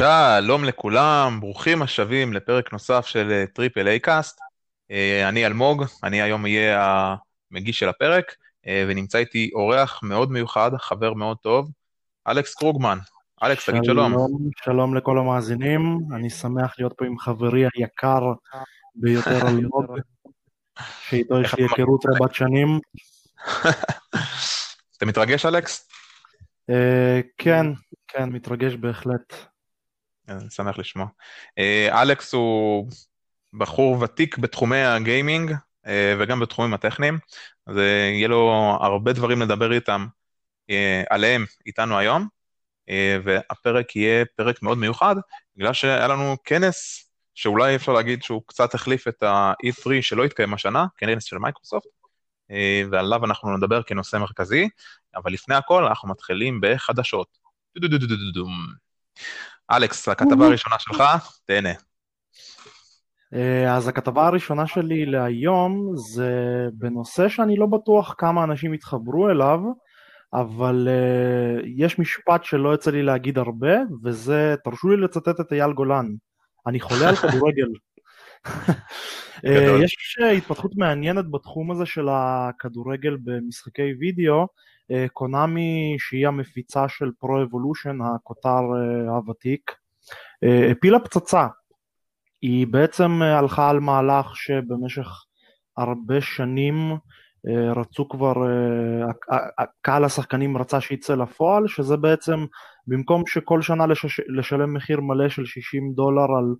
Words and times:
שלום 0.00 0.64
לכולם, 0.64 1.38
ברוכים 1.40 1.82
השבים 1.82 2.32
לפרק 2.32 2.72
נוסף 2.72 3.06
של 3.06 3.44
Triple 3.54 3.88
A 3.88 4.00
Cast. 4.00 4.40
אני 5.28 5.46
אלמוג, 5.46 5.84
אני 6.04 6.22
היום 6.22 6.44
אהיה 6.44 7.14
המגיש 7.50 7.78
של 7.78 7.88
הפרק, 7.88 8.34
אה, 8.66 8.84
ונמצא 8.88 9.18
איתי 9.18 9.50
אורח 9.54 10.00
מאוד 10.02 10.32
מיוחד, 10.32 10.70
חבר 10.78 11.14
מאוד 11.14 11.36
טוב, 11.36 11.70
אלכס 12.28 12.54
קרוגמן. 12.54 12.98
אלכס, 13.42 13.70
תגיד 13.70 13.84
שלום. 13.84 14.14
שלום, 14.64 14.96
לכל 14.96 15.18
המאזינים, 15.18 15.98
אני 16.14 16.30
שמח 16.30 16.74
להיות 16.78 16.92
פה 16.98 17.04
עם 17.04 17.18
חברי 17.18 17.64
היקר 17.74 18.22
ביותר 18.94 19.48
אלמוג, 19.48 19.84
שאיתו 21.08 21.40
יש 21.40 21.54
לי 21.54 21.62
היכרות 21.62 22.04
רבת 22.06 22.34
שנים. 22.34 22.78
אתה 24.96 25.06
מתרגש, 25.06 25.46
אלכס? 25.46 25.88
אה, 26.70 27.20
כן, 27.38 27.66
כן, 28.08 28.28
מתרגש 28.28 28.74
בהחלט. 28.74 29.50
אני 30.30 30.50
שמח 30.50 30.78
לשמוע. 30.78 31.06
אה, 31.58 32.02
אלכס 32.02 32.34
הוא 32.34 32.90
בחור 33.52 34.02
ותיק 34.02 34.38
בתחומי 34.38 34.82
הגיימינג 34.82 35.52
אה, 35.86 36.14
וגם 36.18 36.40
בתחומים 36.40 36.74
הטכניים, 36.74 37.18
אז 37.66 37.76
יהיה 37.76 38.28
לו 38.28 38.50
הרבה 38.80 39.12
דברים 39.12 39.42
לדבר 39.42 39.72
איתם, 39.72 40.06
עליהם 41.10 41.44
איתנו 41.66 41.98
היום, 41.98 42.28
והפרק 43.24 43.96
יהיה 43.96 44.24
פרק 44.36 44.62
מאוד 44.62 44.78
מיוחד, 44.78 45.16
בגלל 45.56 45.72
שהיה 45.72 46.08
לנו 46.08 46.36
כנס 46.44 47.10
שאולי 47.34 47.76
אפשר 47.76 47.92
להגיד 47.92 48.22
שהוא 48.22 48.42
קצת 48.46 48.74
החליף 48.74 49.08
את 49.08 49.22
ה-E3 49.22 49.90
שלא 50.00 50.24
התקיים 50.24 50.54
השנה, 50.54 50.86
כנס 50.96 51.24
של 51.24 51.38
מייקרוסופט, 51.38 51.88
ועליו 52.90 53.24
אנחנו 53.24 53.56
נדבר 53.56 53.82
כנושא 53.82 54.16
מרכזי, 54.16 54.68
אבל 55.16 55.32
לפני 55.32 55.54
הכל 55.54 55.84
אנחנו 55.84 56.08
מתחילים 56.08 56.60
בחדשות. 56.62 57.38
אלכס, 59.70 60.08
הכתבה 60.08 60.46
הראשונה 60.46 60.76
שלך, 60.78 61.02
תהנה. 61.44 61.72
אה, 63.34 63.76
אז 63.76 63.88
הכתבה 63.88 64.26
הראשונה 64.26 64.66
שלי 64.66 65.06
להיום 65.06 65.92
זה 65.96 66.66
בנושא 66.72 67.28
שאני 67.28 67.56
לא 67.56 67.66
בטוח 67.66 68.14
כמה 68.18 68.44
אנשים 68.44 68.74
יתחברו 68.74 69.30
אליו, 69.30 69.60
אבל 70.32 70.88
uh, 70.88 71.66
יש 71.76 71.98
משפט 71.98 72.44
שלא 72.44 72.74
יצא 72.74 72.90
לי 72.90 73.02
להגיד 73.02 73.38
הרבה, 73.38 73.76
וזה, 74.04 74.54
תרשו 74.64 74.88
לי 74.88 74.96
לצטט 74.96 75.40
את 75.40 75.52
אייל 75.52 75.72
גולן, 75.72 76.06
אני 76.66 76.80
חולה 76.80 77.08
על 77.08 77.16
כדורגל. 77.16 77.68
אה, 79.46 79.78
יש 79.84 80.18
התפתחות 80.36 80.76
מעניינת 80.76 81.30
בתחום 81.30 81.70
הזה 81.70 81.86
של 81.86 82.08
הכדורגל 82.10 83.16
במשחקי 83.24 83.94
וידאו, 83.98 84.40
אה, 84.40 84.46
Konami 85.12 85.96
שהיא 85.98 86.28
המפיצה 86.28 86.88
של 86.88 87.10
Pro 87.18 87.36
Evolution, 87.36 87.98
הכותר 88.00 88.48
אה, 88.48 89.10
הוותיק, 89.10 89.74
אה, 90.44 90.70
הפילה 90.70 90.98
פצצה. 90.98 91.46
היא 92.42 92.66
בעצם 92.66 93.22
הלכה 93.22 93.70
על 93.70 93.80
מהלך 93.80 94.36
שבמשך 94.36 95.08
הרבה 95.76 96.20
שנים 96.20 96.96
רצו 97.76 98.08
כבר, 98.08 98.32
קהל 99.82 100.04
השחקנים 100.04 100.56
רצה 100.56 100.80
שיצא 100.80 101.14
לפועל, 101.14 101.68
שזה 101.68 101.96
בעצם 101.96 102.44
במקום 102.86 103.22
שכל 103.26 103.62
שנה 103.62 103.86
לשש, 103.86 104.20
לשלם 104.28 104.74
מחיר 104.74 105.00
מלא 105.00 105.28
של 105.28 105.44
60 105.44 105.92
דולר 105.94 106.26
על 106.38 106.54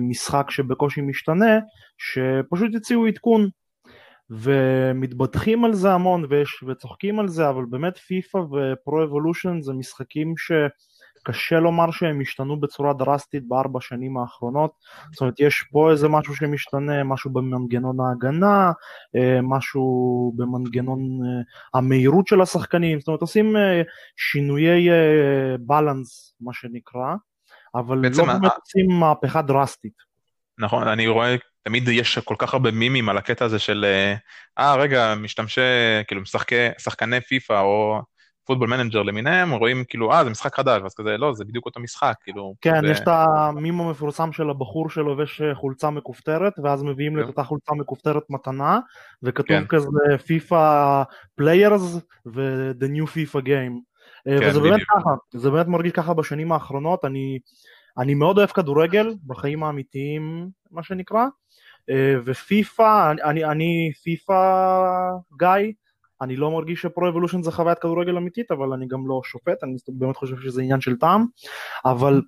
משחק 0.00 0.50
שבקושי 0.50 1.00
משתנה, 1.00 1.58
שפשוט 1.98 2.74
הציעו 2.74 3.06
עדכון 3.06 3.48
ומתבדחים 4.30 5.64
על 5.64 5.74
זה 5.74 5.92
המון 5.92 6.24
ויש, 6.28 6.62
וצוחקים 6.62 7.20
על 7.20 7.28
זה, 7.28 7.48
אבל 7.48 7.64
באמת 7.64 7.98
פיפא 7.98 8.38
ופרו 8.38 9.04
אבולושן 9.04 9.60
זה 9.60 9.72
משחקים 9.72 10.34
שקשה 10.36 11.60
לומר 11.60 11.90
שהם 11.90 12.20
השתנו 12.20 12.60
בצורה 12.60 12.92
דרסטית 12.92 13.48
בארבע 13.48 13.80
שנים 13.80 14.18
האחרונות, 14.18 14.70
זאת 15.12 15.20
אומרת 15.20 15.40
יש 15.40 15.64
פה 15.72 15.90
איזה 15.90 16.08
משהו 16.08 16.34
שמשתנה, 16.34 17.04
משהו 17.04 17.30
במנגנון 17.30 18.00
ההגנה, 18.00 18.72
אה, 19.16 19.38
משהו 19.42 20.32
במנגנון 20.36 21.00
אה, 21.00 21.42
המהירות 21.74 22.26
של 22.26 22.40
השחקנים, 22.40 23.00
זאת 23.00 23.08
אומרת 23.08 23.20
עושים 23.20 23.56
אה, 23.56 23.82
שינויי 24.16 24.88
balance 25.60 26.34
מה 26.40 26.52
שנקרא, 26.52 27.14
אבל 27.74 27.98
לא 27.98 28.24
באמת 28.24 28.52
עושים 28.60 29.00
מהפכה 29.00 29.42
דרסטית. 29.42 30.07
נכון, 30.58 30.88
אני 30.88 31.06
רואה 31.06 31.36
תמיד 31.62 31.88
יש 31.88 32.18
כל 32.18 32.34
כך 32.38 32.54
הרבה 32.54 32.70
מימים 32.70 33.08
על 33.08 33.18
הקטע 33.18 33.44
הזה 33.44 33.58
של, 33.58 33.84
אה, 33.84 34.14
אה 34.58 34.76
רגע, 34.76 35.14
משתמשי, 35.14 35.60
כאילו, 36.06 36.20
משחקי, 36.20 36.68
שחקני 36.78 37.20
פיפא 37.20 37.60
או 37.60 38.00
Football 38.48 38.68
Manager 38.68 39.02
למיניהם, 39.02 39.52
רואים 39.52 39.84
כאילו, 39.88 40.12
אה, 40.12 40.24
זה 40.24 40.30
משחק 40.30 40.54
חדש, 40.56 40.82
ואז 40.82 40.94
כזה, 40.94 41.16
לא, 41.16 41.34
זה 41.34 41.44
בדיוק 41.44 41.66
אותו 41.66 41.80
משחק, 41.80 42.14
כאילו. 42.22 42.54
כן, 42.60 42.80
ו... 42.84 42.86
יש 42.86 43.00
את 43.00 43.08
המים 43.08 43.80
המפורסם 43.80 44.32
של 44.32 44.50
הבחור 44.50 44.90
שלובש 44.90 45.40
אה, 45.40 45.54
חולצה 45.54 45.90
מכופתרת, 45.90 46.52
ואז 46.62 46.82
מביאים 46.82 47.16
לו 47.16 47.22
את 47.22 47.26
כן. 47.26 47.30
אותה 47.30 47.42
חולצה 47.42 47.74
מכופתרת 47.74 48.22
מתנה, 48.30 48.78
וכתוב 49.22 49.46
כן. 49.46 49.66
כזה 49.66 49.88
פיפא 50.26 51.02
players 51.36 51.96
ו-the 52.26 52.84
new 52.84 53.06
FIFA 53.06 53.42
game. 53.44 53.74
אה, 54.28 54.38
כן, 54.40 54.48
וזה 54.48 54.60
באמת 54.60 54.80
ככה, 54.88 55.10
זה 55.34 55.50
באמת 55.50 55.66
מרגיש 55.66 55.92
ככה 55.92 56.14
בשנים 56.14 56.52
האחרונות, 56.52 57.04
אני... 57.04 57.38
אני 57.98 58.14
מאוד 58.14 58.38
אוהב 58.38 58.50
כדורגל 58.50 59.14
בחיים 59.26 59.64
האמיתיים 59.64 60.50
מה 60.70 60.82
שנקרא. 60.82 61.26
אה, 61.90 62.14
ופיפא, 62.24 63.12
אני, 63.24 63.44
אני 63.44 63.92
פיפא 64.02 64.34
guy, 65.38 65.72
אני 66.20 66.36
לא 66.36 66.50
מרגיש 66.50 66.82
ש 66.82 66.92
Pro 66.92 67.08
Evolution 67.08 67.42
זה 67.42 67.50
חוויית 67.52 67.78
כדורגל 67.78 68.16
אמיתית 68.16 68.50
אבל 68.50 68.72
אני 68.72 68.86
גם 68.88 69.08
לא 69.08 69.20
שופט, 69.24 69.64
אני 69.64 69.76
באמת 69.88 70.16
חושב 70.16 70.36
שזה 70.42 70.62
עניין 70.62 70.80
של 70.80 70.96
טעם. 70.96 71.26
אבל 71.84 72.22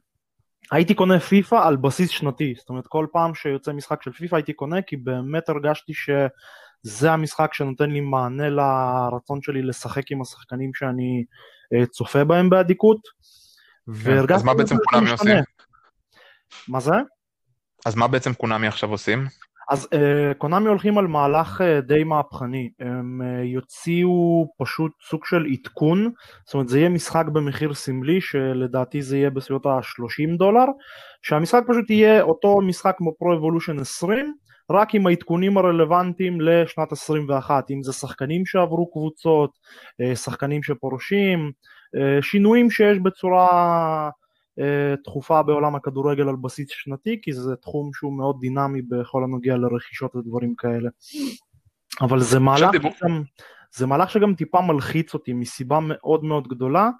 הייתי 0.70 0.94
קונה 0.94 1.20
פיפא 1.20 1.54
על 1.54 1.76
בסיס 1.76 2.10
שנתי, 2.10 2.54
זאת 2.58 2.68
אומרת 2.68 2.86
כל 2.86 3.06
פעם 3.12 3.34
שיוצא 3.34 3.72
משחק 3.72 4.02
של 4.02 4.12
פיפא 4.12 4.36
הייתי 4.36 4.52
קונה 4.52 4.82
כי 4.82 4.96
באמת 4.96 5.48
הרגשתי 5.48 5.92
שזה 5.94 7.12
המשחק 7.12 7.54
שנותן 7.54 7.90
לי 7.90 8.00
מענה 8.00 8.50
לרצון 8.50 9.42
שלי 9.42 9.62
לשחק 9.62 10.10
עם 10.10 10.20
השחקנים 10.22 10.74
שאני 10.74 11.24
אה, 11.74 11.86
צופה 11.86 12.24
בהם 12.24 12.50
באדיקות. 12.50 13.00
כן, 14.04 14.34
אז 14.34 14.42
מה 14.42 14.54
בעצם 14.54 14.76
קונאמי 14.90 15.10
עושים? 15.10 15.36
מה 16.68 16.80
זה? 16.80 16.94
אז 17.86 17.94
מה 17.94 18.08
בעצם 18.08 18.34
קונאמי 18.34 18.66
עכשיו 18.66 18.90
עושים? 18.90 19.26
אז 19.70 19.88
uh, 19.94 20.34
קונאמי 20.38 20.68
הולכים 20.68 20.98
על 20.98 21.06
מהלך 21.06 21.60
uh, 21.60 21.80
די 21.80 22.04
מהפכני, 22.04 22.70
הם 22.80 23.20
uh, 23.22 23.44
יוציאו 23.44 24.46
פשוט 24.58 24.92
סוג 25.08 25.24
של 25.24 25.46
עדכון, 25.52 26.10
זאת 26.46 26.54
אומרת 26.54 26.68
זה 26.68 26.78
יהיה 26.78 26.88
משחק 26.88 27.24
במחיר 27.32 27.74
סמלי 27.74 28.20
שלדעתי 28.20 29.02
זה 29.02 29.16
יהיה 29.16 29.30
בסביבות 29.30 29.66
ה-30 29.66 30.38
דולר, 30.38 30.64
שהמשחק 31.22 31.62
פשוט 31.68 31.90
יהיה 31.90 32.22
אותו 32.22 32.60
משחק 32.60 32.94
כמו 32.98 33.12
פרו 33.18 33.34
אבולושן 33.34 33.78
20, 33.78 34.34
רק 34.70 34.94
עם 34.94 35.06
העדכונים 35.06 35.58
הרלוונטיים 35.58 36.40
לשנת 36.40 36.92
21, 36.92 37.70
אם 37.70 37.82
זה 37.82 37.92
שחקנים 37.92 38.46
שעברו 38.46 38.90
קבוצות, 38.90 39.50
שחקנים 40.14 40.62
שפורשים, 40.62 41.50
שינויים 42.20 42.70
שיש 42.70 42.98
בצורה 42.98 44.10
תכופה 45.04 45.42
בעולם 45.42 45.74
הכדורגל 45.74 46.28
על 46.28 46.36
בסיס 46.36 46.68
שנתי 46.70 47.18
כי 47.22 47.32
זה 47.32 47.56
תחום 47.56 47.90
שהוא 47.94 48.12
מאוד 48.12 48.36
דינמי 48.40 48.82
בכל 48.82 49.24
הנוגע 49.24 49.56
לרכישות 49.56 50.16
ודברים 50.16 50.54
כאלה. 50.54 50.90
אבל 52.00 52.20
זה 52.20 52.38
מהלך, 52.38 52.70
שגם, 52.72 53.22
זה 53.74 53.86
מהלך 53.86 54.10
שגם 54.10 54.34
טיפה 54.34 54.60
מלחיץ 54.60 55.14
אותי 55.14 55.32
מסיבה 55.32 55.78
מאוד 55.82 56.24
מאוד 56.24 56.48
גדולה 56.48 56.90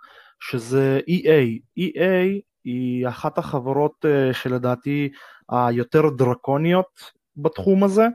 שזה 0.40 1.00
EA. 1.10 1.58
EA 1.80 2.40
היא 2.64 3.08
אחת 3.08 3.38
החברות 3.38 4.04
אה, 4.04 4.34
שלדעתי 4.34 5.08
היותר 5.50 6.10
דרקוניות 6.10 7.12
בתחום 7.36 7.84
הזה 7.84 8.06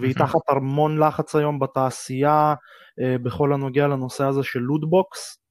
והיא 0.00 0.14
תחת 0.14 0.40
המון 0.48 0.98
לחץ 0.98 1.36
היום 1.36 1.58
בתעשייה 1.58 2.54
אה, 3.00 3.16
בכל 3.22 3.52
הנוגע 3.52 3.86
לנושא 3.86 4.24
הזה 4.24 4.42
של 4.42 4.58
loot 4.60 5.05
box 5.05 5.38
אה, 5.38 5.41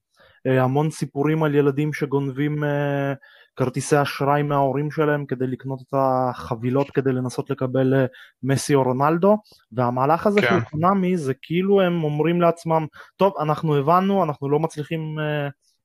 המון 0.46 0.90
סיפורים 0.90 1.42
על 1.42 1.54
ילדים 1.54 1.92
שגונבים 1.92 2.64
אה, 2.64 3.12
כרטיסי 3.56 4.02
אשראי 4.02 4.42
מההורים 4.42 4.90
שלהם 4.90 5.26
כדי 5.26 5.46
לקנות 5.46 5.80
את 5.82 5.94
החבילות 5.96 6.90
כדי 6.90 7.12
לנסות 7.12 7.50
לקבל 7.50 7.94
אה, 7.94 8.06
מסי 8.42 8.74
או 8.74 8.82
רונלדו 8.82 9.38
והמהלך 9.72 10.26
הזה 10.26 10.40
כן. 10.40 10.48
של 10.48 10.64
קונאמי 10.70 11.16
זה 11.16 11.34
כאילו 11.42 11.80
הם 11.80 12.04
אומרים 12.04 12.40
לעצמם 12.40 12.86
טוב 13.16 13.34
אנחנו 13.40 13.76
הבנו 13.76 14.24
אנחנו 14.24 14.50
לא 14.50 14.60
מצליחים 14.60 15.18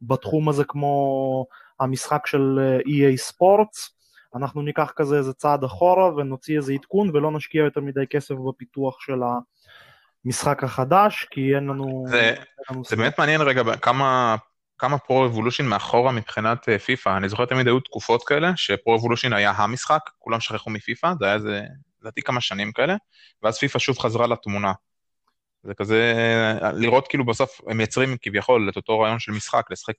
בתחום 0.02 0.50
הזה 0.50 0.64
כמו 0.64 1.46
המשחק 1.80 2.28
של 2.28 2.60
EA 2.86 3.18
Sports 3.18 3.98
אנחנו 4.36 4.62
ניקח 4.62 4.94
כזה 4.96 5.18
איזה 5.18 5.34
צעד 5.34 5.64
אחורה 5.64 6.16
ונוציא 6.16 6.58
איזה 6.58 6.74
עדכון 6.74 7.10
ולא 7.14 7.32
נשקיע 7.32 7.64
יותר 7.64 7.82
מדי 7.82 8.08
כסף 8.10 8.36
בפיתוח 8.36 8.98
של 9.00 9.24
המשחק 10.26 10.64
החדש 10.64 11.28
כי 11.32 11.56
אין 11.56 11.64
לנו... 11.64 12.04
זה, 12.08 12.30
אין 12.30 12.36
לנו 12.72 12.84
זה 12.86 12.96
באמת 12.96 13.20
מעניין 13.20 13.42
רגע 13.42 13.78
כמה 13.78 14.36
כמה 14.78 14.98
פרו 14.98 15.26
אבולושין 15.26 15.68
מאחורה 15.68 16.12
מבחינת 16.12 16.70
אה, 16.70 16.80
פיפא. 16.80 17.18
אני 17.18 17.30
זוכר 17.30 17.46
תמיד 17.46 17.68
היו 17.68 17.80
תקופות 17.80 18.24
כאלה, 18.28 18.52
שפרו 18.56 18.96
אבולושין 18.96 19.34
היה 19.34 19.52
המשחק, 19.52 20.00
כולם 20.20 20.40
שכחו 20.40 20.70
מפיפא, 20.70 21.14
זה 21.20 21.26
היה 21.26 21.34
איזה, 21.34 21.62
לדעתי 22.02 22.22
כמה 22.22 22.42
שנים 22.42 22.72
כאלה, 22.72 22.96
ואז 23.44 23.58
פיפא 23.58 23.80
שוב 23.80 24.00
חזרה 24.00 24.28
לתמונה. 24.28 24.74
זה 25.64 25.74
כזה, 25.74 26.14
לראות 26.74 27.08
כאילו 27.08 27.26
בסוף 27.26 27.62
הם 27.68 27.78
מייצרים 27.78 28.18
כביכול 28.22 28.70
את 28.70 28.76
אותו 28.76 29.00
רעיון 29.00 29.20
של 29.20 29.32
משחק, 29.32 29.72
לשחק 29.72 29.94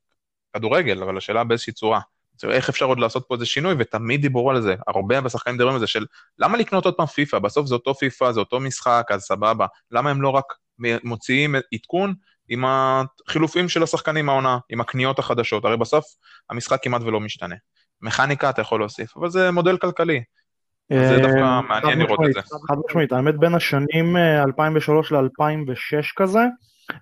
כדורגל, 0.56 1.03
אבל 1.03 1.17
השאלה 1.17 1.44
באיזושהי 1.44 1.73
צורה. 1.73 2.00
איך 2.44 2.69
אפשר 2.69 2.85
עוד 2.85 2.99
לעשות 2.99 3.25
פה 3.29 3.35
איזה 3.35 3.46
שינוי, 3.46 3.75
ותמיד 3.79 4.23
דיברו 4.23 4.50
על 4.50 4.62
זה, 4.62 4.75
הרבה 4.87 5.20
בשחקנים 5.20 5.56
מדברים 5.56 5.75
על 5.75 5.81
זה 5.81 5.87
של 5.87 6.06
למה 6.38 6.58
לקנות 6.58 6.85
עוד 6.85 6.94
פעם 6.94 7.06
פיפא, 7.06 7.38
בסוף 7.38 7.67
זה 7.67 7.75
אותו 7.75 7.94
פיפא, 7.94 8.32
זה 8.32 8.40
אותו 8.40 8.61
משחק, 8.61 9.06
אז 9.11 9.23
סבבה, 9.23 9.67
למה 9.90 10.11
הם 10.11 10.23
לא 10.23 10.29
רק 10.29 10.44
מוציאים 11.05 11.55
עדכון 11.75 12.14
עם 12.49 12.64
החילופים 12.67 13.69
של 13.69 13.82
השחקנים 13.82 14.26
מהעונה, 14.26 14.58
עם 14.70 14.81
הקניות 14.81 15.19
החדשות, 15.19 15.64
הרי 15.64 15.76
בסוף 15.76 16.05
המשחק 16.50 16.82
כמעט 16.82 17.02
ולא 17.02 17.20
משתנה. 17.20 17.55
מכניקה 18.02 18.50
אתה 18.50 18.62
יכול 18.62 18.81
להוסיף, 18.81 19.17
אבל 19.17 19.31
זה 19.31 19.50
מודל 19.50 19.76
כלכלי. 19.76 20.23
זה 20.93 21.14
אה, 21.14 21.23
דווקא 21.23 21.61
מעניין 21.69 21.99
לראות 21.99 22.20
את 22.29 22.32
זה. 22.32 22.41
חד 22.69 22.76
משמעית, 22.88 23.12
האמת 23.12 23.38
בין 23.38 23.55
השנים 23.55 24.17
2003 24.17 25.12
אה, 25.12 25.20
ל-2006 25.20 26.12
כזה, 26.17 26.44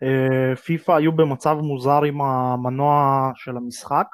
אה, 0.03 0.57
פיפא 0.57 0.93
היו 0.93 1.13
במצב 1.13 1.55
מוזר 1.55 2.03
עם 2.05 2.23
המנוע 2.23 3.31
של 3.35 3.57
המשחק, 3.57 4.07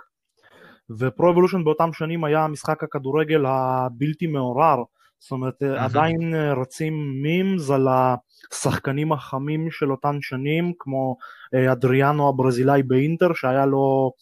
ופרו 0.99 1.31
אבולושן 1.31 1.65
באותם 1.65 1.93
שנים 1.93 2.25
היה 2.25 2.47
משחק 2.47 2.83
הכדורגל 2.83 3.47
הבלתי 3.47 4.27
מעורר, 4.27 4.83
זאת 5.19 5.31
אומרת 5.31 5.63
עדיין 5.63 6.35
רצים 6.35 7.23
מימס 7.23 7.71
על 7.71 7.89
השחקנים 8.53 9.13
החמים 9.13 9.71
של 9.71 9.91
אותן 9.91 10.19
שנים 10.21 10.73
כמו 10.79 11.17
אדריאנו 11.73 12.29
הברזילאי 12.29 12.83
באינטר 12.83 13.33
שהיה 13.33 13.67
לו 13.67 14.13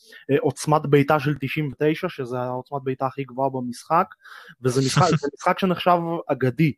עוצמת 0.41 0.87
בעיטה 0.87 1.21
של 1.21 1.35
99 1.41 2.09
שזה 2.09 2.39
העוצמת 2.39 2.83
בעיטה 2.83 3.07
הכי 3.07 3.25
גבוהה 3.25 3.51
במשחק 3.51 4.07
וזה 4.63 4.81
משחק, 4.81 5.09
משחק 5.35 5.59
שנחשב 5.59 5.99
אגדי 6.27 6.73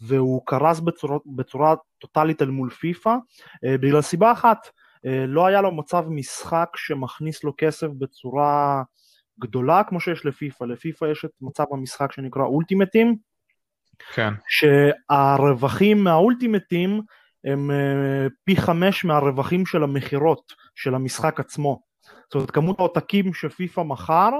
והוא 0.00 0.42
קרס 0.46 0.80
בצורה, 0.80 1.18
בצורה 1.26 1.74
טוטאלית 1.98 2.42
אל 2.42 2.50
מול 2.50 2.70
פיפא 2.70 3.14
אה, 3.64 3.78
בגלל 3.78 4.02
סיבה 4.02 4.32
אחת, 4.32 4.58
אה, 5.06 5.26
לא 5.26 5.46
היה 5.46 5.60
לו 5.60 5.72
מצב 5.72 6.04
משחק 6.08 6.68
שמכניס 6.76 7.44
לו 7.44 7.52
כסף 7.58 7.86
בצורה 7.98 8.82
גדולה 9.40 9.84
כמו 9.84 10.00
שיש 10.00 10.26
לפיפא, 10.26 10.64
לפיפא 10.64 11.04
יש 11.04 11.24
את 11.24 11.30
מצב 11.40 11.64
המשחק 11.72 12.12
שנקרא 12.12 12.42
אולטימטים, 12.42 13.16
כן. 14.14 14.32
שהרווחים 14.48 16.04
מהאולטימטים 16.04 17.00
הם 17.44 17.70
אה, 17.70 18.26
פי 18.44 18.56
חמש 18.56 19.04
מהרווחים 19.04 19.66
של 19.66 19.82
המכירות 19.82 20.52
של 20.74 20.94
המשחק 20.94 21.40
עצמו. 21.40 21.82
זאת 22.24 22.34
אומרת 22.34 22.50
כמות 22.50 22.78
העותקים 22.78 23.34
שפיפא 23.34 23.80
מכר 23.80 24.30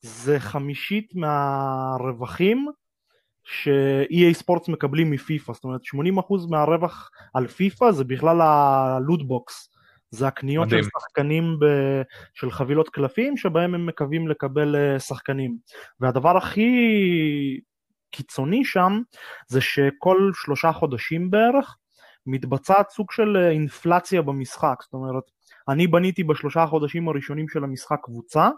זה 0.00 0.40
חמישית 0.40 1.14
מהרווחים 1.14 2.68
ש-EA 3.44 4.32
ספורטס 4.32 4.68
מקבלים 4.68 5.10
מפיפא, 5.10 5.52
זאת 5.52 5.64
אומרת 5.64 5.80
80% 5.84 6.50
מהרווח 6.50 7.10
על 7.34 7.46
פיפא 7.46 7.92
זה 7.92 8.04
בכלל 8.04 8.40
הלוטבוקס, 8.40 9.70
זה 10.10 10.26
הקניות 10.26 10.66
מדהים. 10.66 10.82
של 10.82 10.88
שחקנים 11.00 11.58
ב... 11.60 11.64
של 12.34 12.50
חבילות 12.50 12.88
קלפים 12.88 13.36
שבהם 13.36 13.74
הם 13.74 13.86
מקווים 13.86 14.28
לקבל 14.28 14.76
אה, 14.76 14.98
שחקנים. 14.98 15.56
והדבר 16.00 16.36
הכי 16.36 16.70
קיצוני 18.10 18.64
שם 18.64 19.00
זה 19.46 19.60
שכל 19.60 20.30
שלושה 20.34 20.72
חודשים 20.72 21.30
בערך 21.30 21.76
מתבצעת 22.26 22.90
סוג 22.90 23.12
של 23.12 23.36
אה, 23.36 23.50
אינפלציה 23.50 24.22
במשחק, 24.22 24.76
זאת 24.82 24.92
אומרת 24.92 25.24
אני 25.68 25.86
בניתי 25.86 26.24
בשלושה 26.24 26.62
החודשים 26.62 27.08
הראשונים 27.08 27.48
של 27.48 27.64
המשחק 27.64 27.98
קבוצה 28.02 28.48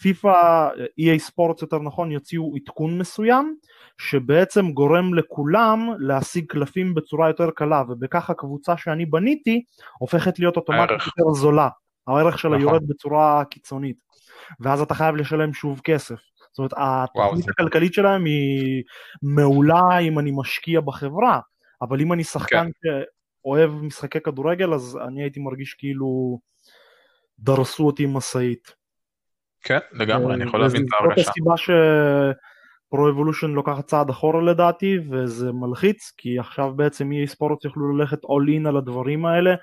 פיפא, 0.00 0.68
EA 1.00 1.18
ספורט 1.18 1.62
יותר 1.62 1.78
נכון, 1.78 2.12
יוציאו 2.12 2.52
עדכון 2.56 2.98
מסוים 2.98 3.56
שבעצם 3.98 4.72
גורם 4.72 5.14
לכולם 5.14 5.88
להשיג 5.98 6.46
קלפים 6.46 6.94
בצורה 6.94 7.28
יותר 7.28 7.50
קלה 7.50 7.82
ובכך 7.88 8.30
הקבוצה 8.30 8.76
שאני 8.76 9.06
בניתי 9.06 9.62
הופכת 9.98 10.38
להיות 10.38 10.56
אוטומטית 10.56 11.06
יותר 11.06 11.32
זולה, 11.32 11.68
הערך 12.06 12.38
שלה 12.38 12.50
נכון. 12.50 12.62
יורד 12.62 12.82
בצורה 12.88 13.44
קיצונית 13.44 13.96
ואז 14.60 14.80
אתה 14.80 14.94
חייב 14.94 15.16
לשלם 15.16 15.54
שוב 15.54 15.80
כסף. 15.84 16.20
זאת 16.52 16.58
אומרת 16.58 16.72
התוכנית 16.76 17.48
הכלכלית 17.48 17.94
שלהם 17.94 18.24
היא 18.24 18.82
מעולה 19.22 19.98
אם 19.98 20.18
אני 20.18 20.30
משקיע 20.34 20.80
בחברה 20.80 21.40
אבל 21.82 22.00
אם 22.00 22.12
אני 22.12 22.24
שחקן 22.24 22.66
כן. 22.82 22.90
שאוהב 23.44 23.70
משחקי 23.70 24.20
כדורגל 24.20 24.74
אז 24.74 24.98
אני 25.06 25.22
הייתי 25.22 25.40
מרגיש 25.40 25.74
כאילו 25.74 26.40
דרסו 27.38 27.86
אותי 27.86 28.04
עם 28.04 28.14
משאית. 28.16 28.81
כן, 29.62 29.78
לגמרי, 29.92 30.34
אני 30.34 30.44
יכול 30.44 30.60
להבין 30.60 30.82
את 30.82 30.88
ההרגשה. 30.92 31.22
זאת 31.22 31.30
הסיבה 31.30 31.56
שפרו 32.88 33.08
אבולושן 33.08 33.50
לוקחת 33.50 33.86
צעד 33.86 34.10
אחורה 34.10 34.42
לדעתי, 34.42 34.98
וזה 35.10 35.52
מלחיץ, 35.52 36.12
כי 36.16 36.38
עכשיו 36.38 36.72
בעצם 36.76 37.10
EA 37.10 37.30
ספורט 37.30 37.64
יוכלו 37.64 37.96
ללכת 37.96 38.24
all 38.24 38.62
in 38.62 38.68
על 38.68 38.76
הדברים 38.76 39.26
האלה. 39.26 39.54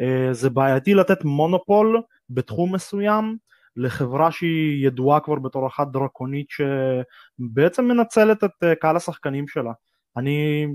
אה, 0.00 0.28
זה 0.32 0.50
בעייתי 0.50 0.94
לתת 0.94 1.24
מונופול 1.24 2.02
בתחום 2.30 2.74
מסוים. 2.74 3.36
לחברה 3.76 4.30
שהיא 4.30 4.86
ידועה 4.86 5.20
כבר 5.20 5.34
בתור 5.34 5.66
אחת 5.66 5.88
דרקונית 5.92 6.46
שבעצם 6.50 7.84
מנצלת 7.84 8.44
את 8.44 8.50
אה, 8.62 8.74
קהל 8.74 8.96
השחקנים 8.96 9.48
שלה. 9.48 9.72
אני 10.16 10.66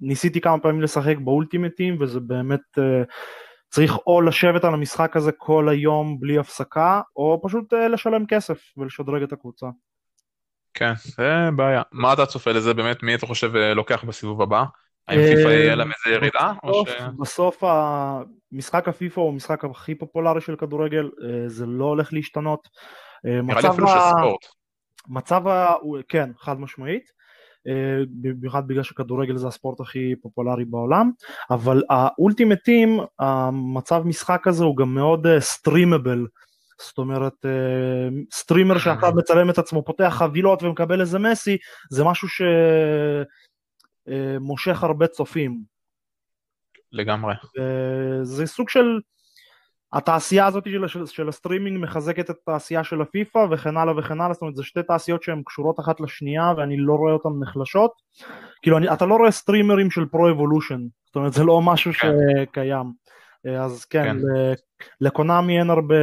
ניסיתי 0.00 0.40
כמה 0.40 0.58
פעמים 0.58 0.82
לשחק 0.82 1.16
באולטימטים 1.24 1.96
וזה 2.00 2.20
באמת 2.20 2.78
אה, 2.78 3.02
צריך 3.70 3.98
או 4.06 4.20
לשבת 4.20 4.64
על 4.64 4.74
המשחק 4.74 5.16
הזה 5.16 5.32
כל 5.32 5.68
היום 5.68 6.20
בלי 6.20 6.38
הפסקה, 6.38 7.00
או 7.16 7.40
פשוט 7.44 7.74
אה, 7.74 7.88
לשלם 7.88 8.26
כסף 8.26 8.58
ולשדרג 8.76 9.22
את 9.22 9.32
הקבוצה. 9.32 9.66
כן, 10.74 10.92
זה 11.04 11.48
בעיה. 11.56 11.82
מה 11.92 12.12
אתה 12.12 12.26
צופה 12.26 12.52
לזה 12.52 12.74
באמת? 12.74 13.02
מי 13.02 13.14
אתה 13.14 13.26
חושב 13.26 13.56
אה, 13.56 13.74
לוקח 13.74 14.04
בסיבוב 14.04 14.42
הבא? 14.42 14.64
האם 15.08 15.18
פיפא 15.18 15.48
אה, 15.48 15.54
יהיה 15.54 15.74
להם 15.74 15.90
איזה 15.92 16.16
ירידה? 16.16 16.52
בסוף 17.18 17.62
המשחק 17.62 18.88
הפיפא 18.88 19.20
הוא 19.20 19.32
המשחק 19.32 19.64
הכי 19.64 19.94
פופולרי 19.94 20.40
של 20.40 20.56
כדורגל, 20.56 21.10
זה 21.46 21.66
לא 21.66 21.84
הולך 21.84 22.12
להשתנות. 22.12 22.68
נראה 23.24 23.60
לי 23.60 23.68
אפילו 23.68 23.88
של 23.88 23.98
ספורט. 24.18 24.46
מצב 25.08 25.48
ה... 25.48 25.74
כן, 26.08 26.30
חד 26.38 26.60
משמעית. 26.60 27.19
אה, 27.68 28.02
במיוחד 28.10 28.68
בגלל 28.68 28.82
שכדורגל 28.82 29.36
זה 29.36 29.48
הספורט 29.48 29.80
הכי 29.80 30.14
פופולרי 30.22 30.64
בעולם, 30.64 31.10
אבל 31.50 31.82
ה 31.90 31.98
Ultimate 31.98 32.61
Team, 32.61 33.00
המצב 33.18 34.02
משחק 34.04 34.46
הזה 34.46 34.64
הוא 34.64 34.76
גם 34.76 34.94
מאוד 34.94 35.26
streamable. 35.38 36.18
אה, 36.20 36.24
זאת 36.86 36.98
אומרת 36.98 37.46
streamer 38.32 38.74
אה, 38.74 38.80
שעכשיו 38.80 39.12
מצלם 39.14 39.50
את 39.50 39.58
עצמו 39.58 39.84
פותח 39.84 40.14
חבילות 40.18 40.62
ומקבל 40.62 41.00
איזה 41.00 41.18
מסי 41.18 41.56
זה 41.90 42.04
משהו 42.04 42.28
שמושך 44.08 44.84
הרבה 44.84 45.06
צופים. 45.06 45.62
לגמרי. 46.92 47.34
זה 48.22 48.46
סוג 48.46 48.68
של 48.68 49.00
התעשייה 49.92 50.46
הזאת 50.46 50.64
של, 50.64 50.88
של, 50.88 51.06
של 51.06 51.28
הסטרימינג 51.28 51.78
מחזקת 51.82 52.30
את 52.30 52.36
התעשייה 52.42 52.84
של 52.84 53.02
הפיפא 53.02 53.46
וכן 53.50 53.76
הלאה 53.76 53.98
וכן 53.98 54.20
הלאה, 54.20 54.32
זאת 54.32 54.42
אומרת 54.42 54.56
זה 54.56 54.62
שתי 54.62 54.82
תעשיות 54.82 55.22
שהן 55.22 55.42
קשורות 55.46 55.80
אחת 55.80 56.00
לשנייה 56.00 56.52
ואני 56.56 56.76
לא 56.76 56.92
רואה 56.92 57.12
אותן 57.12 57.28
נחלשות. 57.40 57.92
כאילו 58.62 58.78
אני, 58.78 58.92
אתה 58.92 59.06
לא 59.06 59.14
רואה 59.14 59.30
סטרימרים 59.30 59.90
של 59.90 60.06
פרו 60.06 60.30
אבולושן, 60.30 60.80
זאת 61.06 61.16
אומרת 61.16 61.32
זה 61.32 61.44
לא 61.44 61.60
משהו 61.62 61.92
כן. 61.92 62.12
שקיים. 62.42 62.92
אז 63.60 63.84
כן, 63.84 64.04
כן. 64.04 64.16
לקונאמי 65.00 65.58
אין 65.58 65.70
הרבה 65.70 65.94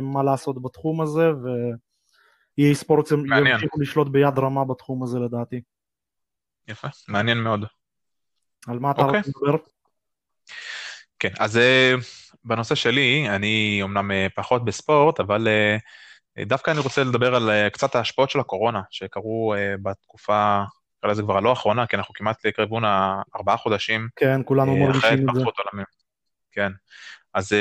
מה 0.00 0.22
לעשות 0.22 0.62
בתחום 0.62 1.00
הזה 1.00 1.30
ו-EA 1.30 2.74
ספורט 2.74 3.06
ימשיכו 3.46 3.80
לשלוט 3.80 4.08
ביד 4.08 4.38
רמה 4.38 4.64
בתחום 4.64 5.02
הזה 5.02 5.18
לדעתי. 5.18 5.60
יפה, 6.68 6.88
מעניין 7.08 7.38
מאוד. 7.38 7.64
על 8.68 8.78
מה 8.78 8.90
אתה 8.90 9.02
אוקיי. 9.02 9.18
רוצה 9.18 9.30
לדבר? 9.36 9.75
כן, 11.18 11.32
אז 11.38 11.56
אה, 11.56 11.94
בנושא 12.44 12.74
שלי, 12.74 13.28
אני 13.28 13.80
אמנם 13.82 14.10
אה, 14.10 14.26
פחות 14.34 14.64
בספורט, 14.64 15.20
אבל 15.20 15.48
אה, 15.48 15.76
דווקא 16.44 16.70
אני 16.70 16.78
רוצה 16.80 17.04
לדבר 17.04 17.34
על 17.34 17.50
קצת 17.72 17.94
ההשפעות 17.94 18.30
של 18.30 18.40
הקורונה, 18.40 18.82
שקרו 18.90 19.54
בתקופה, 19.82 20.62
נקרא 20.98 21.10
לזה 21.10 21.22
כבר 21.22 21.36
הלא 21.36 21.50
האחרונה, 21.50 21.86
כי 21.86 21.96
אנחנו 21.96 22.14
כמעט 22.14 22.46
לכיוון 22.46 22.84
הארבעה 22.84 23.56
חודשים. 23.56 24.08
כן, 24.16 24.40
כולנו 24.44 24.76
מרגישים 24.76 25.30
את 25.30 25.34
זה. 25.34 25.40
כן. 26.52 26.72
אז 27.36 27.52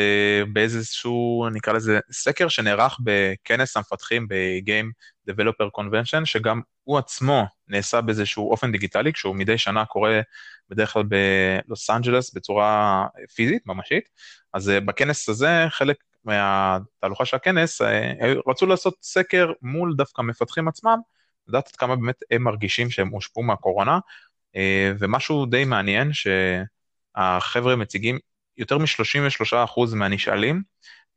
באיזשהו, 0.53 1.47
נקרא 1.53 1.73
לזה, 1.73 1.99
סקר 2.11 2.47
שנערך 2.47 2.97
בכנס 3.03 3.77
המפתחים 3.77 4.27
ב-Game 4.27 4.91
Developer 5.29 5.79
Convention, 5.79 6.25
שגם 6.25 6.61
הוא 6.83 6.97
עצמו 6.97 7.45
נעשה 7.67 8.01
באיזשהו 8.01 8.51
אופן 8.51 8.71
דיגיטלי, 8.71 9.13
כשהוא 9.13 9.35
מדי 9.35 9.57
שנה 9.57 9.85
קורה 9.85 10.21
בדרך 10.69 10.93
כלל 10.93 11.03
בלוס 11.03 11.89
אנג'לס 11.89 12.33
בצורה 12.33 13.05
פיזית, 13.35 13.67
ממשית. 13.67 14.09
אז 14.53 14.69
אה, 14.69 14.79
בכנס 14.79 15.29
הזה, 15.29 15.65
חלק 15.69 15.97
מהתהלוכה 16.25 17.25
של 17.25 17.35
הכנס, 17.35 17.81
אה, 17.81 18.33
רצו 18.47 18.65
לעשות 18.65 18.95
סקר 19.01 19.51
מול 19.61 19.95
דווקא 19.95 20.21
מפתחים 20.21 20.67
עצמם, 20.67 20.99
לדעת 21.47 21.67
עד 21.67 21.75
כמה 21.75 21.95
באמת 21.95 22.19
הם 22.31 22.43
מרגישים 22.43 22.89
שהם 22.89 23.09
הושפעו 23.09 23.43
מהקורונה, 23.43 23.99
אה, 24.55 24.91
ומשהו 24.99 25.45
די 25.45 25.65
מעניין, 25.65 26.11
שהחבר'ה 26.13 27.75
מציגים, 27.75 28.19
יותר 28.57 28.77
מ-33% 28.77 29.95
מהנשאלים 29.95 30.61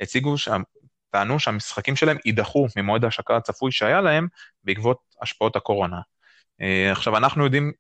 הציגו 0.00 0.38
שם, 0.38 0.62
טענו 1.10 1.40
שהמשחקים 1.40 1.96
שלהם 1.96 2.16
יידחו 2.24 2.66
ממועד 2.76 3.04
ההשקה 3.04 3.36
הצפוי 3.36 3.72
שהיה 3.72 4.00
להם 4.00 4.26
בעקבות 4.64 4.98
השפעות 5.22 5.56
הקורונה. 5.56 6.00
עכשיו, 6.92 7.16
אנחנו 7.16 7.44
יודעים 7.44 7.72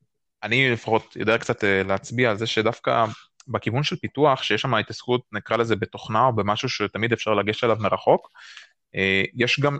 אני 0.42 0.70
לפחות 0.70 1.16
יודע 1.16 1.38
קצת 1.38 1.64
אה, 1.64 1.82
להצביע 1.82 2.30
על 2.30 2.38
זה 2.38 2.46
שדווקא 2.46 3.04
בכיוון 3.48 3.82
של 3.82 3.96
פיתוח, 3.96 4.42
שיש 4.42 4.62
שם 4.62 4.74
התעסקות, 4.74 5.22
נקרא 5.32 5.56
לזה 5.56 5.76
בתוכנה 5.76 6.24
או 6.24 6.32
במשהו 6.36 6.68
שתמיד 6.68 7.12
אפשר 7.12 7.34
לגשת 7.34 7.64
אליו 7.64 7.76
מרחוק, 7.80 8.30
אה, 8.94 9.22
יש 9.34 9.60
גם 9.60 9.78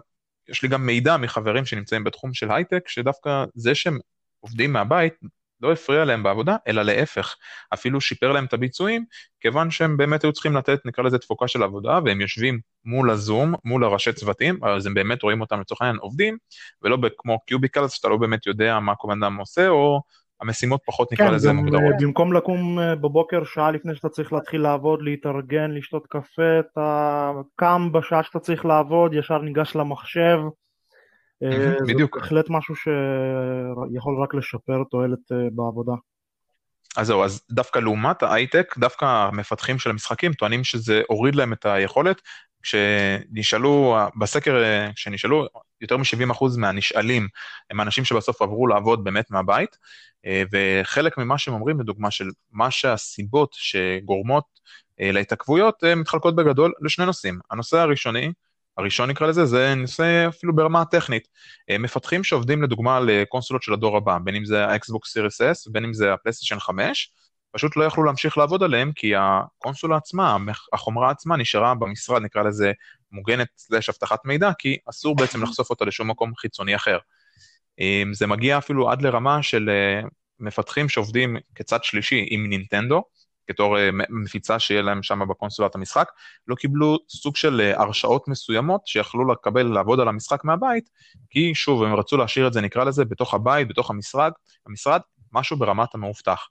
יש 0.48 0.62
לי 0.62 0.68
גם 0.68 0.86
מידע 0.86 1.16
מחברים 1.16 1.66
שנמצאים 1.66 2.04
בתחום 2.04 2.34
של 2.34 2.50
הייטק, 2.50 2.88
שדווקא 2.88 3.44
זה 3.54 3.74
שהם 3.74 3.98
עובדים 4.40 4.72
מהבית, 4.72 5.14
לא 5.60 5.72
הפריע 5.72 6.04
להם 6.04 6.22
בעבודה, 6.22 6.56
אלא 6.66 6.82
להפך, 6.82 7.36
אפילו 7.74 8.00
שיפר 8.00 8.32
להם 8.32 8.44
את 8.44 8.52
הביצועים, 8.52 9.04
כיוון 9.40 9.70
שהם 9.70 9.96
באמת 9.96 10.24
היו 10.24 10.32
צריכים 10.32 10.56
לתת, 10.56 10.86
נקרא 10.86 11.04
לזה 11.04 11.18
תפוקה 11.18 11.48
של 11.48 11.62
עבודה, 11.62 11.98
והם 12.04 12.20
יושבים 12.20 12.60
מול 12.84 13.10
הזום, 13.10 13.54
מול 13.64 13.84
הראשי 13.84 14.12
צוותים, 14.12 14.64
אז 14.64 14.86
הם 14.86 14.94
באמת 14.94 15.22
רואים 15.22 15.40
אותם 15.40 15.60
לצורך 15.60 15.82
העניין 15.82 15.98
עובדים, 15.98 16.36
ולא 16.82 16.98
כמו 17.18 17.38
קיוביקלס, 17.46 17.92
שאתה 17.92 18.08
לא 18.08 18.16
באמת 18.16 18.46
יודע 18.46 18.78
מה 18.78 18.94
כל 18.94 19.12
אדם 19.12 19.36
עושה, 19.36 19.68
או 19.68 20.00
המשימות 20.40 20.80
פחות 20.86 21.12
נקרא 21.12 21.26
כן, 21.26 21.34
לזה 21.34 21.52
מוגדרות. 21.52 21.92
אה, 21.92 21.98
במקום 22.00 22.32
לקום 22.32 22.78
אה, 22.78 22.96
בבוקר 22.96 23.44
שעה 23.44 23.70
לפני 23.70 23.94
שאתה 23.94 24.08
צריך 24.08 24.32
להתחיל 24.32 24.60
לעבוד, 24.60 25.02
להתארגן, 25.02 25.70
לשתות 25.70 26.06
קפה, 26.06 26.60
אתה 26.60 27.30
קם 27.56 27.92
בשעה 27.92 28.22
שאתה 28.22 28.38
צריך 28.38 28.64
לעבוד, 28.64 29.14
ישר 29.14 29.38
ניגש 29.38 29.76
למחשב. 29.76 30.38
אה, 31.42 31.76
בדיוק. 31.88 32.14
זה 32.14 32.20
בהחלט 32.20 32.46
משהו 32.50 32.74
שיכול 32.76 34.22
רק 34.22 34.34
לשפר 34.34 34.82
תועלת 34.90 35.32
אה, 35.32 35.36
בעבודה. 35.52 35.92
אז 36.96 37.06
זהו, 37.06 37.24
אז 37.24 37.42
דווקא 37.50 37.78
לעומת 37.78 38.22
ההייטק, 38.22 38.78
דווקא 38.78 39.04
המפתחים 39.04 39.78
של 39.78 39.90
המשחקים 39.90 40.32
טוענים 40.32 40.64
שזה 40.64 41.02
הוריד 41.08 41.34
להם 41.34 41.52
את 41.52 41.66
היכולת. 41.66 42.20
כשנשאלו, 42.62 43.96
בסקר 44.20 44.62
אה, 44.62 44.92
כשנשאלו, 44.94 45.46
יותר 45.80 45.96
מ-70% 45.96 46.44
מהנשאלים 46.58 47.28
הם 47.70 47.80
אנשים 47.80 48.04
שבסוף 48.04 48.42
עברו 48.42 48.66
לעבוד 48.66 49.04
באמת 49.04 49.30
מהבית, 49.30 49.76
וחלק 50.52 51.18
ממה 51.18 51.38
שהם 51.38 51.54
אומרים, 51.54 51.80
לדוגמה, 51.80 52.10
של 52.10 52.28
מה 52.52 52.70
שהסיבות 52.70 53.50
שגורמות 53.52 54.44
ההתעכבויות, 54.98 55.84
מתחלקות 55.96 56.36
בגדול 56.36 56.72
לשני 56.80 57.06
נושאים. 57.06 57.38
הנושא 57.50 57.78
הראשוני, 57.78 58.32
הראשון 58.78 59.10
נקרא 59.10 59.26
לזה, 59.26 59.46
זה 59.46 59.74
נושא 59.74 60.28
אפילו 60.28 60.56
ברמה 60.56 60.80
הטכנית. 60.80 61.28
מפתחים 61.78 62.24
שעובדים 62.24 62.62
לדוגמה 62.62 63.00
לקונסולות 63.00 63.62
של 63.62 63.72
הדור 63.72 63.96
הבא, 63.96 64.18
בין 64.24 64.34
אם 64.34 64.44
זה 64.44 64.66
ה 64.66 64.75
Xbox 64.75 65.12
Series 65.12 65.40
S, 65.40 65.72
בין 65.72 65.84
אם 65.84 65.94
זה 65.94 66.12
ה 66.12 66.16
PlayStation 66.16 66.58
5, 66.58 67.12
פשוט 67.52 67.76
לא 67.76 67.84
יכלו 67.84 68.04
להמשיך 68.04 68.38
לעבוד 68.38 68.62
עליהם, 68.62 68.92
כי 68.92 69.12
הקונסולה 69.16 69.96
עצמה, 69.96 70.36
החומרה 70.72 71.10
עצמה 71.10 71.36
נשארה 71.36 71.74
במשרד, 71.74 72.22
נקרא 72.22 72.42
לזה 72.42 72.72
מוגנת 73.12 73.48
slash 73.56 73.88
אבטחת 73.88 74.24
מידע, 74.24 74.50
כי 74.58 74.76
אסור 74.90 75.16
בעצם 75.16 75.42
לחשוף 75.42 75.70
אותה 75.70 75.84
לשום 75.84 76.10
מקום 76.10 76.34
חיצוני 76.34 76.76
אחר. 76.76 76.98
זה 78.12 78.26
מגיע 78.26 78.58
אפילו 78.58 78.90
עד 78.90 79.02
לרמה 79.02 79.42
של 79.42 79.70
אה, 79.70 80.08
מפתחים 80.40 80.88
שעובדים 80.88 81.36
כצד 81.54 81.84
שלישי 81.84 82.26
עם 82.30 82.46
נינטנדו, 82.48 83.02
בתור 83.48 83.78
אה, 83.78 83.90
מפיצה 84.08 84.58
שיהיה 84.58 84.82
להם 84.82 85.02
שם 85.02 85.20
בקונסולת 85.28 85.74
המשחק, 85.74 86.10
לא 86.48 86.54
קיבלו 86.54 86.98
סוג 87.08 87.36
של 87.36 87.60
אה, 87.60 87.80
הרשאות 87.80 88.28
מסוימות 88.28 88.86
שיכלו 88.86 89.32
לקבל 89.32 89.62
לעבוד 89.62 90.00
על 90.00 90.08
המשחק 90.08 90.44
מהבית, 90.44 90.90
כי 91.30 91.54
שוב, 91.54 91.82
הם 91.82 91.94
רצו 91.94 92.16
להשאיר 92.16 92.46
את 92.46 92.52
זה, 92.52 92.60
נקרא 92.60 92.84
לזה, 92.84 93.04
בתוך 93.04 93.34
הבית, 93.34 93.68
בתוך 93.68 93.90
המשרד, 93.90 94.32
המשרד, 94.66 95.00
משהו 95.32 95.56
ברמת 95.56 95.94
המאובטח. 95.94 96.48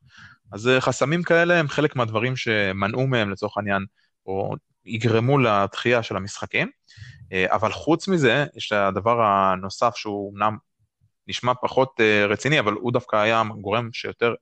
אז 0.52 0.68
אה, 0.68 0.82
חסמים 0.82 1.24
כאלה 1.24 1.60
הם 1.60 1.68
חלק 1.68 1.96
מהדברים 1.96 2.36
שמנעו 2.36 3.08
מהם 3.08 3.30
לצורך 3.30 3.58
העניין, 3.58 3.86
או 4.26 4.56
יגרמו 4.86 5.38
לתחייה 5.38 6.04
של 6.04 6.16
המשחקים. 6.16 6.70
אבל 7.46 7.72
חוץ 7.72 8.08
מזה, 8.08 8.46
יש 8.56 8.72
הדבר 8.72 9.22
הנוסף 9.22 9.96
שהוא 9.96 10.34
אמנם 10.34 10.58
נשמע 11.28 11.54
פחות 11.62 12.00
רציני, 12.30 12.60
אבל 12.60 12.74
הוא 12.74 12.94
דווקא 12.94 13.16
היה 13.16 13.44
גורם 13.62 13.90
שיותר 13.94 14.34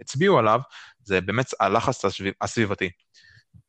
הצביעו 0.00 0.38
עליו, 0.38 0.60
זה 1.02 1.20
באמת 1.20 1.46
הלחץ 1.60 2.04
הסביב, 2.04 2.34
הסביבתי. 2.40 2.90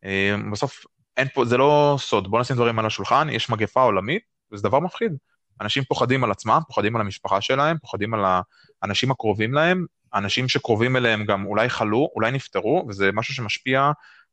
אה, 0.03 0.35
בסוף, 0.51 0.85
אין 1.17 1.27
פה, 1.33 1.45
זה 1.45 1.57
לא 1.57 1.95
סוד, 1.99 2.31
בואו 2.31 2.41
נשים 2.41 2.55
דברים 2.55 2.79
על 2.79 2.85
השולחן, 2.85 3.27
יש 3.31 3.49
מגפה 3.49 3.81
עולמית, 3.81 4.21
וזה 4.51 4.63
דבר 4.63 4.79
מפחיד. 4.79 5.11
אנשים 5.61 5.83
פוחדים 5.83 6.23
על 6.23 6.31
עצמם, 6.31 6.59
פוחדים 6.67 6.95
על 6.95 7.01
המשפחה 7.01 7.41
שלהם, 7.41 7.77
פוחדים 7.81 8.13
על 8.13 8.19
האנשים 8.81 9.11
הקרובים 9.11 9.53
להם, 9.53 9.85
אנשים 10.13 10.49
שקרובים 10.49 10.95
אליהם 10.95 11.25
גם 11.25 11.45
אולי 11.45 11.69
חלו, 11.69 12.09
אולי 12.15 12.31
נפטרו, 12.31 12.85
וזה 12.89 13.11
משהו 13.13 13.33
שמשפיע 13.33 13.91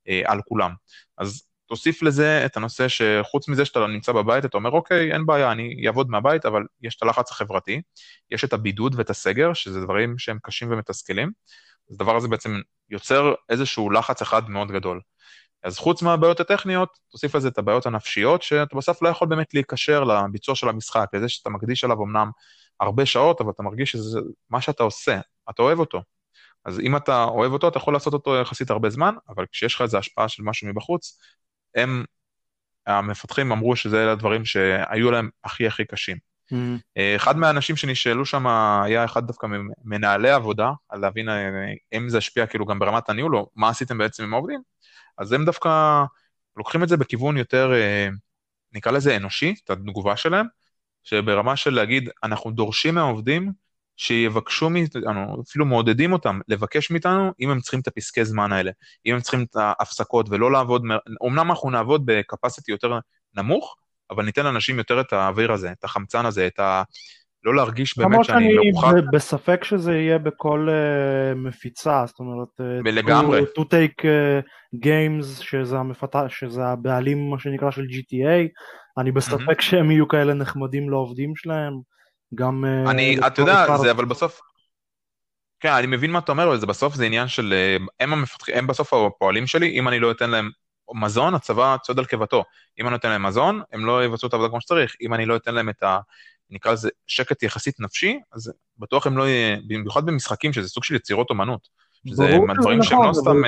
אה, 0.08 0.22
על 0.24 0.40
כולם. 0.48 0.72
אז 1.18 1.42
תוסיף 1.66 2.02
לזה 2.02 2.46
את 2.46 2.56
הנושא 2.56 2.86
שחוץ 2.88 3.48
מזה 3.48 3.64
שאתה 3.64 3.86
נמצא 3.86 4.12
בבית, 4.12 4.44
אתה 4.44 4.56
אומר, 4.56 4.70
אוקיי, 4.70 5.12
אין 5.12 5.26
בעיה, 5.26 5.52
אני 5.52 5.86
אעבוד 5.86 6.10
מהבית, 6.10 6.46
אבל 6.46 6.62
יש 6.82 6.96
את 6.96 7.02
הלחץ 7.02 7.30
החברתי, 7.30 7.82
יש 8.30 8.44
את 8.44 8.52
הבידוד 8.52 8.94
ואת 8.98 9.10
הסגר, 9.10 9.52
שזה 9.52 9.80
דברים 9.80 10.18
שהם 10.18 10.38
קשים 10.42 10.72
ומתסכלים, 10.72 11.30
אז 11.90 11.94
הדבר 11.94 12.16
הזה 12.16 12.28
בעצם 12.28 12.60
יוצר 12.90 13.34
איזשהו 13.48 13.90
לחץ 13.90 14.22
אחד 14.22 14.50
מאוד 14.50 14.72
גדול. 14.72 15.00
אז 15.62 15.78
חוץ 15.78 16.02
מהבעיות 16.02 16.40
הטכניות, 16.40 16.98
תוסיף 17.10 17.34
לזה 17.34 17.48
את 17.48 17.58
הבעיות 17.58 17.86
הנפשיות, 17.86 18.42
שאתה 18.42 18.76
בסוף 18.76 19.02
לא 19.02 19.08
יכול 19.08 19.28
באמת 19.28 19.54
להיקשר 19.54 20.04
לביצוע 20.04 20.54
של 20.54 20.68
המשחק, 20.68 21.06
לזה 21.12 21.28
שאתה 21.28 21.50
מקדיש 21.50 21.84
עליו 21.84 22.02
אמנם 22.02 22.30
הרבה 22.80 23.06
שעות, 23.06 23.40
אבל 23.40 23.50
אתה 23.50 23.62
מרגיש 23.62 23.90
שזה 23.92 24.20
מה 24.50 24.60
שאתה 24.60 24.82
עושה, 24.82 25.20
אתה 25.50 25.62
אוהב 25.62 25.78
אותו. 25.78 26.02
אז 26.64 26.80
אם 26.80 26.96
אתה 26.96 27.24
אוהב 27.24 27.52
אותו, 27.52 27.68
אתה 27.68 27.78
יכול 27.78 27.94
לעשות 27.94 28.12
אותו 28.12 28.36
יחסית 28.36 28.70
הרבה 28.70 28.90
זמן, 28.90 29.14
אבל 29.28 29.46
כשיש 29.52 29.74
לך 29.74 29.82
איזו 29.82 29.98
השפעה 29.98 30.28
של 30.28 30.42
משהו 30.42 30.68
מבחוץ, 30.68 31.18
הם, 31.74 32.04
המפתחים 32.86 33.52
אמרו 33.52 33.76
שזה 33.76 34.12
הדברים 34.12 34.44
שהיו 34.44 35.10
להם 35.10 35.30
הכי 35.44 35.66
הכי 35.66 35.84
קשים. 35.84 36.33
Mm-hmm. 36.52 37.00
אחד 37.16 37.36
מהאנשים 37.36 37.76
שנשאלו 37.76 38.26
שם 38.26 38.46
היה 38.84 39.04
אחד 39.04 39.26
דווקא 39.26 39.46
ממנהלי 39.84 40.30
עבודה, 40.30 40.70
על 40.88 41.00
להבין 41.00 41.28
אה, 41.28 41.50
אם 41.94 42.08
זה 42.08 42.18
השפיע 42.18 42.46
כאילו 42.46 42.66
גם 42.66 42.78
ברמת 42.78 43.08
הניהול, 43.08 43.36
או 43.36 43.50
מה 43.54 43.68
עשיתם 43.68 43.98
בעצם 43.98 44.24
עם 44.24 44.34
העובדים, 44.34 44.60
אז 45.18 45.32
הם 45.32 45.44
דווקא 45.44 46.02
לוקחים 46.56 46.82
את 46.82 46.88
זה 46.88 46.96
בכיוון 46.96 47.36
יותר, 47.36 47.74
אה, 47.74 48.08
נקרא 48.72 48.92
לזה 48.92 49.16
אנושי, 49.16 49.54
את 49.64 49.70
התגובה 49.70 50.16
שלהם, 50.16 50.46
שברמה 51.04 51.56
של 51.56 51.74
להגיד, 51.74 52.10
אנחנו 52.22 52.50
דורשים 52.50 52.94
מהעובדים 52.94 53.52
שיבקשו 53.96 54.70
מאיתנו, 54.70 55.42
אפילו 55.48 55.66
מעודדים 55.66 56.12
אותם 56.12 56.40
לבקש 56.48 56.90
מאיתנו 56.90 57.32
אם 57.40 57.50
הם 57.50 57.60
צריכים 57.60 57.80
את 57.80 57.86
הפסקי 57.86 58.24
זמן 58.24 58.52
האלה, 58.52 58.70
אם 59.06 59.14
הם 59.14 59.20
צריכים 59.20 59.42
את 59.42 59.56
ההפסקות 59.56 60.26
ולא 60.30 60.52
לעבוד, 60.52 60.82
אמנם 61.26 61.50
אנחנו 61.50 61.70
נעבוד 61.70 62.02
בקפסיטי 62.04 62.72
יותר 62.72 62.98
נמוך, 63.34 63.76
אבל 64.10 64.24
ניתן 64.24 64.44
לאנשים 64.44 64.78
יותר 64.78 65.00
את 65.00 65.12
האוויר 65.12 65.52
הזה, 65.52 65.72
את 65.72 65.84
החמצן 65.84 66.26
הזה, 66.26 66.46
את 66.46 66.58
ה... 66.58 66.82
לא 67.44 67.54
להרגיש 67.54 67.98
באמת 67.98 68.24
שאני 68.24 68.54
מרוחק. 68.54 68.86
למרות 68.86 68.96
שאני 68.96 69.02
בספק 69.12 69.64
שזה 69.64 69.92
יהיה 69.92 70.18
בכל 70.18 70.68
uh, 70.70 71.38
מפיצה, 71.38 72.04
זאת 72.06 72.18
אומרת, 72.18 72.48
uh, 72.60 72.90
לגמרי. 72.90 73.40
to, 73.40 73.60
to 73.60 73.62
take 73.62 74.02
uh, 74.02 74.76
games, 74.84 75.42
שזה, 75.42 75.78
המפת... 75.78 76.16
שזה 76.28 76.64
הבעלים, 76.64 77.30
מה 77.30 77.38
שנקרא, 77.38 77.70
של 77.70 77.82
GTA, 77.82 78.48
אני 78.98 79.12
בספק 79.12 79.58
mm-hmm. 79.58 79.62
שהם 79.62 79.90
יהיו 79.90 80.08
כאלה 80.08 80.34
נחמדים 80.34 80.90
לעובדים 80.90 81.36
שלהם, 81.36 81.72
גם... 82.34 82.64
Uh, 82.64 82.90
אני, 82.90 83.18
אתה 83.26 83.42
יודע, 83.42 83.76
זה 83.76 83.90
אבל 83.90 84.04
בסוף... 84.04 84.40
כן, 85.60 85.72
אני 85.72 85.86
מבין 85.86 86.10
מה 86.10 86.18
אתה 86.18 86.32
אומר, 86.32 86.56
זה 86.56 86.66
בסוף 86.66 86.94
זה 86.94 87.04
עניין 87.04 87.28
של... 87.28 87.54
הם 88.00 88.12
המפתחים, 88.12 88.54
הם 88.56 88.66
בסוף 88.66 88.92
הפועלים 88.94 89.46
שלי, 89.46 89.78
אם 89.78 89.88
אני 89.88 90.00
לא 90.00 90.10
אתן 90.10 90.30
להם 90.30 90.50
מזון, 90.94 91.34
הצבא 91.34 91.76
צועד 91.82 91.98
על 91.98 92.04
קיבתו. 92.04 92.44
אם 92.80 92.86
אני 92.86 92.92
נותן 92.92 93.08
להם 93.08 93.22
מזון, 93.22 93.62
הם 93.72 93.86
לא 93.86 94.04
יבצעו 94.04 94.28
את 94.28 94.32
העבודה 94.32 94.50
כמו 94.50 94.60
שצריך. 94.60 94.96
אם 95.00 95.14
אני 95.14 95.26
לא 95.26 95.36
אתן 95.36 95.54
להם 95.54 95.68
את 95.68 95.82
ה... 95.82 95.98
נקרא 96.50 96.72
לזה 96.72 96.88
שקט 97.06 97.42
יחסית 97.42 97.80
נפשי, 97.80 98.18
אז 98.32 98.52
בטוח 98.78 99.06
הם 99.06 99.18
לא 99.18 99.28
יהיה, 99.28 99.56
במיוחד 99.66 100.06
במשחקים, 100.06 100.52
שזה 100.52 100.68
סוג 100.68 100.84
של 100.84 100.94
יצירות 100.94 101.30
אומנות. 101.30 101.68
שזה 102.08 102.38
דברים 102.60 102.82
שהם 102.82 103.02
לא 103.02 103.12
סתם 103.12 103.42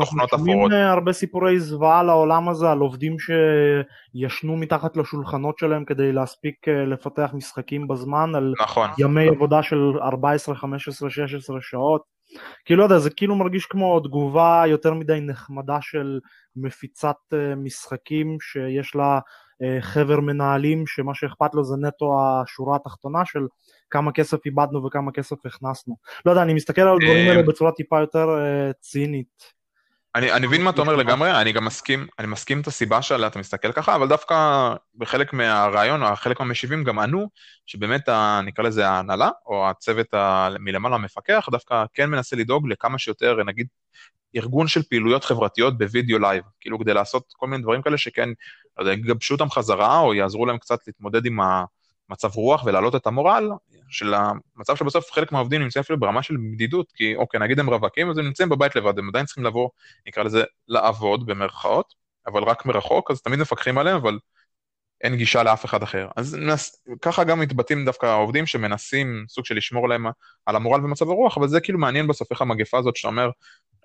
אנחנו 0.00 0.38
שומעים 0.38 0.72
אה, 0.72 0.90
הרבה 0.90 1.12
סיפורי 1.12 1.60
זוועה 1.60 2.00
על 2.00 2.08
העולם 2.08 2.48
הזה, 2.48 2.70
על 2.70 2.78
עובדים 2.78 3.16
שישנו 3.18 4.56
מתחת 4.56 4.96
לשולחנות 4.96 5.58
שלהם 5.58 5.84
כדי 5.84 6.12
להספיק 6.12 6.68
אה, 6.68 6.84
לפתח 6.84 7.30
משחקים 7.34 7.88
בזמן, 7.88 8.34
על 8.34 8.54
נכון. 8.62 8.90
ימי 8.98 9.28
עבודה 9.28 9.62
של 9.62 9.92
14, 10.02 10.54
15, 10.54 11.10
16 11.10 11.56
שעות. 11.60 12.11
כאילו 12.64 12.78
לא 12.78 12.84
יודע, 12.84 12.98
זה 12.98 13.10
כאילו 13.10 13.34
מרגיש 13.34 13.66
כמו 13.66 14.00
תגובה 14.00 14.62
יותר 14.66 14.94
מדי 14.94 15.20
נחמדה 15.20 15.78
של 15.80 16.20
מפיצת 16.56 17.16
משחקים 17.56 18.36
שיש 18.40 18.94
לה 18.94 19.20
חבר 19.80 20.20
מנהלים 20.20 20.86
שמה 20.86 21.14
שאכפת 21.14 21.54
לו 21.54 21.64
זה 21.64 21.76
נטו 21.76 22.16
השורה 22.20 22.76
התחתונה 22.76 23.24
של 23.24 23.40
כמה 23.90 24.12
כסף 24.12 24.38
איבדנו 24.46 24.84
וכמה 24.84 25.12
כסף 25.12 25.46
הכנסנו. 25.46 25.96
לא 26.26 26.30
יודע, 26.30 26.42
אני 26.42 26.54
מסתכל 26.54 26.80
על 26.80 26.96
הדברים 26.96 27.30
האלה 27.30 27.42
בצורה 27.42 27.72
טיפה 27.72 28.00
יותר 28.00 28.28
צינית. 28.80 29.61
אני, 30.14 30.32
אני 30.32 30.46
מבין 30.46 30.62
מה 30.62 30.70
אתה 30.70 30.80
אומר 30.80 30.96
לגמרי, 30.96 31.40
אני 31.40 31.52
גם 31.52 31.64
מסכים, 31.64 32.06
אני 32.18 32.26
מסכים 32.26 32.60
את 32.60 32.66
הסיבה 32.66 33.02
שעליה 33.02 33.28
אתה 33.28 33.38
מסתכל 33.38 33.72
ככה, 33.72 33.94
אבל 33.94 34.08
דווקא 34.08 34.74
בחלק 34.94 35.32
מהרעיון, 35.32 36.02
או 36.02 36.16
חלק 36.16 36.40
מהמשיבים 36.40 36.84
גם 36.84 36.98
ענו, 36.98 37.28
שבאמת, 37.66 38.08
ה, 38.08 38.40
נקרא 38.44 38.64
לזה 38.64 38.88
ההנהלה, 38.88 39.30
או 39.46 39.70
הצוות 39.70 40.14
ה, 40.14 40.48
מלמעלה 40.60 40.94
המפקח, 40.94 41.48
דווקא 41.50 41.84
כן 41.94 42.10
מנסה 42.10 42.36
לדאוג 42.36 42.68
לכמה 42.68 42.98
שיותר, 42.98 43.44
נגיד, 43.46 43.66
ארגון 44.36 44.68
של 44.68 44.82
פעילויות 44.82 45.24
חברתיות 45.24 45.78
בווידאו 45.78 46.18
live, 46.18 46.44
כאילו 46.60 46.78
כדי 46.78 46.94
לעשות 46.94 47.32
כל 47.36 47.46
מיני 47.46 47.62
דברים 47.62 47.82
כאלה 47.82 47.98
שכן, 47.98 48.28
לא 48.78 48.82
יודע, 48.82 48.92
יגבשו 48.92 49.34
אותם 49.34 49.50
חזרה, 49.50 49.98
או 49.98 50.14
יעזרו 50.14 50.46
להם 50.46 50.58
קצת 50.58 50.78
להתמודד 50.86 51.26
עם 51.26 51.38
המצב 52.10 52.30
רוח 52.34 52.64
ולהעלות 52.64 52.94
את 52.94 53.06
המורל, 53.06 53.50
של 53.92 54.14
המצב 54.14 54.76
שבסוף 54.76 55.12
חלק 55.12 55.32
מהעובדים 55.32 55.62
נמצאים 55.62 55.80
אפילו 55.80 56.00
ברמה 56.00 56.22
של 56.22 56.36
בדידות, 56.52 56.92
כי 56.92 57.16
אוקיי, 57.16 57.40
נגיד 57.40 57.60
הם 57.60 57.70
רווקים, 57.70 58.10
אז 58.10 58.18
הם 58.18 58.24
נמצאים 58.24 58.48
בבית 58.48 58.76
לבד, 58.76 58.98
הם 58.98 59.08
עדיין 59.08 59.26
צריכים 59.26 59.44
לבוא, 59.44 59.68
נקרא 60.06 60.22
לזה, 60.22 60.44
לעבוד 60.68 61.26
במרכאות, 61.26 61.94
אבל 62.26 62.42
רק 62.42 62.66
מרחוק, 62.66 63.10
אז 63.10 63.22
תמיד 63.22 63.38
מפקחים 63.40 63.78
עליהם, 63.78 63.96
אבל 63.96 64.18
אין 65.00 65.16
גישה 65.16 65.42
לאף 65.42 65.64
אחד 65.64 65.82
אחר. 65.82 66.08
אז 66.16 66.34
נס, 66.34 66.82
ככה 67.02 67.24
גם 67.24 67.40
מתבטאים 67.40 67.84
דווקא 67.84 68.06
העובדים 68.06 68.46
שמנסים 68.46 69.24
סוג 69.28 69.44
של 69.44 69.56
לשמור 69.56 69.88
להם 69.88 70.06
על 70.46 70.56
המורל 70.56 70.84
ומצב 70.84 71.08
הרוח, 71.08 71.38
אבל 71.38 71.48
זה 71.48 71.60
כאילו 71.60 71.78
מעניין 71.78 72.06
בסוף 72.06 72.30
איך 72.30 72.42
המגפה 72.42 72.78
הזאת 72.78 72.96
שאתה 72.96 73.08
אומר, 73.08 73.30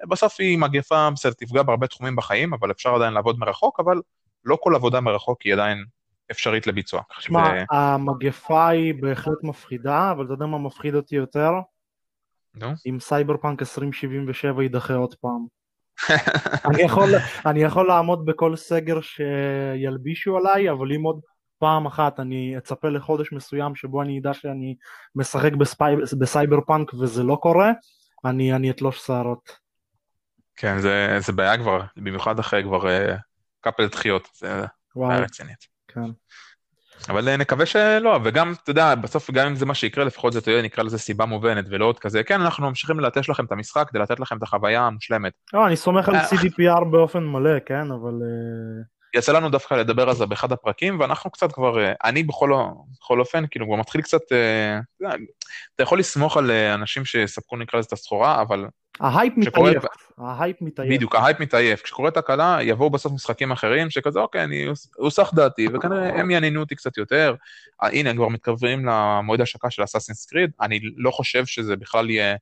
בסוף 0.10 0.36
היא 0.40 0.58
מגפה, 0.58 1.10
בסדר, 1.16 1.34
תפגע 1.34 1.64
בהרבה 1.64 1.88
תחומים 1.88 2.16
בחיים, 2.16 2.54
אבל 2.54 2.72
אפשר 2.72 2.96
עדיין 2.96 3.14
לעבוד 3.14 3.40
מרחוק, 3.40 3.80
אבל 3.80 4.02
לא 4.46 4.58
כל 4.62 4.76
עבודה 4.76 5.02
מרחוק 5.02 5.42
היא 5.42 5.54
עדיין 5.54 5.86
אפשרית 6.32 6.68
לביצוע. 6.68 7.02
שמע, 7.20 7.40
ו... 7.40 7.76
המגפה 7.76 8.68
היא 8.68 8.94
בהחלט 9.02 9.44
מפחידה, 9.44 10.12
אבל 10.12 10.26
אתה 10.26 10.34
יודע 10.34 10.46
מה 10.46 10.58
מפחיד 10.58 10.96
אותי 10.96 11.16
יותר? 11.16 11.52
נו? 12.56 12.68
אם 12.90 13.00
סייבר 13.00 13.38
פאנק 13.38 13.62
2077 13.62 14.64
יידחה 14.64 14.96
עוד 14.96 15.16
פעם. 15.16 15.46
אני, 16.66 16.82
יכול, 16.82 17.10
אני 17.46 17.64
יכול 17.64 17.88
לעמוד 17.88 18.26
בכל 18.26 18.56
סגר 18.56 19.00
שילבישו 19.02 20.38
עליי, 20.38 20.72
אבל 20.72 20.94
אם 20.94 21.02
עוד 21.02 21.20
פעם 21.60 21.86
אחת 21.86 22.20
אני 22.20 22.58
אצפה 22.58 22.90
לחודש 22.90 23.32
מסוים 23.32 23.76
שבו 23.76 24.02
אני 24.02 24.20
אדע 24.20 24.34
שאני 24.34 24.76
משחק 25.16 25.54
בספי, 25.54 25.84
בסייבר 26.20 26.62
פאנק 26.68 26.94
וזה 26.94 27.24
לא 27.24 27.36
קורה, 27.42 27.72
אני, 28.26 28.54
אני 28.54 28.72
אתלוש 28.72 29.06
שערות. 29.06 29.68
כן, 30.56 30.80
זה, 30.80 31.18
זה 31.20 31.34
בעיה 31.34 31.58
כבר, 31.58 31.82
במיוחד 31.98 32.40
אחרי 32.40 32.64
כבר 32.64 32.82
uh, 32.82 33.18
כפל 33.62 33.88
דחיות, 33.88 34.28
זה 34.34 34.66
בעיה 34.96 35.20
רצינית. 35.20 35.77
כן. 35.88 36.12
אבל 37.10 37.30
אה, 37.30 37.38
נקווה 37.38 37.66
שלא, 37.66 38.20
וגם, 38.24 38.54
אתה 38.64 38.72
יודע, 38.72 38.96
בסוף 38.96 39.32
גם 39.32 39.48
אם 39.48 39.56
זה 39.56 39.66
מה 39.66 39.74
שיקרה, 39.76 40.04
לפחות 40.04 40.34
זה 40.34 40.42
תהיה, 40.42 40.62
נקרא 40.62 40.84
לזה 40.84 40.98
סיבה 40.98 41.26
מובנת, 41.26 41.66
ולא 41.70 41.86
עוד 41.86 42.00
כזה, 42.00 42.24
כן, 42.24 42.42
אנחנו 42.42 42.68
ממשיכים 42.68 43.00
ללטש 43.00 43.30
לכם 43.30 43.46
את 43.46 43.52
המשחק 43.52 43.88
כדי 43.90 44.00
לתת 44.00 44.20
לכם 44.20 44.38
את 44.38 44.44
החוויה 44.44 44.82
המושלמת. 44.82 45.34
לא, 45.54 45.68
אני 45.68 45.76
סומך 45.76 46.10
על 46.10 46.16
אה, 46.16 46.30
CDPR 46.30 46.84
באופן 46.92 47.24
מלא, 47.24 47.60
כן, 47.66 47.92
אבל... 47.92 48.14
יצא 49.18 49.34
לנו 49.34 49.50
דווקא 49.50 49.74
לדבר 49.74 50.10
על 50.10 50.16
זה 50.16 50.26
באחד 50.26 50.52
הפרקים, 50.52 51.00
ואנחנו 51.00 51.32
קצת 51.32 51.52
כבר, 51.52 51.92
אני 52.04 52.24
בכל, 52.24 52.52
בכל 53.00 53.20
אופן, 53.20 53.44
כאילו 53.52 53.66
כבר 53.66 53.76
מתחיל 53.76 54.02
קצת, 54.02 54.22
אתה 55.76 55.84
יכול 55.84 56.00
לסמוך 56.00 56.38
על 56.38 56.52
אנשים 56.52 57.06
שיספקו 57.06 57.58
נקרא 57.58 57.80
לזה 57.80 57.88
את 57.88 57.94
הסחורה, 57.94 58.42
אבל 58.42 58.66
ההייפ 59.00 59.34
מתעייף, 59.38 59.84
ההייפ 60.18 60.62
מתעייף. 60.62 60.94
בדיוק, 60.94 61.16
ההייפ 61.16 61.40
מתעייף. 61.40 61.82
כשקורית 61.82 62.14
תקלה, 62.14 62.58
יבואו 62.62 62.90
בסוף 62.90 63.14
משחקים 63.14 63.52
אחרים, 63.52 63.90
שכזה, 63.90 64.20
אוקיי, 64.20 64.44
אני 64.44 64.66
אוסח 65.00 65.34
דעתי, 65.34 65.68
וכנראה 65.74 66.20
הם 66.20 66.32
יעניינו 66.32 66.60
אותי 66.60 66.76
קצת 66.76 66.98
יותר. 66.98 67.36
אה, 67.84 67.90
הנה, 67.90 68.14
כבר 68.14 68.28
מתקרבים 68.28 68.86
למועד 68.86 69.42
השקה 69.42 69.70
של 69.70 69.84
Assassin's 69.84 70.26
Creed, 70.26 70.52
אני 70.62 70.80
לא 70.98 71.12
חושב 71.12 71.46
שזה 71.46 71.76
בכלל 71.76 72.10
יהיה 72.10 72.36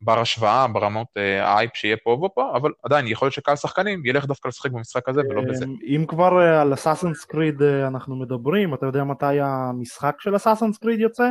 בר 0.00 0.18
השוואה 0.20 0.68
ברמות 0.68 1.06
אה, 1.16 1.48
ההייפ 1.48 1.70
שיהיה 1.74 1.96
פה 2.04 2.10
ופה, 2.10 2.56
אבל 2.56 2.72
עדיין, 2.82 3.06
יכול 3.06 3.26
להיות 3.26 3.34
שקהל 3.34 3.56
שחקנים 3.56 4.06
ילך 4.06 4.24
דווקא 4.24 4.48
לשחק 4.48 4.70
במשחק 4.70 5.08
הזה 5.08 5.20
ולא 5.30 5.42
בזה. 5.48 5.64
אם 5.86 6.04
כבר 6.08 6.40
אה, 6.40 6.60
על 6.62 6.74
Assassin's 6.74 7.24
Creed 7.24 7.62
אנחנו 7.62 8.16
מדברים, 8.16 8.74
אתה 8.74 8.86
יודע 8.86 9.04
מתי 9.04 9.40
המשחק 9.40 10.16
של 10.20 10.36
Assassin's 10.36 10.78
Creed 10.78 11.00
יוצא? 11.00 11.28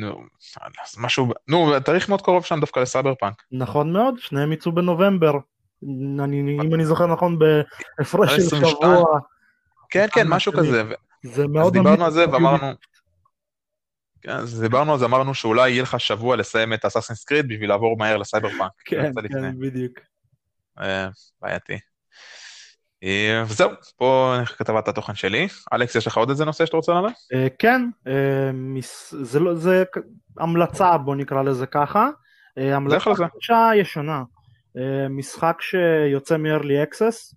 נו, 0.00 0.22
אז 0.84 0.98
משהו, 0.98 1.26
נו, 1.48 1.80
תאריך 1.80 2.08
מאוד 2.08 2.22
קרוב 2.22 2.44
שם 2.44 2.60
דווקא 2.60 2.80
לסייבר 2.80 3.14
פאנק. 3.14 3.42
נכון 3.52 3.92
מאוד, 3.92 4.18
שניהם 4.18 4.52
יצאו 4.52 4.72
בנובמבר. 4.72 5.32
אני, 6.20 6.58
אם 6.64 6.74
אני 6.74 6.86
זוכר 6.86 7.06
נכון, 7.06 7.38
בהפרש 7.38 8.36
של 8.36 8.64
שבוע. 8.66 9.04
כן, 9.90 10.06
כן, 10.12 10.28
משהו 10.28 10.52
כזה. 10.52 10.82
זה 11.22 11.46
מאוד... 11.46 11.66
אז 11.66 11.72
דיברנו 11.72 12.04
על 12.04 12.10
זה 12.10 12.30
ואמרנו... 12.32 12.66
כן, 14.26 14.32
אז 14.32 14.60
דיברנו 14.60 14.92
על 14.92 14.98
זה, 14.98 15.04
אמרנו 15.04 15.34
שאולי 15.34 15.70
יהיה 15.70 15.82
לך 15.82 16.00
שבוע 16.00 16.36
לסיים 16.36 16.72
את 16.72 16.84
אסאסינס 16.84 17.24
קריד 17.24 17.48
בשביל 17.48 17.68
לעבור 17.68 17.96
מהר 17.98 18.16
לסייבר 18.16 18.48
פאנק. 18.48 18.70
כן, 18.84 19.12
כן, 19.28 19.60
בדיוק. 19.60 19.98
אה, 20.80 21.08
בעייתי. 21.42 21.78
אה, 23.04 23.42
וזהו, 23.46 23.70
פה 23.96 24.36
כתבת 24.58 24.88
התוכן 24.88 25.14
שלי. 25.14 25.48
אלכס, 25.72 25.94
יש 25.94 26.06
לך 26.06 26.16
עוד 26.16 26.30
איזה 26.30 26.44
נושא 26.44 26.66
שאתה 26.66 26.76
רוצה 26.76 26.92
לענות? 26.92 27.12
אה, 27.34 27.46
כן, 27.58 27.82
אה, 28.06 28.50
זה 29.22 29.40
לא, 29.40 29.54
זה 29.54 29.84
המלצה, 30.38 30.98
בוא 30.98 31.16
נקרא 31.16 31.42
לזה 31.42 31.66
ככה. 31.66 32.08
המלצה 32.56 33.14
חדשה 33.14 33.70
ישנה. 33.76 34.22
משחק 35.10 35.58
שיוצא 35.60 36.36
מ-early 36.36 36.88
access, 36.88 37.34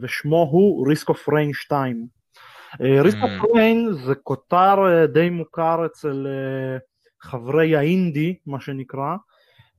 ושמו 0.00 0.48
הוא 0.50 0.92
Risk 0.92 1.04
of 1.04 1.32
Rain 1.32 1.52
2. 1.52 2.17
Risk 2.74 3.16
of 3.22 3.42
mm. 3.42 3.54
Rain 3.54 3.92
זה 4.06 4.14
כותר 4.14 5.06
די 5.12 5.30
מוכר 5.30 5.86
אצל 5.86 6.26
חברי 7.20 7.76
האינדי, 7.76 8.36
מה 8.46 8.60
שנקרא. 8.60 9.16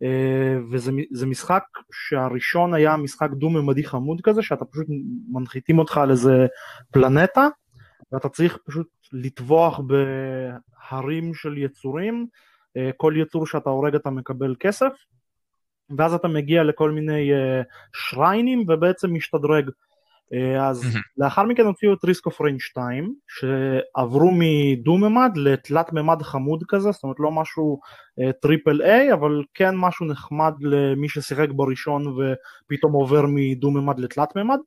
אה, 0.03 0.57
וזה 0.71 1.25
משחק 1.25 1.63
שהראשון 1.91 2.73
היה 2.73 2.97
משחק 2.97 3.29
דו-ממדי 3.31 3.83
חמוד 3.83 4.21
כזה, 4.21 4.41
שאתה 4.41 4.65
פשוט 4.65 4.87
מנחיתים 5.31 5.79
אותך 5.79 5.97
על 5.97 6.11
איזה 6.11 6.47
פלנטה, 6.91 7.47
ואתה 8.11 8.29
צריך 8.29 8.57
פשוט 8.65 8.87
לטבוח 9.13 9.79
בהרים 9.79 11.33
של 11.33 11.57
יצורים, 11.57 12.27
אה, 12.77 12.89
כל 12.97 13.13
יצור 13.17 13.47
שאתה 13.47 13.69
הורג 13.69 13.95
אתה 13.95 14.09
מקבל 14.09 14.55
כסף, 14.59 14.91
ואז 15.97 16.13
אתה 16.13 16.27
מגיע 16.27 16.63
לכל 16.63 16.91
מיני 16.91 17.33
אה, 17.33 17.61
שריינים 17.93 18.63
ובעצם 18.67 19.13
משתדרג. 19.13 19.69
אה, 20.33 20.67
אז. 20.67 20.83
לאחר 21.17 21.43
מכן 21.43 21.65
הוציאו 21.65 21.93
את 21.93 22.05
Risk 22.05 22.25
of 22.25 22.41
Rain 22.41 22.61
2 22.61 23.13
שעברו 23.27 24.31
מדו-ממד 24.33 25.31
לתלת 25.35 25.93
ממד 25.93 26.21
חמוד 26.21 26.63
כזה 26.67 26.91
זאת 26.91 27.03
אומרת 27.03 27.17
לא 27.19 27.31
משהו 27.31 27.79
triple 28.41 28.81
uh, 28.81 28.85
A 28.85 29.13
אבל 29.13 29.43
כן 29.53 29.75
משהו 29.75 30.05
נחמד 30.05 30.53
למי 30.61 31.09
ששיחק 31.09 31.47
בראשון 31.51 32.07
ופתאום 32.07 32.93
עובר 32.93 33.25
מדו 33.27 33.71
ממד 33.71 33.99
לתלת 33.99 34.35
ממד. 34.35 34.59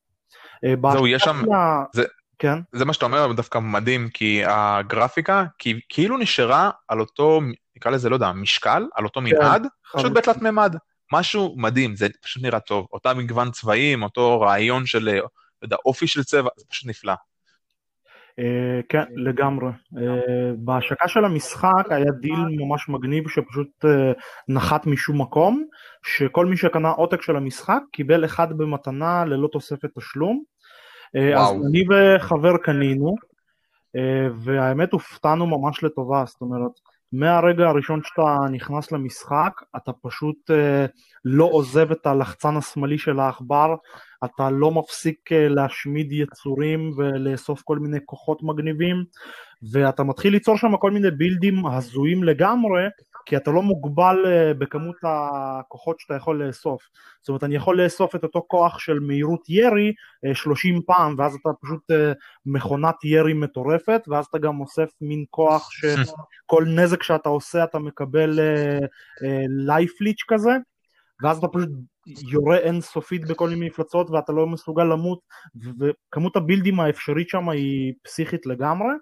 Uh, 0.66 0.92
זהו 0.92 1.07
יש 1.07 1.22
שם, 1.22 1.42
לה... 1.51 1.83
זה, 1.94 2.05
כן. 2.38 2.59
זה 2.72 2.85
מה 2.85 2.92
שאתה 2.92 3.07
אומר 3.07 3.33
דווקא 3.33 3.59
מדהים 3.59 4.09
כי 4.09 4.42
הגרפיקה 4.46 5.44
כי, 5.59 5.81
כאילו 5.88 6.18
נשארה 6.18 6.70
על 6.88 7.01
אותו 7.01 7.40
נקרא 7.77 7.90
לזה 7.90 8.09
לא 8.09 8.14
יודע 8.14 8.33
משקל 8.33 8.87
על 8.94 9.05
אותו 9.05 9.20
כן, 9.20 9.27
מנעד 9.27 9.66
פשוט 9.92 10.12
בתלת 10.12 10.42
ממד. 10.42 10.77
משהו 11.12 11.55
מדהים, 11.59 11.96
זה 11.96 12.07
פשוט 12.22 12.42
נראה 12.42 12.61
טוב, 12.61 12.87
אותה 12.92 13.14
מגוון 13.14 13.51
צבעים, 13.51 14.03
אותו 14.03 14.40
רעיון 14.40 14.87
של 14.87 15.20
יודע, 15.64 15.77
אופי 15.85 16.07
של 16.07 16.25
צבע, 16.25 16.48
זה 16.57 16.64
פשוט 16.68 16.90
נפלא. 16.90 17.12
Uh, 17.12 18.83
כן, 18.88 19.05
לגמרי. 19.16 19.70
Uh, 19.94 19.98
בהשקה 20.57 21.09
של 21.09 21.25
המשחק 21.25 21.85
היה 21.90 22.11
דיל 22.20 22.46
ממש 22.59 22.88
מגניב 22.88 23.29
שפשוט 23.29 23.85
נחת 24.48 24.87
משום 24.87 25.20
מקום, 25.20 25.64
שכל 26.05 26.46
מי 26.46 26.57
שקנה 26.57 26.90
עותק 26.90 27.22
של 27.22 27.37
המשחק 27.37 27.81
קיבל 27.92 28.25
אחד 28.25 28.53
במתנה 28.53 29.25
ללא 29.25 29.48
תוספת 29.53 29.98
תשלום. 29.98 30.42
אז 31.37 31.51
אני 31.68 31.85
וחבר 31.90 32.57
קנינו, 32.57 33.14
והאמת 34.44 34.92
הופתענו 34.92 35.46
ממש 35.46 35.85
לטובה, 35.85 36.25
זאת 36.27 36.40
אומרת, 36.40 36.70
מהרגע 37.12 37.68
הראשון 37.68 38.01
שאתה 38.05 38.37
נכנס 38.51 38.92
למשחק, 38.92 39.53
אתה 39.77 39.92
פשוט 39.92 40.51
uh, 40.51 40.90
לא 41.25 41.44
עוזב 41.44 41.90
את 41.90 42.07
הלחצן 42.07 42.57
השמאלי 42.57 42.98
של 42.98 43.20
העכבר, 43.20 43.75
אתה 44.25 44.51
לא 44.51 44.70
מפסיק 44.70 45.33
אה, 45.33 45.48
להשמיד 45.48 46.12
יצורים 46.12 46.92
ולאסוף 46.96 47.62
כל 47.62 47.79
מיני 47.79 47.98
כוחות 48.05 48.42
מגניבים 48.42 49.05
ואתה 49.70 50.03
מתחיל 50.03 50.33
ליצור 50.33 50.57
שם 50.57 50.77
כל 50.77 50.90
מיני 50.90 51.11
בילדים 51.11 51.66
הזויים 51.66 52.25
לגמרי 52.25 52.83
כי 53.27 53.37
אתה 53.37 53.51
לא 53.51 53.62
מוגבל 53.62 54.16
אה, 54.27 54.55
בכמות 54.55 54.96
הכוחות 55.03 56.01
שאתה 56.01 56.14
יכול 56.14 56.44
לאסוף. 56.44 56.83
זאת 57.20 57.29
אומרת 57.29 57.44
אני 57.44 57.55
יכול 57.55 57.83
לאסוף 57.83 58.14
את 58.14 58.22
אותו 58.22 58.44
כוח 58.48 58.79
של 58.79 58.98
מהירות 58.98 59.44
ירי 59.48 59.92
30 60.35 60.75
אה, 60.77 60.81
פעם 60.87 61.14
ואז 61.18 61.35
אתה 61.35 61.51
פשוט 61.62 61.83
מכונת 62.46 63.05
ירי 63.05 63.33
מטורפת 63.33 64.03
ואז 64.09 64.27
אתה 64.31 64.38
גם 64.38 64.61
אוסף 64.61 64.90
מין 65.01 65.25
כוח 65.31 65.70
שכל 65.70 66.64
נזק 66.77 67.03
שאתה 67.03 67.29
עושה 67.29 67.64
אתה 67.64 67.79
מקבל 67.79 68.40
לייפליץ' 69.66 70.25
כזה 70.29 70.53
ואז 71.23 71.39
אתה 71.39 71.49
פשוט 71.49 71.69
יורה 72.07 72.59
אינסופית 72.59 73.27
בכל 73.29 73.49
מיני 73.49 73.67
מפלצות 73.67 74.11
ואתה 74.11 74.33
לא 74.33 74.47
מסוגל 74.47 74.85
למות 74.85 75.19
וכמות 75.81 76.37
הבילדים 76.37 76.81
האפשרית 76.81 77.29
שם 77.29 77.49
היא 77.49 77.95
פסיכית 78.03 78.47
לגמרי 78.47 78.93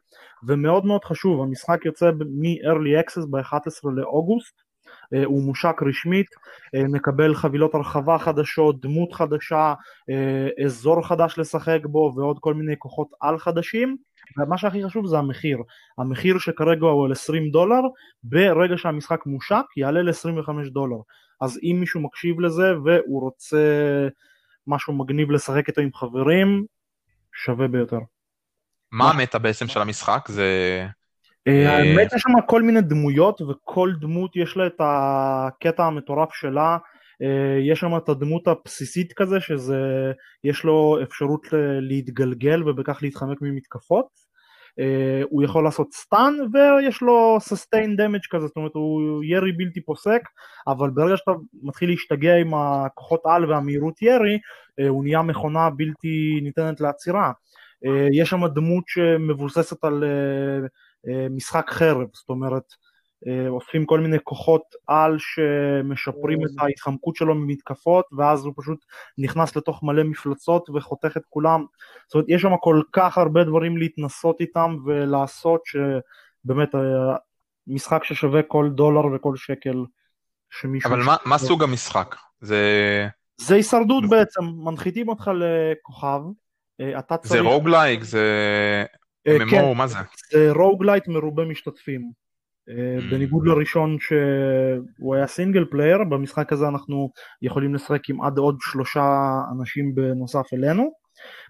ומאוד 0.47 0.85
מאוד 0.85 1.05
חשוב 1.05 1.43
המשחק 1.43 1.85
יוצא 1.85 2.11
מ-early 2.11 3.05
access 3.05 3.27
ב-11 3.31 3.91
לאוגוסט 3.97 4.55
הוא 5.25 5.43
מושק 5.43 5.77
רשמית, 5.89 6.27
אה, 6.75 6.83
מקבל 6.89 7.35
חבילות 7.35 7.75
הרחבה 7.75 8.19
חדשות, 8.19 8.81
דמות 8.81 9.13
חדשה, 9.13 9.75
אה, 10.11 10.65
אזור 10.65 11.07
חדש 11.07 11.35
לשחק 11.39 11.81
בו 11.85 12.13
ועוד 12.17 12.39
כל 12.41 12.55
מיני 12.55 12.75
כוחות 12.79 13.09
על 13.21 13.39
חדשים 13.39 13.97
ומה 14.39 14.59
שהכי 14.59 14.85
חשוב 14.85 15.07
זה 15.07 15.19
המחיר, 15.19 15.59
המחיר 15.99 16.39
שכרגע 16.39 16.87
הוא 16.87 17.07
על 17.07 17.13
20 17.13 17.51
דולר, 17.51 17.81
ברגע 18.23 18.77
שהמשחק 18.77 19.27
מושק 19.27 19.65
יעלה 19.77 20.03
ל-25 20.03 20.71
דולר 20.73 20.97
אז 21.41 21.59
אם 21.63 21.77
מישהו 21.81 22.01
מקשיב 22.01 22.41
לזה 22.41 22.73
והוא 22.85 23.21
רוצה 23.21 23.59
משהו 24.67 24.93
מגניב 24.93 25.31
לשחק 25.31 25.69
איתו 25.69 25.81
עם 25.81 25.91
חברים, 25.95 26.65
שווה 27.33 27.69
ביותר. 27.69 27.99
מה 28.93 29.11
המטה 29.11 29.39
בעצם 29.39 29.69
של 29.69 29.81
המשחק? 29.81 30.29
זה... 30.29 30.87
אה, 31.51 31.79
האמת 31.79 32.13
יש 32.13 32.23
שם 32.23 32.41
כל 32.47 32.63
מיני 32.63 32.81
דמויות 32.81 33.41
וכל 33.43 33.93
דמות 34.01 34.37
יש 34.37 34.57
לה 34.57 34.67
את 34.67 34.81
הקטע 34.81 35.85
המטורף 35.85 36.35
שלה. 36.35 36.79
יש 37.71 37.81
שם 37.81 37.97
את 37.97 38.09
הדמות 38.09 38.49
הבסיסית 38.49 39.13
כזה 39.13 39.41
שזה 39.41 40.13
יש 40.45 40.65
לו 40.65 40.99
אפשרות 41.03 41.47
להתגלגל 41.81 42.69
ובכך 42.69 42.99
להתחמק 43.03 43.39
ממתקפות 43.43 44.07
הוא 45.31 45.43
יכול 45.43 45.65
לעשות 45.65 45.93
סטן 45.93 46.35
ויש 46.53 47.03
לו 47.03 47.39
sustain 47.49 48.01
damage 48.01 48.29
כזה, 48.31 48.47
זאת 48.47 48.57
אומרת 48.57 48.75
הוא 48.75 49.25
ירי 49.25 49.53
בלתי 49.53 49.81
פוסק, 49.81 50.21
אבל 50.67 50.91
ברגע 50.91 51.17
שאתה 51.17 51.31
מתחיל 51.63 51.91
להשתגע 51.91 52.37
עם 52.37 52.55
הכוחות 52.55 53.21
על 53.25 53.51
והמהירות 53.51 54.03
ירי, 54.03 54.39
הוא 54.89 55.05
נהיה 55.05 55.23
מכונה 55.23 55.71
בלתי 55.71 56.41
ניתנת 56.43 56.81
לעצירה. 56.81 57.33
יש 58.13 58.31
שם 58.31 58.47
דמות 58.47 58.85
שמבוססת 58.87 59.85
על 59.85 60.05
משחק 61.31 61.71
חרב, 61.71 62.07
זאת 62.13 62.29
אומרת 62.29 62.75
אוספים 63.49 63.87
כל 63.87 64.01
מיני 64.01 64.17
כוחות 64.25 64.63
על 64.87 65.17
שמשפרים 65.19 66.39
את 66.45 66.51
ההתחמקות 66.59 67.17
שלו 67.17 67.35
ממתקפות 67.35 68.07
ואז 68.19 68.45
הוא 68.45 68.55
פשוט 68.57 68.85
נכנס 69.19 69.57
לתוך 69.57 69.83
מלא 69.83 70.03
מפלצות 70.03 70.71
וחותך 70.71 71.17
את 71.17 71.23
כולם 71.29 71.65
זאת 72.07 72.15
אומרת 72.15 72.27
יש 72.29 72.43
שם 72.43 72.57
כל 72.61 72.83
כך 72.93 73.19
הרבה 73.19 73.45
דברים 73.45 73.77
להתנסות 73.77 74.41
איתם 74.41 74.77
ולעשות 74.85 75.61
שבאמת 75.65 76.69
משחק 77.67 78.05
ששווה 78.05 78.43
כל 78.43 78.71
דולר 78.75 79.15
וכל 79.15 79.37
שקל 79.37 79.85
שמישהו... 80.51 80.91
אבל 80.91 81.03
מה, 81.03 81.17
מה 81.25 81.39
סוג 81.39 81.63
המשחק? 81.63 82.17
זה... 82.41 82.59
זה 83.37 83.55
הישרדות 83.55 84.05
בעצם, 84.11 84.45
מנחיתים 84.45 85.09
אותך 85.09 85.31
לכוכב, 85.35 86.21
אתה 86.99 87.17
צריך... 87.17 87.33
זה 87.33 87.41
רוגלייק, 87.41 88.03
זה... 88.03 88.85
MMO, 89.29 89.51
כן, 89.51 89.73
מה 89.77 89.87
זה? 89.87 89.99
זה 90.33 90.53
roguelite 90.53 91.09
מרובה 91.09 91.45
משתתפים. 91.45 92.11
אה, 92.69 93.11
בניגוד 93.11 93.47
לראשון 93.47 93.97
שהוא 94.01 95.15
היה 95.15 95.27
single 95.27 95.65
player, 95.71 96.05
במשחק 96.05 96.53
הזה 96.53 96.69
אנחנו 96.69 97.11
יכולים 97.43 97.75
לשחק 97.75 98.11
עם 98.11 98.23
עד 98.23 98.39
עוד 98.39 98.57
שלושה 98.61 99.39
אנשים 99.53 99.95
בנוסף 99.95 100.47
אלינו. 100.55 100.93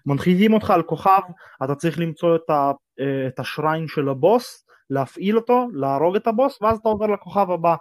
מנחיתים 0.05 0.53
אותך 0.53 0.69
על 0.69 0.83
כוכב, 0.83 1.21
אתה 1.63 1.75
צריך 1.75 1.99
למצוא 1.99 2.35
את, 2.35 2.49
ה, 2.49 2.71
אה, 2.99 3.27
את 3.27 3.39
השריין 3.39 3.87
של 3.87 4.09
הבוס, 4.09 4.65
להפעיל 4.89 5.37
אותו, 5.37 5.67
להרוג 5.73 6.15
את 6.15 6.27
הבוס, 6.27 6.61
ואז 6.61 6.77
אתה 6.77 6.89
עובר 6.89 7.07
לכוכב 7.07 7.51
הבא. 7.51 7.75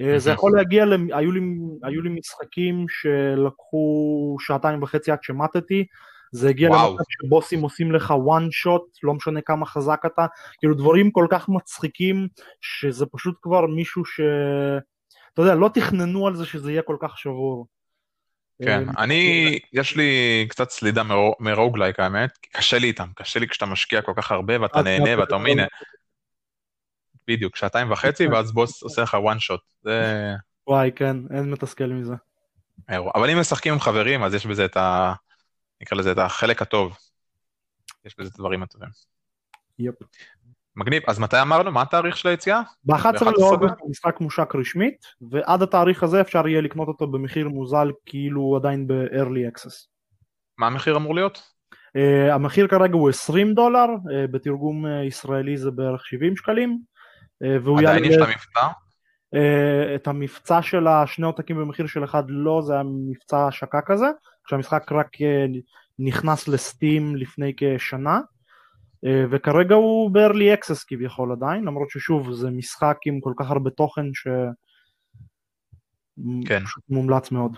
אה, 0.00 0.18
זה 0.18 0.30
יכול 0.30 0.52
להגיע, 0.56 0.84
היו 1.12 1.32
לי, 1.32 1.40
היו 1.82 2.02
לי 2.02 2.10
משחקים 2.10 2.86
שלקחו 2.88 4.36
שעתיים 4.40 4.82
וחצי 4.82 5.10
עד 5.12 5.22
שמתתי, 5.22 5.86
זה 6.32 6.48
הגיע 6.48 6.68
למצב 6.68 7.02
שבוסים 7.08 7.60
עושים 7.60 7.92
לך 7.92 8.10
one 8.10 8.66
shot, 8.66 8.98
לא 9.02 9.14
משנה 9.14 9.40
כמה 9.40 9.66
חזק 9.66 10.00
אתה, 10.06 10.26
כאילו 10.58 10.74
דברים 10.74 11.10
כל 11.10 11.26
כך 11.30 11.48
מצחיקים, 11.48 12.28
שזה 12.60 13.06
פשוט 13.06 13.38
כבר 13.42 13.66
מישהו 13.66 14.04
ש... 14.04 14.20
אתה 15.34 15.42
יודע, 15.42 15.54
לא 15.54 15.70
תכננו 15.74 16.26
על 16.26 16.36
זה 16.36 16.46
שזה 16.46 16.72
יהיה 16.72 16.82
כל 16.82 16.96
כך 17.00 17.18
שבור. 17.18 17.66
כן, 18.62 18.88
אה, 18.88 19.04
אני, 19.04 19.58
יש 19.72 19.96
לי 19.96 20.46
קצת 20.48 20.70
סלידה 20.70 21.02
מרוגלייק 21.40 22.00
האמת, 22.00 22.30
קשה 22.52 22.78
לי 22.78 22.86
איתם, 22.86 23.08
קשה 23.16 23.40
לי 23.40 23.48
כשאתה 23.48 23.66
משקיע 23.66 24.02
כל 24.02 24.12
כך 24.16 24.32
הרבה 24.32 24.60
ואתה 24.60 24.82
נהנה 24.82 25.18
ואתה 25.18 25.34
אומר, 25.34 25.50
הנה, 25.50 25.64
בדיוק, 27.28 27.56
שעתיים 27.56 27.90
וחצי. 27.90 28.26
ואז 28.26 28.52
בוס 28.52 28.82
עושה 28.82 29.02
לך 29.02 29.14
one 29.14 29.38
shot, 29.38 29.60
זה... 29.82 30.32
וואי, 30.66 30.90
כן, 30.96 31.16
אין 31.36 31.50
מתסכל 31.50 31.86
מזה. 31.86 32.14
אבל 32.88 33.30
אם 33.30 33.40
משחקים 33.40 33.72
עם 33.72 33.80
חברים, 33.80 34.22
אז 34.22 34.34
יש 34.34 34.46
בזה 34.46 34.64
את 34.64 34.76
ה... 34.76 35.12
נקרא 35.80 35.98
לזה 35.98 36.12
את 36.12 36.18
החלק 36.18 36.62
הטוב. 36.62 36.96
יש 38.04 38.18
בזה 38.18 38.28
את 38.28 38.34
הדברים 38.34 38.62
הטובים. 38.62 38.88
יפ. 39.78 39.94
מגניב, 40.76 41.02
אז 41.06 41.18
מתי 41.18 41.42
אמרנו? 41.42 41.70
מה 41.70 41.82
התאריך 41.82 42.16
של 42.16 42.28
היציאה? 42.28 42.60
ב-11 42.84 43.24
לאוגוסט 43.38 43.74
המשחק 43.86 44.20
מושק 44.20 44.54
רשמית, 44.54 45.06
ועד 45.30 45.62
התאריך 45.62 46.02
הזה 46.02 46.20
אפשר 46.20 46.48
יהיה 46.48 46.60
לקנות 46.60 46.88
אותו 46.88 47.06
במחיר 47.06 47.48
מוזל 47.48 47.90
כאילו 48.06 48.40
הוא 48.40 48.56
עדיין 48.56 48.86
ב-early 48.86 49.54
access. 49.54 49.86
מה 50.58 50.66
המחיר 50.66 50.96
אמור 50.96 51.14
להיות? 51.14 51.42
Uh, 51.72 52.32
המחיר 52.32 52.68
כרגע 52.68 52.94
הוא 52.94 53.08
20 53.08 53.54
דולר, 53.54 53.86
uh, 53.86 54.30
בתרגום 54.30 54.86
uh, 54.86 54.88
ישראלי 54.88 55.56
זה 55.56 55.70
בערך 55.70 56.06
70 56.06 56.36
שקלים. 56.36 56.78
Uh, 57.44 57.78
עדיין 57.78 58.04
יש 58.04 58.16
את 58.16 58.20
המבצע? 58.20 58.66
Uh, 59.34 59.94
את 59.94 60.06
המבצע 60.06 60.62
של 60.62 60.86
השני 60.86 61.26
עותקים 61.26 61.56
במחיר 61.56 61.86
של 61.86 62.04
אחד 62.04 62.22
לא, 62.28 62.62
זה 62.66 62.72
היה 62.72 62.82
מבצע 62.82 63.46
השקה 63.46 63.80
כזה. 63.86 64.06
כשהמשחק 64.50 64.92
רק 64.92 65.22
אה, 65.22 65.46
נכנס 65.98 66.48
לסטים 66.48 67.16
לפני 67.16 67.52
כשנה 67.56 68.20
אה, 69.06 69.24
וכרגע 69.30 69.74
הוא 69.74 70.10
ב-early 70.10 70.58
access 70.58 70.84
כביכול 70.86 71.32
עדיין 71.32 71.64
למרות 71.64 71.90
ששוב 71.90 72.32
זה 72.32 72.50
משחק 72.50 72.96
עם 73.06 73.20
כל 73.20 73.32
כך 73.36 73.50
הרבה 73.50 73.70
תוכן 73.70 74.14
ש... 74.14 74.28
כן. 76.46 76.62
מומלץ 76.88 77.30
מאוד. 77.30 77.56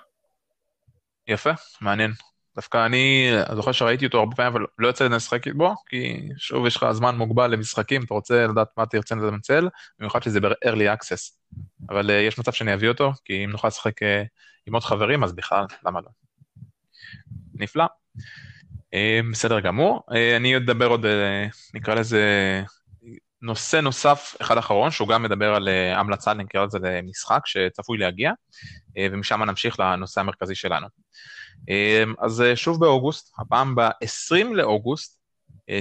יפה, 1.29 1.51
מעניין. 1.81 2.11
דווקא 2.57 2.87
אני 2.87 3.33
זוכר 3.55 3.73
שראיתי 3.73 4.07
אותו 4.07 4.19
הרבה 4.19 4.37
פעמים, 4.37 4.53
אבל 4.53 4.67
לא 4.79 4.87
יוצא 4.87 5.09
לשחק 5.09 5.47
בו, 5.49 5.75
כי 5.89 6.29
שוב 6.37 6.67
יש 6.67 6.77
לך 6.77 6.87
זמן 6.91 7.17
מוגבל 7.17 7.51
למשחקים, 7.51 8.03
אתה 8.05 8.15
רוצה 8.15 8.47
לדעת 8.47 8.69
מה 8.77 8.87
תרצה 8.87 9.15
לנצל, 9.15 9.69
במיוחד 9.99 10.23
שזה 10.23 10.41
ב-early 10.41 10.99
access. 10.99 11.53
אבל 11.89 12.11
uh, 12.11 12.13
יש 12.13 12.39
מצב 12.39 12.53
שאני 12.53 12.75
אביא 12.75 12.89
אותו, 12.89 13.13
כי 13.25 13.45
אם 13.45 13.51
נוכל 13.51 13.69
לשחק 13.69 14.03
uh, 14.03 14.07
עם 14.67 14.75
עוד 14.75 14.85
חברים, 14.85 15.25
אז 15.25 15.33
בכלל, 15.33 15.65
למה 15.87 16.01
לא? 16.01 16.22
נפלא. 17.55 17.85
אה, 18.95 19.21
בסדר 19.33 19.61
גמור. 19.61 20.03
אה, 20.15 20.37
אני 20.37 20.57
אדבר 20.57 20.87
עוד, 20.87 21.07
אה, 21.07 21.47
נקרא 21.75 21.95
לזה, 21.95 22.63
נושא 23.43 23.77
נוסף, 23.77 24.37
אחד 24.41 24.59
אחרון, 24.59 24.91
שהוא 24.91 25.09
גם 25.09 25.23
מדבר 25.23 25.55
על 25.55 25.69
המלצה, 25.95 26.35
נקרא 26.35 26.65
לזה 26.65 26.79
למשחק 26.83 27.41
שצפוי 27.47 27.99
להגיע, 27.99 28.33
ומשם 29.11 29.43
נמשיך 29.43 29.81
לנושא 29.81 30.21
המרכזי 30.21 30.55
שלנו. 30.55 30.87
אז 32.19 32.45
שוב 32.55 32.81
באוגוסט, 32.81 33.35
הפעם 33.39 33.75
ב-20 33.75 34.55
לאוגוסט, 34.55 35.21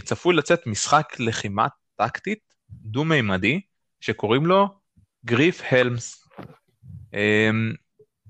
צפוי 0.03 0.35
לצאת 0.35 0.67
משחק 0.67 1.19
לחימה 1.19 1.67
טקטית 1.95 2.39
דו-מימדי, 2.69 3.61
שקוראים 3.99 4.45
לו 4.45 4.67
גריף 5.25 5.61
הלמס. 5.71 6.27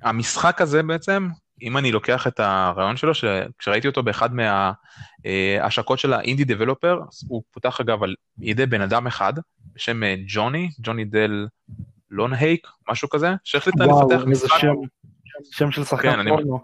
המשחק 0.03 0.61
הזה 0.61 0.83
בעצם 0.83 1.27
אם 1.61 1.77
אני 1.77 1.91
לוקח 1.91 2.27
את 2.27 2.39
הרעיון 2.39 2.97
שלו, 2.97 3.11
כשראיתי 3.59 3.87
אותו 3.87 4.03
באחד 4.03 4.29
מההשקות 4.33 5.99
של 5.99 6.13
האינדי 6.13 6.43
דבלופר, 6.43 6.99
הוא 7.27 7.43
פותח 7.51 7.81
אגב 7.81 8.03
על 8.03 8.15
ידי 8.39 8.65
בן 8.65 8.81
אדם 8.81 9.07
אחד, 9.07 9.33
בשם 9.73 10.03
אה, 10.03 10.15
ג'וני, 10.27 10.69
ג'וני 10.79 11.05
דל 11.05 11.47
לונהייק, 12.09 12.67
משהו 12.89 13.09
כזה, 13.09 13.35
שהחליט 13.43 13.75
לפתח 13.79 14.23
משחק. 14.27 14.59
שם, 14.59 14.73
שם 15.51 15.71
של 15.71 15.83
שחקן 15.83 16.23
כן, 16.23 16.29
פורנו. 16.29 16.63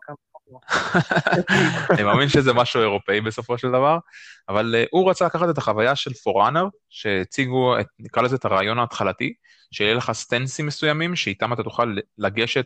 אני 1.92 2.04
מאמין 2.04 2.30
שזה 2.30 2.54
משהו 2.54 2.82
אירופאי 2.82 3.22
בסופו 3.22 3.58
של 3.58 3.68
דבר, 3.68 3.98
אבל 4.50 4.76
uh, 4.76 4.88
הוא 4.92 5.10
רצה 5.10 5.26
לקחת 5.26 5.50
את 5.50 5.58
החוויה 5.58 5.96
של 5.96 6.14
For 6.14 6.32
Honor, 6.32 6.68
שהציגו, 6.90 7.80
את, 7.80 7.88
נקרא 8.00 8.24
לזה 8.24 8.36
את 8.36 8.46
הרעיון 8.46 8.80
ההתחלתי, 8.80 9.34
שיהיה 9.72 9.94
לך 9.94 10.12
stance-ים 10.12 10.66
מסוימים, 10.66 11.16
שאיתם 11.16 11.54
אתה 11.54 11.64
תוכל 11.64 11.96
לגשת 12.18 12.66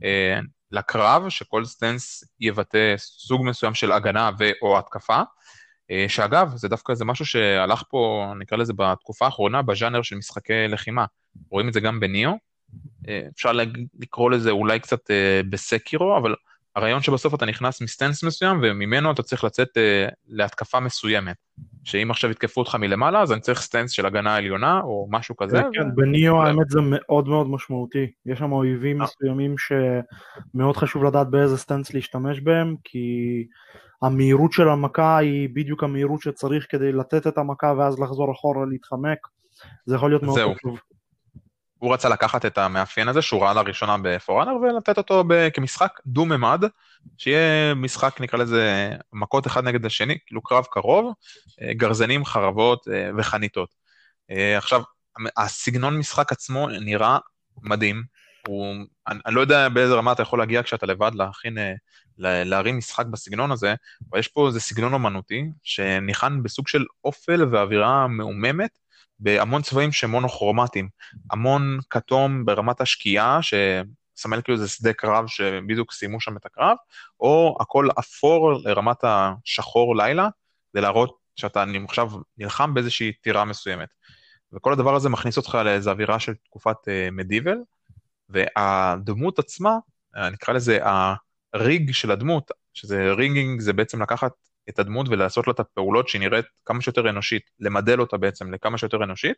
uh, 0.00 0.44
לקרב, 0.70 1.28
שכל 1.28 1.64
stance 1.64 2.24
יבטא 2.40 2.94
סוג 2.98 3.44
מסוים 3.44 3.74
של 3.74 3.92
הגנה 3.92 4.30
ו/או 4.38 4.78
התקפה, 4.78 5.22
אה, 5.90 6.04
שאגב, 6.08 6.52
זה 6.56 6.68
דווקא 6.68 6.92
איזה 6.92 7.04
משהו 7.04 7.26
שהלך 7.26 7.82
פה, 7.88 8.32
נקרא 8.38 8.58
לזה 8.58 8.72
בתקופה 8.76 9.24
האחרונה, 9.24 9.62
בז'אנר 9.62 10.02
של 10.02 10.16
משחקי 10.16 10.68
לחימה. 10.68 11.04
רואים 11.50 11.68
את 11.68 11.72
זה 11.72 11.80
גם 11.80 12.00
ב 12.00 12.05
Nioh, 12.05 12.32
אה, 13.08 13.22
אפשר 13.34 13.52
לקרוא 14.00 14.30
לזה 14.30 14.50
אולי 14.50 14.80
קצת 14.80 15.10
אה, 15.10 15.40
ב 15.50 15.59
Sekiro, 15.59 16.18
אבל 16.18 16.34
הרעיון 16.76 17.02
שבסוף 17.02 17.34
אתה 17.34 17.46
נכנס 17.46 17.82
מ 17.82 17.88
stance 17.88 18.24
מסוים, 18.24 18.60
וממנו 18.62 19.10
אתה 19.10 19.22
צריך 19.22 19.44
לצאת 19.44 19.68
להתקפה 20.28 20.80
מסוימת. 20.80 21.36
שאם 21.84 22.10
עכשיו 22.10 22.30
יתקפו 22.30 22.60
אותך 22.60 22.74
מלמעלה, 22.74 23.22
אז 23.22 23.32
אני 23.32 23.40
צריך 23.40 23.60
stance 23.60 23.90
של 23.90 24.06
הגנה 24.06 24.36
עליונה, 24.36 24.80
או 24.80 25.08
משהו 25.10 25.36
כזה. 25.36 25.62
כן, 25.72 25.88
ו... 25.88 25.94
ב 25.94 26.04
Nioh 26.04 26.42
האמת 26.42 26.70
זה 26.70 26.80
מאוד 26.82 27.28
מאוד 27.28 27.50
משמעותי. 27.50 28.06
יש 28.26 28.38
שם 28.38 28.52
אויבים 28.52 29.02
אה. 29.02 29.06
מסוימים 29.06 29.54
שמאוד 29.58 30.76
חשוב 30.76 31.04
לדעת 31.04 31.30
באיזה 31.30 31.58
stance 31.58 31.94
להשתמש 31.94 32.40
בהם, 32.40 32.74
כי 32.84 33.06
המהירות 34.02 34.52
של 34.52 34.68
המכה 34.68 35.18
היא 35.18 35.48
בדיוק 35.52 35.84
המהירות 35.84 36.20
שצריך 36.20 36.66
כדי 36.68 36.92
לתת 36.92 37.26
את 37.26 37.38
המכה 37.38 37.74
ואז 37.78 38.00
לחזור 38.00 38.32
אחורה 38.32 38.66
להתחמק. 38.66 39.18
זה 39.86 39.94
יכול 39.94 40.10
להיות 40.10 40.22
מאוד 40.22 40.34
זהו. 40.34 40.54
חשוב. 40.54 40.78
הוא 41.82 41.94
רצה 41.94 42.08
לקחת 42.08 42.46
את 42.46 42.58
המאפיין 42.58 43.08
הזה 43.08 43.22
שהוא 43.22 43.42
ראה 43.42 43.54
לראשונה 43.54 43.96
בפורנר 44.02 44.56
ולתת 44.56 44.98
אותו 44.98 45.24
ב- 45.28 45.48
כמשחק 45.54 46.00
דו-ממד, 46.06 46.64
שיהיה 47.18 47.74
משחק 47.74 48.20
נקרא 48.20 48.38
לזה 48.38 48.90
מכות 49.12 49.46
אחד 49.46 49.64
נגד 49.64 49.86
השני, 49.86 50.18
כאילו 50.26 50.42
קרב 50.42 50.64
קרוב, 50.70 51.14
אה, 51.62 51.74
גרזנים, 51.74 52.24
חרבות 52.24 52.88
אה, 52.88 53.10
וחניתות. 53.18 53.68
אה, 54.30 54.58
עכשיו, 54.58 54.82
הסגנון 55.36 55.98
משחק 55.98 56.32
עצמו 56.32 56.68
נראה 56.68 57.18
מדהים, 57.62 58.02
הוא, 58.46 58.74
אני, 59.08 59.18
אני 59.26 59.34
לא 59.34 59.40
יודע 59.40 59.68
באיזה 59.68 59.94
רמה 59.94 60.12
אתה 60.12 60.22
יכול 60.22 60.38
להגיע 60.38 60.62
כשאתה 60.62 60.86
לבד 60.86 61.10
להכין, 61.14 61.58
להרים 62.18 62.78
משחק 62.78 63.06
בסגנון 63.06 63.52
הזה, 63.52 63.74
אבל 64.10 64.18
יש 64.18 64.28
פה 64.28 64.46
איזה 64.46 64.60
סגנון 64.60 64.92
אומנותי 64.92 65.44
שניחן 65.62 66.42
בסוג 66.42 66.68
של 66.68 66.84
אופל 67.04 67.44
ואווירה 67.50 68.06
מעוממת, 68.06 68.78
בהמון 69.22 69.62
צבעים 69.62 69.92
שהם 69.92 70.10
מונוכרומטיים, 70.10 70.88
המון 71.30 71.78
כתום 71.90 72.44
ברמת 72.44 72.80
השקיעה, 72.80 73.40
מסמל 74.18 74.42
כאילו 74.42 74.58
זה 74.58 74.68
שדה 74.68 74.92
קרב 74.92 75.26
שבדיוק 75.26 75.92
סיימו 75.92 76.20
שם 76.20 76.36
את 76.36 76.46
הקרב, 76.46 76.76
או 77.20 77.56
הכל 77.60 77.88
אפור 77.98 78.52
לרמת 78.52 78.96
השחור 79.02 79.96
לילה, 79.96 80.28
כדי 80.72 80.82
להראות 80.82 81.16
שאתה 81.36 81.64
עכשיו 81.84 82.10
נלחם 82.38 82.74
באיזושהי 82.74 83.12
טירה 83.12 83.44
מסוימת. 83.44 83.88
וכל 84.52 84.72
הדבר 84.72 84.94
הזה 84.94 85.08
מכניס 85.08 85.36
אותך 85.36 85.58
לאיזו 85.64 85.90
אווירה 85.90 86.18
של 86.18 86.34
תקופת 86.34 86.76
מדיבל, 87.12 87.56
והדמות 88.28 89.38
עצמה, 89.38 89.76
נקרא 90.32 90.54
לזה 90.54 90.78
הריג 91.54 91.92
של 91.92 92.10
הדמות, 92.10 92.50
שזה 92.74 93.12
ריגינג 93.12 93.60
זה 93.60 93.72
בעצם 93.72 94.02
לקחת 94.02 94.32
את 94.68 94.78
הדמות 94.78 95.08
ולעשות 95.08 95.46
לה 95.46 95.52
את 95.52 95.60
הפעולות 95.60 96.08
שהיא 96.08 96.20
נראית 96.20 96.44
כמה 96.64 96.80
שיותר 96.80 97.10
אנושית, 97.10 97.42
למדל 97.60 98.00
אותה 98.00 98.16
בעצם 98.16 98.54
לכמה 98.54 98.78
שיותר 98.78 99.04
אנושית, 99.04 99.36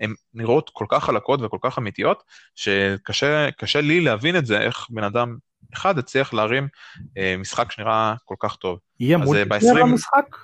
הן 0.00 0.14
נראות 0.34 0.70
כל 0.72 0.86
כך 0.88 1.04
חלקות 1.04 1.40
וכל 1.42 1.58
כך 1.60 1.78
אמיתיות, 1.78 2.22
שקשה 2.56 3.80
לי 3.80 4.00
להבין 4.00 4.36
את 4.36 4.46
זה, 4.46 4.60
איך 4.60 4.86
בן 4.90 5.04
אדם 5.04 5.36
אחד 5.74 5.98
הצליח 5.98 6.32
להרים 6.32 6.68
אה, 7.18 7.34
משחק 7.38 7.72
שנראה 7.72 8.14
כל 8.24 8.34
כך 8.38 8.56
טוב. 8.56 8.78
יהיה 9.00 9.18
אה, 9.18 9.24
multiplayer 9.24 9.74
במשחק? 9.74 10.36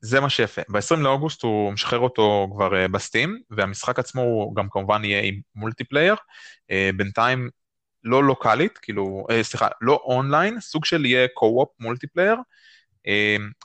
זה 0.00 0.20
מה 0.20 0.30
שיפה. 0.30 0.62
ב-20 0.68 0.96
לאוגוסט 0.96 1.42
הוא 1.42 1.72
משחרר 1.72 1.98
אותו 1.98 2.48
כבר 2.52 2.72
uh, 2.72 2.88
ב 2.88 2.95
Steam, 2.95 3.40
והמשחק 3.50 3.98
עצמו 3.98 4.22
הוא 4.22 4.56
גם 4.56 4.68
כמובן 4.70 5.04
יהיה 5.04 5.22
עם 5.22 5.40
multiplayer. 5.54 6.14
Uh, 6.14 6.96
בינתיים 6.96 7.50
לא 8.04 8.24
locally, 8.24 8.78
כאילו, 8.78 9.26
uh, 9.30 9.42
סליחה, 9.42 9.68
לא 9.80 10.00
אונליין, 10.04 10.60
סוג 10.60 10.84
של 10.84 11.04
יהיה 11.04 11.28
co-op 11.34 11.68
multiplayer, 11.80 12.36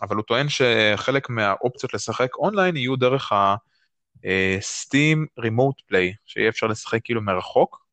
אבל 0.02 0.16
הוא 0.16 0.24
טוען 0.24 0.48
שחלק 0.50 1.30
מהאופציות 1.30 1.94
לשחק 1.94 2.36
אונליין 2.36 2.78
יהיו 2.78 2.96
דרך 2.96 3.32
ה-Steam 3.32 5.18
Remote 5.40 5.92
Play, 5.92 6.16
שיהיה 6.26 6.50
אפשר 6.50 6.68
לשחק 6.68 7.00
כאילו 7.04 7.22
מרחוק, 7.22 7.86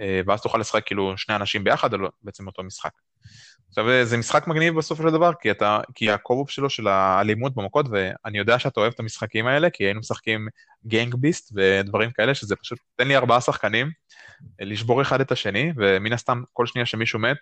אה, 0.00 0.20
ואז 0.26 0.42
תוכל 0.42 0.58
לשחק 0.58 0.86
כאילו 0.86 1.18
שני 1.18 1.36
אנשים 1.36 1.64
ביחד 1.64 1.94
על 1.94 2.00
בעצם 2.22 2.46
אותו 2.46 2.62
משחק. 2.62 2.92
עכשיו, 3.68 4.04
זה 4.04 4.16
משחק 4.16 4.46
מגניב 4.46 4.76
בסופו 4.76 5.02
של 5.02 5.10
דבר, 5.10 5.30
כי, 5.40 5.50
אתה, 5.50 5.80
כי 5.94 6.10
הקובופ 6.10 6.50
שלו 6.50 6.70
של 6.70 6.88
האלימות 6.88 7.54
במכות, 7.54 7.86
ואני 7.90 8.38
יודע 8.38 8.58
שאתה 8.58 8.80
אוהב 8.80 8.92
את 8.92 9.00
המשחקים 9.00 9.46
האלה, 9.46 9.70
כי 9.70 9.84
היינו 9.84 10.00
משחקים 10.00 10.48
גנג 10.86 11.14
ביסט 11.14 11.52
ודברים 11.56 12.10
כאלה, 12.10 12.34
שזה 12.34 12.56
פשוט, 12.56 12.78
תן 12.96 13.08
לי 13.08 13.16
ארבעה 13.16 13.40
שחקנים, 13.40 13.90
לשבור 14.60 15.02
אחד 15.02 15.20
את 15.20 15.32
השני, 15.32 15.72
ומן 15.76 16.12
הסתם 16.12 16.42
כל 16.52 16.66
שנייה 16.66 16.86
שמישהו 16.86 17.18
מת, 17.18 17.36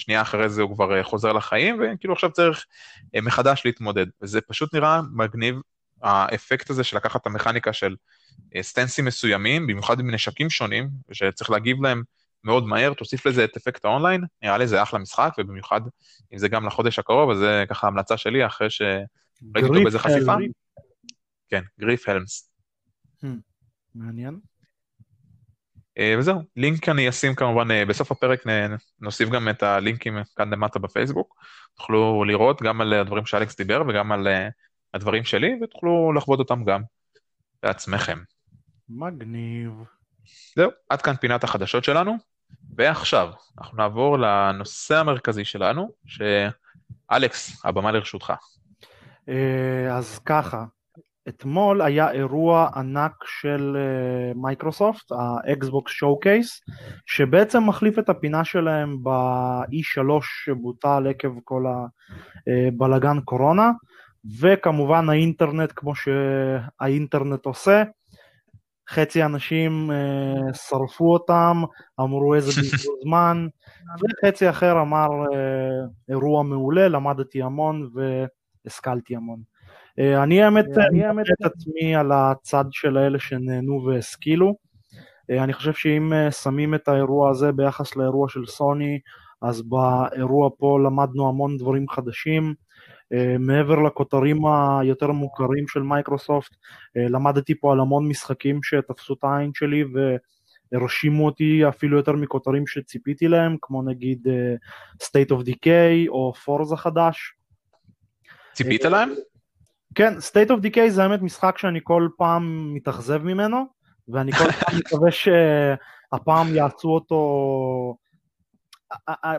שנייה 0.00 0.22
אחרי 0.22 0.48
זה 0.48 0.62
הוא 0.62 0.74
כבר 0.74 0.96
אה, 0.96 1.04
חוזר 1.04 1.32
לחיים, 1.32 1.80
וכאילו 1.80 2.14
עכשיו 2.14 2.32
צריך 2.32 2.66
אה, 3.14 3.20
מחדש 3.20 3.62
להתמודד. 3.64 4.06
וזה 4.22 4.40
פשוט 4.40 4.74
נראה 4.74 5.00
מגניב, 5.14 5.56
האפקט 6.02 6.70
הזה 6.70 6.84
של 6.84 6.96
לקחת 6.96 7.20
את 7.20 7.26
המכניקה 7.26 7.72
של 7.72 7.96
אה, 8.56 8.62
stances 8.62 9.04
מסוימים, 9.04 9.66
במיוחד 9.66 10.00
עם 10.00 10.10
נשקים 10.10 10.50
שונים, 10.50 10.90
שצריך 11.12 11.50
להגיב 11.50 11.82
להם 11.82 12.02
מאוד 12.44 12.66
מהר, 12.66 12.94
תוסיף 12.94 13.26
לזה 13.26 13.44
את 13.44 13.56
אפקט 13.56 13.84
האונליין, 13.84 14.24
נראה 14.42 14.58
לי 14.58 14.66
זה 14.66 14.82
אחלה 14.82 14.98
משחק, 14.98 15.32
ובמיוחד 15.38 15.80
אם 16.32 16.38
זה 16.38 16.48
גם 16.48 16.66
לחודש 16.66 16.98
הקרוב, 16.98 17.30
אז 17.30 17.38
זה 17.38 17.64
ככה 17.68 17.86
המלצה 17.86 18.16
שלי 18.16 18.46
אחרי 18.46 18.70
שראיתי 18.70 19.62
אותו 19.62 19.82
באיזה 19.82 19.98
חשיפה. 19.98 20.34
כן, 21.48 21.62
Griefhelm. 21.80 22.50
Hmm, 23.22 23.26
מעניין. 23.94 24.49
אה, 25.98 26.14
וזהו, 26.18 26.40
לינק 26.56 26.88
אני 26.88 27.08
אשים 27.08 27.34
כמובן 27.34 27.70
אה, 27.70 27.84
בסוף 27.84 28.12
הפרק, 28.12 28.42
נוסיף 29.00 29.28
גם 29.28 29.48
את 29.48 29.62
הלינקים 29.62 30.18
כאן 30.36 30.54
למטה 30.54 30.78
בפייסבוק, 30.78 31.34
תוכלו 31.74 32.24
לראות 32.24 32.62
גם 32.62 32.80
על 32.80 32.92
הדברים 32.92 33.26
שאלכס 33.26 33.56
דיבר 33.56 33.82
וגם 33.88 34.12
על 34.12 34.28
אה, 34.28 34.48
הדברים 34.94 35.24
שלי, 35.24 35.58
ותוכלו 35.62 36.12
לחוות 36.12 36.38
אותם 36.38 36.64
גם 36.64 36.82
בעצמכם. 37.62 38.18
מגניב. 38.88 39.72
זהו, 40.56 40.70
עד 40.88 41.02
כאן 41.02 41.16
פינת 41.16 41.44
החדשות 41.44 41.84
שלנו, 41.84 42.16
ועכשיו 42.76 43.30
אנחנו 43.58 43.76
נעבור 43.76 44.18
לנושא 44.18 44.96
המרכזי 44.96 45.44
שלנו, 45.44 45.92
שאלכס, 46.06 47.64
הבמה 47.64 47.92
לרשותך. 47.92 48.32
אז 49.90 50.18
ככה, 50.18 50.64
אתמול 51.30 51.82
היה 51.82 52.10
אירוע 52.10 52.68
ענק 52.74 53.12
של 53.24 53.76
מייקרוסופט, 54.34 55.12
ה 55.12 55.92
Xbox 55.92 56.20
Showcase, 56.20 56.60
שבעצם 57.06 57.66
מחליף 57.66 57.98
את 57.98 58.08
הפינה 58.08 58.44
שלהם 58.44 59.02
ב-E3 59.02 60.20
שבוטל 60.22 61.06
עקב 61.10 61.28
כל 61.44 61.64
הבלגן 62.46 63.20
קורונה, 63.20 63.70
וכמובן 64.40 65.08
האינטרנט 65.08 65.72
כמו 65.76 65.92
שהאינטרנט 65.94 67.46
עושה, 67.46 67.82
חצי 68.90 69.24
אנשים 69.24 69.90
uh, 69.90 70.54
שרפו 70.54 71.12
אותם, 71.12 71.62
אמרו 72.00 72.34
איזה 72.34 72.50
בזבוז 72.60 72.96
זמן, 73.04 73.46
וחצי 74.00 74.50
אחר 74.50 74.80
אמר 74.80 75.08
אירוע 76.08 76.42
מעולה, 76.42 76.88
למדתי 76.88 77.42
המון 77.42 77.90
והשכלתי 78.64 79.16
המון. 79.16 79.49
אה, 80.00 80.22
אני 80.22 80.42
האמת 80.42 80.64
אני 80.90 81.22
את 81.22 81.44
עצמי 81.44 81.96
על 81.96 82.12
הצד 82.12 82.64
של 82.70 82.96
האלה 82.96 83.18
שנהנו 83.18 83.84
והשכילו. 83.86 84.56
אה, 85.30 85.44
אני 85.44 85.52
חושב 85.52 85.72
שאם 85.72 86.12
אה, 86.12 86.30
שמים 86.30 86.74
את 86.74 86.88
האירוע 86.88 87.30
הזה 87.30 87.52
ביחס 87.52 87.96
לאירוע 87.96 88.28
של 88.28 88.46
סוני, 88.46 89.00
אז 89.42 89.62
באירוע 89.62 90.50
פה 90.58 90.78
למדנו 90.84 91.28
המון 91.28 91.56
דברים 91.56 91.88
חדשים. 91.88 92.54
מעבר 93.38 93.82
לכותרים 93.82 94.46
היותר 94.46 95.12
מוכרים 95.12 95.68
של 95.68 95.82
מייקרוסופט, 95.82 96.56
למדתי 96.94 97.54
פה 97.60 97.72
על 97.72 97.80
המון 97.80 98.08
משחקים 98.08 98.62
שתפסו 98.62 99.14
את 99.14 99.18
העין 99.24 99.50
שלי 99.54 99.84
והרשימו 100.72 101.26
אותי 101.26 101.68
אפילו 101.68 101.96
יותר 101.96 102.12
מכותרים 102.12 102.66
שציפיתי 102.66 103.28
להם, 103.28 103.56
כמו 103.62 103.82
נגיד 103.82 104.26
State 105.02 105.30
of 105.30 105.46
Decay 105.46 106.08
או 106.08 106.32
פורזה 106.34 106.76
חדש. 106.76 107.34
ציפית 108.52 108.84
להם? 108.84 109.10
כן, 109.94 110.14
State 110.18 110.50
of 110.50 110.64
Decay 110.64 110.88
זה 110.88 111.02
האמת 111.02 111.22
משחק 111.22 111.58
שאני 111.58 111.80
כל 111.82 112.08
פעם 112.16 112.74
מתאכזב 112.74 113.22
ממנו, 113.22 113.66
ואני 114.08 114.32
כל 114.32 114.52
פעם 114.52 114.78
מקווה 114.78 115.10
שהפעם 115.10 116.54
יעשו 116.54 116.88
אותו... 116.88 117.96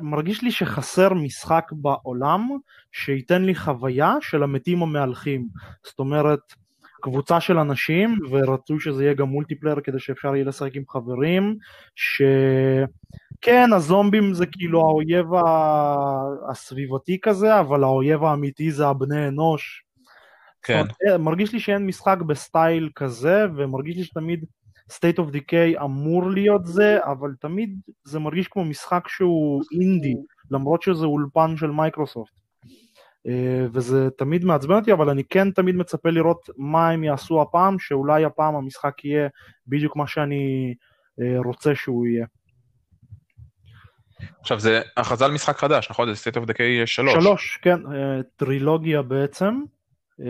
מרגיש 0.01 0.43
לי 0.43 0.51
שחסר 0.51 1.13
משחק 1.13 1.71
בעולם 1.71 2.49
שייתן 2.91 3.41
לי 3.41 3.55
חוויה 3.55 4.15
של 4.21 4.43
המתים 4.43 4.83
המהלכים. 4.83 5.47
זאת 5.83 5.99
אומרת, 5.99 6.39
קבוצה 7.01 7.39
של 7.39 7.57
אנשים, 7.57 8.19
ורצוי 8.29 8.79
שזה 8.79 9.03
יהיה 9.03 9.13
גם 9.13 9.27
מולטיפלייר 9.27 9.79
כדי 9.83 9.99
שאפשר 9.99 10.35
יהיה 10.35 10.45
לשחק 10.45 10.75
עם 10.75 10.83
חברים, 10.89 11.57
שכן, 11.95 13.73
הזומבים 13.73 14.33
זה 14.33 14.45
כאילו 14.45 14.81
האויב 14.81 15.25
הסביבתי 16.49 17.19
כזה, 17.21 17.59
אבל 17.59 17.83
האויב 17.83 18.23
האמיתי 18.23 18.71
זה 18.71 18.87
הבני 18.87 19.27
אנוש. 19.27 19.83
כן. 20.63 20.83
אומרת, 21.03 21.19
מרגיש 21.19 21.53
לי 21.53 21.59
שאין 21.59 21.85
משחק 21.85 22.17
ב 22.27 22.38
style 22.38 22.89
כזה, 22.95 23.45
ומרגיש 23.55 23.97
לי 23.97 24.03
שתמיד 24.03 24.45
State 24.91 25.17
of 25.17 25.35
Decay 25.35 25.83
אמור 25.83 26.29
להיות 26.29 26.65
זה, 26.65 26.97
אבל 27.03 27.29
תמיד 27.39 27.79
זה 28.03 28.19
מרגיש 28.19 28.47
כמו 28.47 28.65
משחק 28.65 29.07
שהוא 29.07 29.63
אינדי, 29.81 30.15
למרות 30.51 30.81
שזה 30.81 31.05
אולפן 31.05 31.57
של 31.57 31.67
מייקרוסופט. 31.67 32.41
אה, 33.27 33.65
וזה 33.73 34.09
תמיד 34.17 34.45
מעצבן 34.45 34.75
אותי, 34.75 34.93
אבל 34.93 35.09
אני 35.09 35.23
כן 35.23 35.51
תמיד 35.51 35.75
מצפה 35.75 36.09
לראות 36.09 36.49
מה 36.57 36.89
הם 36.89 37.03
יעשו 37.03 37.41
הפעם, 37.41 37.79
שאולי 37.79 38.25
הפעם 38.25 38.55
המשחק 38.55 39.05
יהיה 39.05 39.27
בדיוק 39.67 39.95
מה 39.95 40.07
שאני 40.07 40.73
אה, 41.21 41.37
רוצה 41.45 41.75
שהוא 41.75 42.07
יהיה. 42.07 42.25
עכשיו 44.41 44.59
זה 44.59 44.81
הכרזה 44.97 45.25
על 45.25 45.31
משחק 45.31 45.57
חדש, 45.57 45.87
נכון? 45.89 46.13
זה 46.13 46.29
State 46.29 46.35
of 46.35 46.47
Decay 46.47 46.85
3. 46.85 47.13
3, 47.13 47.59
כן, 47.61 47.79
אה, 47.85 48.21
טרילוגיה 48.35 49.01
בעצם. 49.01 49.61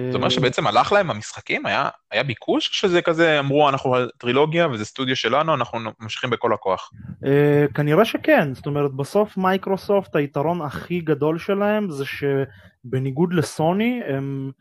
זאת 0.06 0.16
אומרת 0.16 0.32
שבעצם 0.32 0.68
הלך 0.68 0.92
להם 0.92 1.12
המשחקים? 1.12 1.66
היה, 1.66 1.90
היה 2.12 2.24
ביקוש? 2.24 2.70
שזה 2.72 3.02
כזה 3.02 3.40
אמרו 3.40 3.70
אנחנו 3.70 3.96
טרילוגיה 4.18 4.68
וזה 4.68 4.86
סטודיו 4.86 5.16
שלנו, 5.16 5.54
אנחנו 5.54 5.80
ממשיכים 6.00 6.30
בכל 6.30 6.54
הכוח? 6.54 6.92
Uh, 7.24 7.74
כנראה 7.74 8.06
שכן, 8.06 8.54
זאת 8.54 8.66
אומרת 8.66 8.92
בסוף 8.94 9.38
מייקרוסופט 9.38 10.16
היתרון 10.16 10.62
הכי 10.62 11.00
גדול 11.00 11.40
שלהם 11.40 11.90
זה 11.90 12.04
שבניגוד 12.06 13.34
לסוני 13.34 14.02
הם 14.08 14.52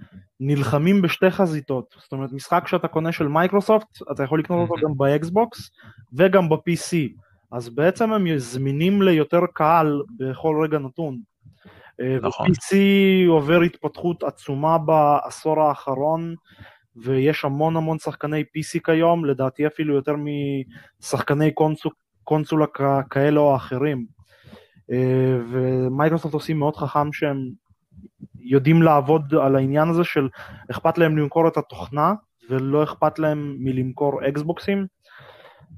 נלחמים 0.41 1.03
בשתי 1.03 1.31
חזיתות, 1.31 1.95
זאת 2.03 2.13
אומרת 2.13 2.33
משחק 2.33 2.69
שאתה 2.69 2.89
קונה 2.89 3.13
של 3.13 3.29
מייקרוסופט 3.29 3.87
אתה 4.13 4.23
יכול 4.23 4.39
לקנות 4.39 4.71
אותו 4.71 4.87
גם 4.87 4.93
ב 4.97 5.12
Xbox 5.12 5.71
וגם 6.13 6.49
ב-PC, 6.49 6.97
אז 7.53 7.69
בעצם 7.69 8.13
הם 8.13 8.39
זמינים 8.39 9.03
ליותר 9.03 9.41
קהל 9.55 10.03
בכל 10.19 10.61
רגע 10.63 10.79
נתון. 10.79 11.30
אה, 12.01 12.19
נכון. 12.23 12.47
PC 12.47 12.77
עובר 13.29 13.61
התפתחות 13.61 14.23
עצומה 14.23 14.79
בעשור 14.79 15.61
האחרון 15.61 16.35
ויש 16.97 17.45
המון 17.45 17.77
המון 17.77 17.99
שחקני 17.99 18.41
PC 18.41 18.81
כיום, 18.85 19.25
לדעתי 19.25 19.67
אפילו 19.67 19.95
יותר 19.95 20.15
משחקני 21.01 21.51
קונסול, 21.51 21.93
קונסולה 22.25 22.67
כאלה 23.11 23.41
או 23.41 23.57
אחרים. 23.57 24.07
אה, 24.93 25.39
ומייקרוסופט 25.51 26.35
עושים 26.35 26.59
מאוד 26.59 26.77
חכם 26.77 27.13
שהם 27.13 27.51
יודעים 28.41 28.83
לעבוד 28.83 29.35
על 29.35 29.57
העניין 29.57 29.89
הזה 29.89 30.05
של 30.05 30.29
אכפת 30.71 30.99
להם 30.99 31.19
למכור 31.19 31.49
את 31.49 31.57
התוכנה 31.57 32.15
ולא 32.51 32.83
אכפת 32.83 33.19
להם 33.19 33.57
מלמכור 33.59 34.29
אקסבוקסים. 34.29 34.87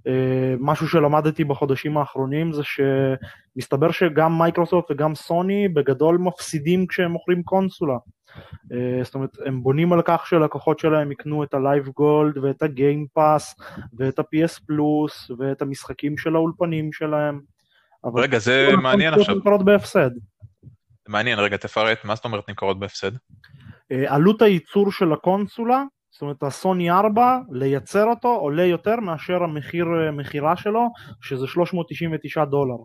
אה, 0.06 0.54
משהו 0.60 0.88
שלמדתי 0.88 1.44
בחודשים 1.44 1.98
האחרונים 1.98 2.52
זה 2.52 2.62
שמסתבר 2.62 3.90
שגם 3.90 4.38
מייקרוסופט 4.38 4.90
וגם 4.90 5.14
סוני 5.14 5.68
בגדול 5.68 6.18
מפסידים 6.18 6.86
כשהם 6.86 7.10
מוכרים 7.10 7.42
קונסולה. 7.42 7.96
אה, 8.72 9.04
זאת 9.04 9.14
אומרת, 9.14 9.30
הם 9.46 9.62
בונים 9.62 9.92
על 9.92 10.02
כך 10.04 10.26
שלקוחות 10.26 10.78
שלהם 10.78 11.12
יקנו 11.12 11.44
את 11.44 11.54
ה-Live 11.54 11.88
Gold 11.88 12.40
ואת 12.42 12.62
ה-Game 12.62 13.18
Pass 13.18 13.64
ואת 13.98 14.18
ה-PS 14.18 14.60
Plus 14.60 15.34
ואת 15.38 15.62
המשחקים 15.62 16.18
של 16.18 16.34
האולפנים 16.36 16.92
שלהם. 16.92 17.40
רגע, 18.14 18.38
זה 18.38 18.70
מעניין 18.82 19.14
עכשיו. 19.14 19.34
נמכרות 19.34 19.64
בהפסד. 19.64 20.10
מעניין, 21.08 21.38
רגע, 21.38 21.56
תפרט, 21.56 21.98
מה 22.04 22.14
זאת 22.14 22.24
אומרת 22.24 22.48
נמכרות 22.48 22.78
בהפסד? 22.78 23.10
אה, 23.92 24.14
עלות 24.14 24.42
הייצור 24.42 24.92
של 24.92 25.12
הקונסולה 25.12 25.84
זאת 26.12 26.22
אומרת 26.22 26.42
הסוני 26.42 26.90
4 26.90 27.38
לייצר 27.50 28.04
אותו 28.04 28.28
עולה 28.28 28.64
יותר 28.64 28.96
מאשר 28.96 29.42
המחיר 29.42 29.86
מכירה 30.12 30.56
שלו 30.56 30.88
שזה 31.20 31.46
399 31.46 32.44
דולר. 32.44 32.76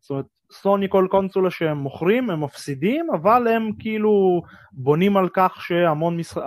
זאת 0.00 0.10
אומרת 0.10 0.26
סוני 0.52 0.86
כל 0.88 1.06
קונסולה 1.10 1.50
שהם 1.50 1.78
מוכרים 1.78 2.30
הם 2.30 2.44
מפסידים 2.44 3.06
אבל 3.14 3.48
הם 3.48 3.70
כאילו 3.78 4.42
בונים 4.72 5.16
על 5.16 5.28
כך 5.32 5.62
שהמון 5.62 6.16
משח... 6.16 6.38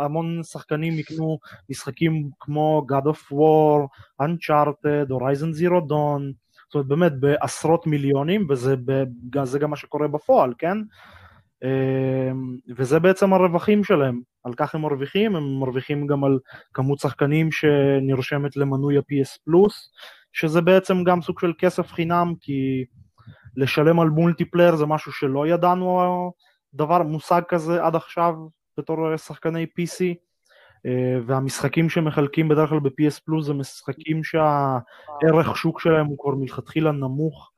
שחקנים 0.51 0.93
יקנו 0.93 1.37
משחקים 1.69 2.29
כמו 2.39 2.85
God 2.91 3.05
of 3.05 3.31
War, 3.31 3.87
Uncharted, 4.21 5.09
Horizon 5.09 5.59
Zero 5.61 5.89
Dawn 5.89 6.33
זאת 6.73 6.75
אומרת 6.75 6.87
באמת 6.87 7.19
בעשרות 7.19 7.87
מיליונים 7.87 8.47
וזה. 8.49 8.75
גם 9.29 9.69
מה 9.69 9.75
שקורה 9.75 10.07
בפועל 10.07 10.53
כן 10.57 10.77
וזה 12.77 12.99
בעצם 12.99 13.33
הרווחים 13.33 13.83
שלהם, 13.83 14.21
על 14.43 14.53
כך 14.53 14.75
הם 14.75 14.81
מרוויחים, 14.81 15.35
הם 15.35 15.59
מרוויחים 15.59 16.07
גם 16.07 16.23
על 16.23 16.39
כמות 16.73 16.99
שחקנים 16.99 17.51
שנרשמת 17.51 18.57
למנוי 18.57 18.97
ה-PS 18.97 19.37
פלוס, 19.45 19.91
שזה 20.33 20.61
בעצם 20.61 21.03
גם 21.03 21.21
סוג 21.21 21.39
של 21.39 21.53
כסף 21.57 21.91
חינם, 21.91 22.33
כי 22.41 22.85
לשלם 23.57 23.99
על 23.99 24.09
מולטיפלייר 24.09 24.75
זה 24.75 24.85
משהו 24.85 25.11
שלא 25.11 25.47
ידענו 25.47 26.31
דבר, 26.73 27.03
מושג 27.03 27.41
כזה 27.47 27.83
עד 27.83 27.95
עכשיו 27.95 28.35
בתור 28.77 29.17
שחקני 29.17 29.63
PC, 29.63 30.15
אה, 30.85 31.17
והמשחקים 31.25 31.89
שמחלקים 31.89 32.47
בדרך 32.47 32.69
כלל 32.69 32.79
ב-PS 32.79 33.19
פלוס 33.25 33.45
זה 33.45 33.53
משחקים 33.53 34.23
שהערך 34.23 35.57
שוק 35.57 35.79
שלהם 35.79 36.05
הוא 36.05 36.17
כבר 36.19 36.35
מלכתחילה 36.35 36.91
נמוך. 36.91 37.52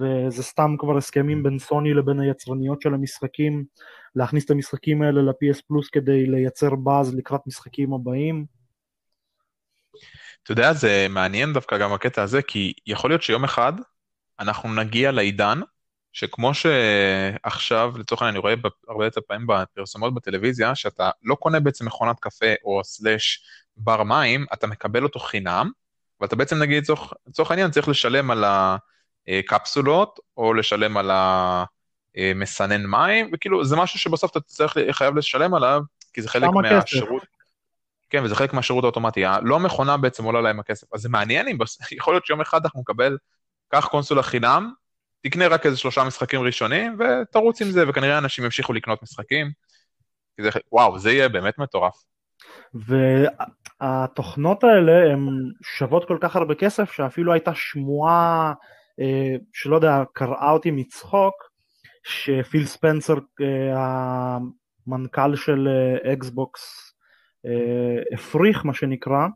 וזה 0.00 0.42
סתם 0.42 0.74
כבר 0.78 0.96
הסכמים 0.96 1.42
בין 1.42 1.58
סוני 1.58 1.94
לבין 1.94 2.20
היצרניות 2.20 2.82
של 2.82 2.94
המשחקים 2.94 3.64
להכניס 4.16 4.44
את 4.44 4.50
המשחקים 4.50 5.02
האלה 5.02 5.22
ל-PS 5.22 5.60
פלוס 5.68 5.88
כדי 5.90 6.26
לייצר 6.26 6.74
באז 6.74 7.14
לקראת 7.14 7.40
משחקים 7.46 7.94
הבאים. 7.94 8.46
אתה 10.42 10.52
יודע, 10.52 10.72
זה 10.72 11.06
מעניין 11.10 11.52
דווקא 11.52 11.78
גם 11.78 11.92
הקטע 11.92 12.22
הזה, 12.22 12.42
כי 12.42 12.72
יכול 12.86 13.10
להיות 13.10 13.22
שיום 13.22 13.44
אחד 13.44 13.72
אנחנו 14.40 14.74
נגיע 14.74 15.12
לעידן 15.12 15.60
שכמו 16.12 16.50
שעכשיו, 16.54 17.92
לצורך 17.98 18.22
העניין, 18.22 18.34
אני 18.34 18.40
רואה 18.40 18.54
הרבה 18.88 19.04
יותר 19.04 19.20
פעמים 19.28 19.46
בפרסומות 19.46 20.14
בטלוויזיה, 20.14 20.74
שאתה 20.74 21.10
לא 21.22 21.34
קונה 21.34 21.60
בעצם 21.60 21.86
מכונת 21.86 22.20
קפה 22.20 22.52
או 22.64 22.84
סלאש 22.84 23.44
בר 23.76 24.02
מים, 24.02 24.46
אתה 24.52 24.66
מקבל 24.66 25.02
אותו 25.02 25.18
חינם, 25.20 25.70
ואתה 26.20 26.36
בעצם 26.36 26.58
נגיד, 26.58 26.84
לצורך 27.28 27.50
העניין, 27.50 27.70
צריך 27.70 27.88
לשלם 27.88 28.30
על 28.30 28.44
ה... 28.44 28.76
קפסולות, 29.46 30.20
או 30.36 30.54
לשלם 30.54 30.96
על 30.96 31.10
המסנן 32.16 32.86
מים, 32.86 33.30
וכאילו 33.32 33.64
זה 33.64 33.76
משהו 33.76 33.98
שבסוף 33.98 34.30
אתה 34.30 34.40
צריך, 34.40 34.76
חייב 34.90 35.16
לשלם 35.16 35.54
עליו, 35.54 35.80
כי 36.12 36.22
זה 36.22 36.28
חלק 36.28 36.50
מהשירות. 36.62 37.22
כן, 38.10 38.24
וזה 38.24 38.34
חלק 38.34 38.52
מהשירות 38.52 38.84
האוטומטי. 38.84 39.24
לא 39.42 39.56
המכונה 39.56 39.96
בעצם 39.96 40.24
עולה 40.24 40.40
להם 40.40 40.60
הכסף. 40.60 40.94
אז 40.94 41.00
זה 41.00 41.08
מעניין 41.08 41.48
אם 41.48 41.58
יכול 41.98 42.14
להיות 42.14 42.26
שיום 42.26 42.40
אחד 42.40 42.60
אנחנו 42.64 42.80
נקבל, 42.80 43.16
קח 43.68 43.86
קונסולה 43.86 44.22
חינם, 44.22 44.72
תקנה 45.22 45.48
רק 45.48 45.66
איזה 45.66 45.76
שלושה 45.76 46.04
משחקים 46.04 46.40
ראשונים, 46.40 46.98
ותרוץ 46.98 47.62
עם 47.62 47.70
זה, 47.70 47.88
וכנראה 47.88 48.18
אנשים 48.18 48.44
ימשיכו 48.44 48.72
לקנות 48.72 49.02
משחקים. 49.02 49.50
זה, 50.40 50.50
וואו, 50.72 50.98
זה 50.98 51.12
יהיה 51.12 51.28
באמת 51.28 51.58
מטורף. 51.58 51.94
והתוכנות 52.74 54.64
האלה 54.64 55.12
הן 55.12 55.28
שוות 55.62 56.08
כל 56.08 56.18
כך 56.20 56.36
הרבה 56.36 56.54
כסף, 56.54 56.92
שאפילו 56.92 57.32
הייתה 57.32 57.54
שמועה 57.54 58.48
אה, 58.48 58.52
שלא 59.52 59.76
יודע, 59.76 60.02
קראה 60.12 60.50
אותי 60.50 60.70
מצחוק, 60.70 61.34
שפיל 62.04 62.66
ספנסר, 62.66 63.14
אה, 63.40 64.38
המנכ"ל 64.86 65.36
של 65.36 65.68
אקסבוקס, 66.12 66.94
אה, 67.46 68.14
הפריך 68.14 68.64
מה 68.64 68.74
שנקרא, 68.74 69.26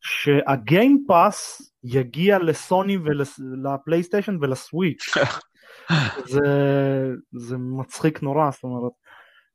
שהגיימפאס 0.00 1.72
יגיע 1.84 2.38
לסוני 2.38 2.98
ולפלייסטיישן 3.04 4.36
ולסוויץ'. 4.40 5.06
זה, 6.32 6.40
זה 7.32 7.56
מצחיק 7.58 8.22
נורא, 8.22 8.50
זאת 8.50 8.64
אומרת, 8.64 8.92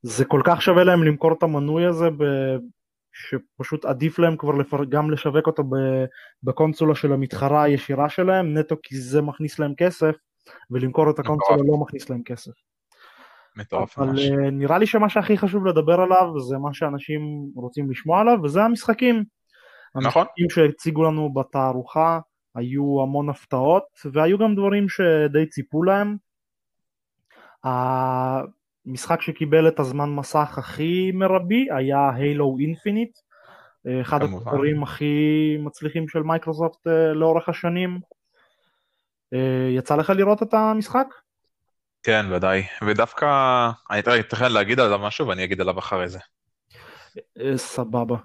זה 0.02 0.26
כל 0.26 0.42
כך 0.46 0.62
שווה 0.62 0.84
להם 0.84 1.04
למכור 1.04 1.34
את 1.34 1.44
המנוי 1.44 1.86
הזה 1.86 2.10
שפשוט 3.14 3.86
עדיף 3.86 4.20
להם 4.20 4.38
כבר 4.38 4.56
לפר... 4.56 4.84
גם 4.84 5.12
לשווק 5.12 5.48
אותו 5.48 5.64
בקונסולה 6.44 6.96
של 6.96 7.14
המתחרה 7.14 7.64
הישירה 7.64 8.10
שלהם, 8.10 8.58
נטו 8.58 8.76
כי 8.84 8.98
זה 8.98 9.22
מכניס 9.22 9.60
להם 9.60 9.74
כסף, 9.78 10.16
ולמכור 10.72 11.10
את 11.10 11.20
הקונסולה 11.20 11.58
לא 11.58 11.78
מכניס 11.78 12.10
להם 12.10 12.24
כסף. 12.24 12.52
מטורף 13.56 13.98
ממש. 13.98 14.30
אבל 14.30 14.44
אה, 14.46 14.52
נראה 14.52 14.78
לי 14.78 14.88
שמה 14.88 15.10
שהכי 15.10 15.38
חשוב 15.38 15.66
לדבר 15.66 16.02
עליו 16.02 16.40
זה 16.40 16.58
מה 16.58 16.74
שאנשים 16.74 17.22
רוצים 17.56 17.92
לשמוע 17.92 18.22
עליו, 18.22 18.38
וזה 18.44 18.64
המשחקים. 18.64 19.24
נכון. 19.96 20.22
המשחקים 20.22 20.50
שהציגו 20.50 21.04
לנו 21.04 21.34
בתערוכה 21.34 22.20
היו 22.56 23.02
המון 23.02 23.30
הפתעות, 23.30 23.84
והיו 24.14 24.38
גם 24.38 24.56
דברים 24.56 24.90
שדי 24.90 25.46
ציפו 25.50 25.84
להם. 25.84 26.18
המשחק 28.88 29.22
שקיבל 29.22 29.68
את 29.68 29.80
הזמן 29.80 30.10
מסך 30.10 30.58
הכי 30.58 31.12
מרבי 31.14 31.68
היה 31.72 32.12
Halo 32.16 32.58
Infinite, 32.60 33.18
אחד 34.02 34.24
הדברים 34.24 34.84
הכי 34.84 35.58
מצליחים 35.60 36.08
של 36.08 36.20
מייקרוסופט 36.20 36.88
אה, 36.88 37.14
לאורך 37.14 37.50
השנים. 37.50 38.00
אה, 39.34 39.70
יצא 39.70 39.96
לך 39.96 40.10
לראות 40.10 40.44
את 40.44 40.54
המשחק? 40.54 41.08
כן, 42.04 42.26
ודאי, 42.32 42.64
ודווקא, 42.88 43.26
אני 43.92 44.00
אתן 44.00 44.52
להגיד 44.52 44.80
עליו 44.80 45.00
משהו 45.00 45.28
ואני 45.28 45.44
אגיד 45.44 45.62
עליו 45.62 45.80
אחרי 45.80 46.08
זה. 46.08 46.20
אה, 47.40 47.58
סבבה. 47.58 48.16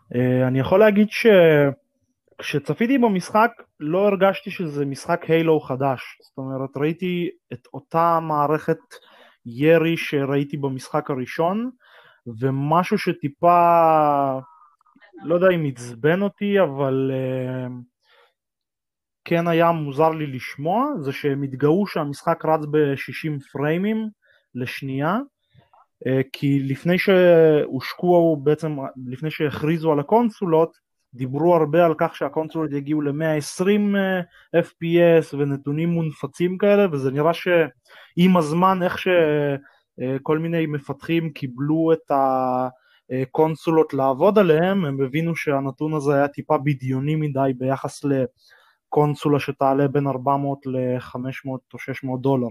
אני 0.46 0.60
יכול 0.60 0.80
להגיד 0.80 1.08
שכשצפיתי 2.40 2.98
במשחק 2.98 3.50
לא 3.80 4.06
הרגשתי 4.06 4.50
שזה 4.50 4.86
משחק 4.86 5.24
הילו 5.28 5.60
חדש, 5.60 6.18
זאת 6.22 6.38
אומרת 6.38 6.76
ראיתי 6.76 7.30
את 7.52 7.66
אותה 7.74 8.18
מערכת 8.22 8.78
ירי 9.46 9.96
שראיתי 9.96 10.56
במשחק 10.56 11.10
הראשון, 11.10 11.70
ומשהו 12.40 12.98
שטיפה, 12.98 14.38
לא 15.24 15.34
יודע 15.34 15.48
אם 15.54 15.64
עצבן 15.64 16.22
אותי, 16.22 16.60
אבל 16.60 17.10
uh, 17.14 17.72
כן 19.24 19.48
היה 19.48 19.72
מוזר 19.72 20.10
לי 20.10 20.26
לשמוע, 20.26 20.86
זה 21.00 21.12
שהם 21.12 21.42
התגאו 21.42 21.86
שהמשחק 21.86 22.44
רץ 22.44 22.60
ב-60 22.70 23.50
פריימים 23.52 24.08
לשנייה, 24.54 25.16
uh, 25.16 26.10
כי 26.32 26.60
לפני 26.62 26.98
שהושקו 26.98 28.36
בעצם, 28.42 28.76
לפני 29.06 29.30
שהכריזו 29.30 29.92
על 29.92 30.00
הקונסולות, 30.00 30.87
דיברו 31.14 31.54
הרבה 31.54 31.86
על 31.86 31.94
כך 31.98 32.16
שהקונסולות 32.16 32.72
יגיעו 32.72 33.00
ל-120 33.00 33.96
אה, 33.96 34.20
FPS 34.60 35.36
ונתונים 35.38 35.88
מונפצים 35.88 36.58
כאלה 36.58 36.86
וזה 36.92 37.10
נראה 37.10 37.34
שעם 37.34 38.36
הזמן 38.36 38.82
איך 38.82 38.98
שכל 38.98 40.36
אה, 40.36 40.42
מיני 40.42 40.66
מפתחים 40.66 41.30
קיבלו 41.30 41.92
את 41.92 42.12
הקונסולות 43.10 43.94
לעבוד 43.94 44.38
עליהם 44.38 44.84
הם 44.84 45.00
הבינו 45.04 45.36
שהנתון 45.36 45.94
הזה 45.94 46.14
היה 46.14 46.28
טיפה 46.28 46.58
בדיוני 46.58 47.16
מדי 47.16 47.52
ביחס 47.58 48.00
לקונסולה 48.04 49.40
שתעלה 49.40 49.88
בין 49.88 50.06
400 50.06 50.66
ל-500 50.66 51.50
או 51.74 51.78
600 51.78 52.20
דולר. 52.20 52.48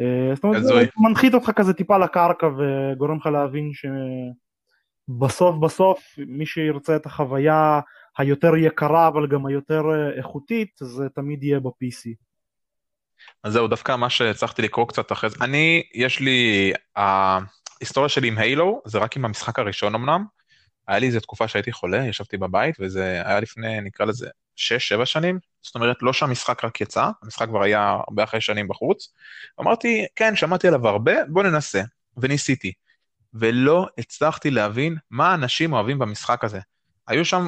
אה, 0.00 0.34
זאת 0.34 0.44
אומרת, 0.44 0.62
זה 0.62 0.74
מנחית 0.98 1.34
אותך 1.34 1.50
כזה 1.56 1.72
טיפה 1.72 1.98
לקרקע 1.98 2.48
וגורם 2.58 3.16
לך 3.16 3.26
להבין 3.26 3.70
ש... 3.72 3.86
בסוף 5.08 5.56
בסוף 5.56 6.14
מי 6.26 6.46
שירצה 6.46 6.96
את 6.96 7.06
החוויה 7.06 7.80
היותר 8.18 8.56
יקרה 8.56 9.08
אבל 9.08 9.26
גם 9.26 9.46
היותר 9.46 9.82
אה, 9.90 10.18
איכותית 10.18 10.70
זה 10.80 11.08
תמיד 11.14 11.42
יהיה 11.42 11.60
ב-PC. 11.60 12.14
אז 13.44 13.52
זהו 13.52 13.68
דווקא 13.68 13.96
מה 13.96 14.10
שהצלחתי 14.10 14.62
לקרוא 14.62 14.88
קצת 14.88 15.12
אחרי 15.12 15.30
זה, 15.30 15.36
אני 15.40 15.82
יש 15.94 16.20
לי 16.20 16.72
ההיסטוריה 16.96 18.08
שלי 18.08 18.28
עם 18.28 18.38
הילו 18.38 18.82
זה 18.84 18.98
רק 18.98 19.16
עם 19.16 19.24
המשחק 19.24 19.58
הראשון 19.58 19.94
אמנם, 19.94 20.24
היה 20.88 20.98
לי 20.98 21.06
איזה 21.06 21.20
תקופה 21.20 21.48
שהייתי 21.48 21.72
חולה, 21.72 22.06
ישבתי 22.06 22.36
בבית 22.36 22.76
וזה 22.80 23.22
היה 23.24 23.40
לפני 23.40 23.80
נקרא 23.80 24.06
לזה 24.06 24.28
6-7 24.56 25.04
שנים, 25.04 25.38
זאת 25.62 25.74
אומרת 25.74 25.96
לא 26.02 26.12
שהמשחק 26.12 26.64
רק 26.64 26.80
יצא, 26.80 27.10
המשחק 27.22 27.48
כבר 27.48 27.62
היה 27.62 27.96
הרבה 28.08 28.24
אחרי 28.24 28.40
שנים 28.40 28.68
בחוץ, 28.68 29.12
אמרתי 29.60 30.06
כן 30.16 30.36
שמעתי 30.36 30.68
עליו 30.68 30.88
הרבה 30.88 31.24
בוא 31.28 31.42
ננסה. 31.42 31.82
וניסיתי. 32.16 32.72
ולא 33.34 33.86
הצלחתי 33.98 34.50
להבין 34.50 34.96
מה 35.10 35.34
אנשים 35.34 35.72
אוהבים 35.72 35.98
במשחק 35.98 36.44
הזה. 36.44 36.60
היו 37.06 37.24
שם 37.24 37.46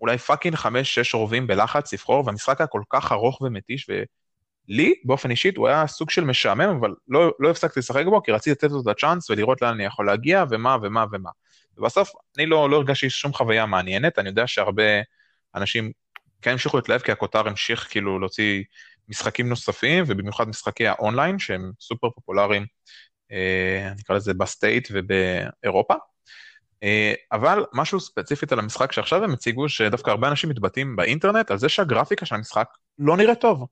אולי 0.00 0.18
fucking 0.18 0.54
חמש-שש 0.54 1.14
רובים 1.14 1.46
בלחץ 1.46 1.92
לבחור, 1.92 2.26
והמשחק 2.26 2.60
היה 2.60 2.66
כל 2.66 2.82
כך 2.90 3.12
ארוך 3.12 3.40
ומתיש, 3.40 3.90
ולי, 3.90 4.94
באופן 5.04 5.30
אישית, 5.30 5.56
הוא 5.56 5.68
היה 5.68 5.86
סוג 5.86 6.10
של 6.10 6.24
משעמם, 6.24 6.76
אבל 6.80 6.94
לא, 7.08 7.32
לא 7.38 7.50
הפסקתי 7.50 7.80
לשחק 7.80 8.04
בו, 8.04 8.22
כי 8.22 8.32
רציתי 8.32 8.50
לתת 8.50 8.74
לו 8.74 8.80
את 8.80 8.86
הצ'אנס 8.86 9.30
ולראות 9.30 9.62
לאן 9.62 9.74
אני 9.74 9.84
יכול 9.84 10.06
להגיע, 10.06 10.44
ומה 10.50 10.76
ומה 10.82 11.04
ומה. 11.12 11.30
ובסוף, 11.76 12.10
אני 12.38 12.46
לא, 12.46 12.70
לא 12.70 12.76
הרגשתי 12.76 13.10
שום 13.10 13.32
חוויה 13.32 13.66
מעניינת, 13.66 14.18
אני 14.18 14.28
יודע 14.28 14.46
שהרבה 14.46 14.82
אנשים 15.54 15.92
כן 16.42 16.50
המשיכו 16.50 16.76
להתלהב, 16.76 17.00
כי 17.00 17.12
הכותר 17.12 17.48
המשיך 17.48 17.86
כאילו 17.90 18.18
להוציא 18.18 18.64
משחקים 19.08 19.48
נוספים, 19.48 20.04
ובמיוחד 20.06 20.48
משחקי 20.48 20.86
האונליין, 20.86 21.38
שהם 21.38 21.72
סופר 21.80 22.10
פופולריים, 22.10 22.66
נקרא 23.98 24.16
לזה 24.16 24.34
ב 24.34 24.42
States 24.42 24.88
ובאירופה. 24.92 25.94
אה, 26.82 27.12
אבל 27.32 27.64
משהו 27.74 28.00
ספציפית 28.00 28.52
על 28.52 28.58
המשחק 28.58 28.92
שעכשיו 28.92 29.24
הם 29.24 29.32
הציגו, 29.32 29.68
שדווקא 29.68 30.10
הרבה 30.10 30.28
אנשים 30.28 30.50
מתבטאים 30.50 30.96
באינטרנט 30.96 31.50
על 31.50 31.58
זה 31.58 31.68
שהגרפיקה 31.68 32.26
של 32.26 32.34
המשחק 32.34 32.66
לא 32.98 33.16
נראית 33.16 33.40
טוב. 33.40 33.66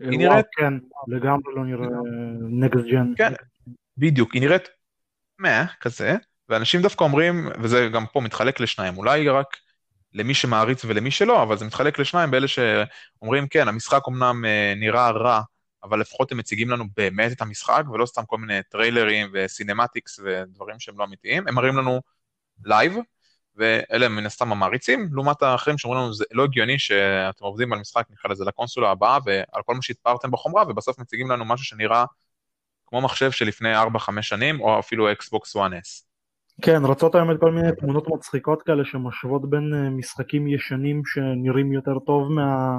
היא 0.00 0.18
נראית... 0.18 0.46
כן, 0.52 0.74
לגמרי 1.08 1.54
לא 1.56 1.64
נראה 1.64 1.86
next 2.50 2.84
gen. 2.84 3.12
כן, 3.16 3.32
בדיוק, 3.98 4.34
היא 4.34 4.42
נראית 4.42 4.68
מה, 5.38 5.64
כזה, 5.80 6.16
ואנשים 6.48 6.82
דווקא 6.82 7.04
אומרים, 7.04 7.48
וזה 7.62 7.88
גם 7.92 8.06
פה 8.12 8.20
מתחלק 8.20 8.60
לשניים, 8.60 8.98
אולי 8.98 9.28
רק 9.28 9.56
למי 10.14 10.34
שמעריץ 10.34 10.84
ולמי 10.84 11.10
שלא, 11.10 11.42
אבל 11.42 11.56
זה 11.56 11.64
מתחלק 11.64 11.98
לשניים 11.98 12.30
באלה 12.30 12.46
שאומרים, 12.48 13.48
כן, 13.48 13.68
המשחק 13.68 14.02
אמנם 14.08 14.44
אה, 14.44 14.72
נראה 14.76 15.10
רע, 15.10 15.42
אבל 15.84 16.00
לפחות 16.00 16.32
הם 16.32 16.38
מציגים 16.38 16.70
לנו 16.70 16.84
באמת 16.96 17.32
את 17.32 17.40
המשחק, 17.42 17.82
ולא 17.92 18.06
סתם 18.06 18.22
כל 18.26 18.38
מיני 18.38 18.62
טריילרים 18.62 19.30
ו 19.32 19.40
cinematics 19.40 20.20
ודברים 20.24 20.80
שהם 20.80 20.98
לא 20.98 21.04
אמיתיים, 21.04 21.48
הם 21.48 21.54
מראים 21.54 21.76
לנו 21.76 22.00
live, 22.64 22.96
ואלה 23.56 24.06
הם 24.06 24.16
מן 24.16 24.26
הסתם 24.26 24.52
המעריצים, 24.52 25.08
לעומת 25.12 25.42
האחרים 25.42 25.78
שאומרים 25.78 26.02
לנו 26.02 26.14
זה 26.14 26.24
לא 26.32 26.44
הגיוני 26.44 26.78
שאתם 26.78 27.44
עובדים 27.44 27.72
על 27.72 27.78
משחק, 27.78 28.06
נקרא 28.10 28.30
לזה 28.30 28.44
לקונסולה 28.44 28.90
הבאה, 28.90 29.18
ועל 29.24 29.62
כל 29.66 29.74
מה 29.74 29.82
שהתפארתם 29.82 30.30
בחומרה, 30.30 30.64
ובסוף 30.68 30.98
מציגים 30.98 31.30
לנו 31.30 31.44
משהו 31.44 31.66
שנראה 31.66 32.04
כמו 32.86 33.00
מחשב 33.00 33.30
שלפני 33.30 33.76
4-5 33.76 34.22
שנים, 34.22 34.60
או 34.60 34.78
אפילו 34.78 35.12
Xbox 35.12 35.56
One 35.56 35.87
S. 35.87 36.08
כן, 36.62 36.84
רצות 36.84 37.14
היום 37.14 37.30
את 37.30 37.36
כל 37.40 37.52
מיני 37.52 37.68
תמונות 37.78 38.08
מצחיקות 38.08 38.62
כאלה 38.62 38.84
שמשוות 38.84 39.50
בין 39.50 39.74
אה, 39.74 39.90
משחקים 39.90 40.48
ישנים 40.48 41.02
שנראים 41.06 41.72
יותר 41.72 41.98
טוב 42.06 42.32
מה, 42.32 42.78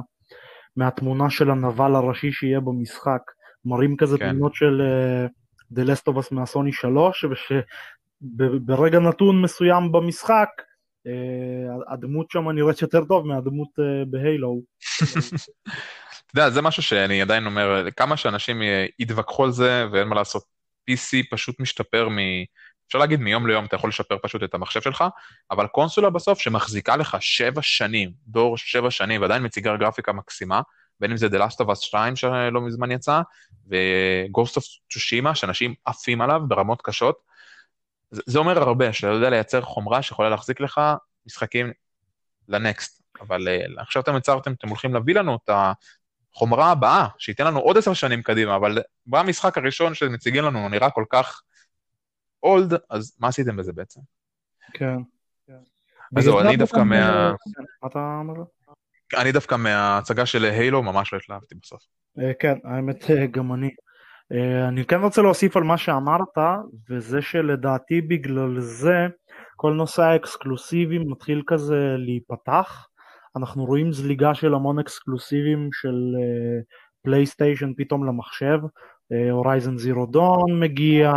מהתמונה 0.76 1.30
של 1.30 1.52
הנבל 1.52 1.96
הראשי 1.96 2.32
שיהיה 2.32 2.60
במשחק. 2.60 3.22
מראים 3.66 3.98
כזה 3.98 4.18
כן. 4.18 4.30
תמונות 4.30 4.56
של 4.56 4.82
The 5.74 5.82
Last 5.82 6.14
of 6.14 6.18
Us 6.18 6.28
מהסוני 6.32 6.72
3, 6.72 7.26
ושברגע 7.26 9.00
נתון 9.00 9.42
מסוים 9.42 9.92
במשחק, 9.92 10.50
uh, 11.08 11.94
הדמות 11.94 12.32
שם 12.32 12.50
נראית 12.50 12.82
יותר 12.82 13.06
טוב 13.06 13.28
מהדמות 13.28 13.70
uh, 13.80 14.06
בהיילו. 14.10 14.62
אתה 16.32 16.40
יודע, 16.40 16.50
זה 16.50 16.62
משהו 16.62 16.84
שאני 16.84 17.22
עדיין 17.22 17.46
אומר, 17.46 17.92
כמה 17.96 18.18
שאנשים 18.18 18.62
יתווכחו 19.00 19.44
על 19.44 19.52
זה, 19.52 19.86
ואין 19.92 20.08
מה 20.08 20.16
לעשות, 20.16 20.44
PC 20.92 21.28
פשוט 21.32 21.60
משתפר. 21.60 22.08
אפשר 22.90 23.00
להגיד 23.00 23.20
מיום 23.20 23.48
ליום 23.48 23.66
אתה 23.66 23.76
יכול 23.76 23.90
לשפר 23.90 24.18
פשוט 24.22 24.44
את 24.44 24.54
המחשב 24.54 24.82
שלך, 24.82 25.04
אבל 25.52 25.68
קונסולה 25.68 26.10
בסוף 26.10 26.40
שמחזיקה 26.40 26.96
לך 26.96 27.18
שבע 27.20 27.62
שנים, 27.62 28.12
דור 28.28 28.58
שבע 28.58 28.92
שנים, 28.92 29.22
ועדיין 29.22 29.46
מציגה 29.46 29.78
גרפיקה 29.78 30.14
מקסימה, 30.14 30.62
בין 31.00 31.12
אם 31.12 31.18
זה 31.18 31.28
The 31.28 31.40
Last 31.40 31.66
of 31.66 31.70
Us 31.70 31.76
2 31.76 32.16
שלא 32.16 32.62
מזמן 32.62 32.92
יצא, 32.92 33.22
ו-Ghost 33.70 34.52
of 34.52 34.64
Tsushima, 34.94 35.36
שאנשים 35.36 35.74
עפים 35.86 36.22
עליו 36.22 36.42
ברמות 36.48 36.82
קשות, 36.82 37.20
זה, 38.12 38.22
זה 38.26 38.40
אומר 38.40 38.60
הרבה, 38.60 38.94
שאתה 38.94 39.08
יודע 39.08 39.30
לייצר 39.30 39.62
חומרה 39.62 40.02
שיכולה 40.02 40.30
להחזיק 40.30 40.60
לך 40.60 40.82
משחקים 41.26 41.72
לנקסט. 42.48 43.02
אבל 43.22 43.48
uh, 43.48 43.82
עכשיו 43.82 44.02
אתם 44.02 44.18
יצרתם, 44.18 44.52
אתם 44.52 44.68
הולכים 44.68 44.94
להביא 44.94 45.16
לנו 45.16 45.38
את 45.44 45.50
החומרה 46.34 46.72
הבאה, 46.72 47.08
שייתן 47.18 47.48
לנו 47.48 47.60
עוד 47.60 47.78
עשר 47.78 47.94
שנים 47.94 48.22
קדימה, 48.22 48.56
אבל 48.56 48.78
במשחק 49.08 49.58
הראשון 49.58 49.94
שמציגים 49.94 50.44
לנו 50.44 50.70
נראה 50.70 50.90
כל 50.90 51.04
כך 51.10 51.42
אולד, 52.44 52.74
אז 52.90 53.18
מה 53.20 53.28
עשיתם 53.28 53.58
בזה 53.58 53.74
בעצם? 53.74 54.02
כן. 54.74 54.98
אז 56.18 56.24
זהו, 56.24 56.40
אני 56.40 56.58
דווקא 56.58 56.80
מה... 56.80 57.34
כן, 57.56 57.64
מה 57.84 57.90
אתה 57.90 58.20
אומר? 58.20 58.44
אני 59.18 59.32
דווקא 59.32 59.56
מההצגה 59.56 60.26
של 60.26 60.46
הילו 60.46 60.84
ממש 60.84 61.14
לא 61.14 61.18
התלהבתי 61.18 61.56
בסוף. 61.62 61.84
אה, 62.20 62.32
כן, 62.40 62.58
האמת 62.64 63.12
אה, 63.12 63.28
גם 63.28 63.54
אני. 63.54 63.70
אה, 64.32 64.68
אני 64.68 64.86
כן 64.86 65.02
רוצה 65.02 65.22
להוסיף 65.22 65.58
על 65.58 65.64
מה 65.64 65.78
שאמרת, 65.78 66.38
וזה 66.90 67.22
שלדעתי 67.22 68.02
בגלל 68.02 68.60
זה 68.60 69.08
כל 69.56 69.74
נושא 69.74 70.02
האקסקלוסיבים 70.02 71.12
מתחיל 71.12 71.42
כזה 71.48 71.96
להיפתח. 71.98 72.88
אנחנו 73.36 73.66
רואים 73.66 73.92
זליגה 73.92 74.36
של 74.36 74.54
המון 74.54 74.80
אקסקלוסיבים 74.80 75.70
של 75.72 76.16
פלייסטיישן 77.02 77.72
פתאום 77.78 78.06
למחשב, 78.06 78.60
הורייזן 79.32 79.78
זירו 79.78 80.06
דון 80.06 80.60
מגיע, 80.60 81.12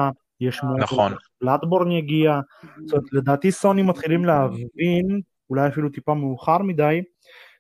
יש 0.49 0.61
נכון. 0.78 1.12
Bloodborne 1.40 1.90
יגיע, 1.90 2.40
זאת 2.84 2.93
אומרת 2.93 3.12
לדעתי 3.12 3.53
סוני 3.53 3.82
מתחילים 3.82 4.24
להבין, 4.24 5.20
אולי 5.51 5.68
אפילו 5.68 5.88
טיפה 5.88 6.14
מאוחר 6.14 6.59
מדי, 6.59 7.03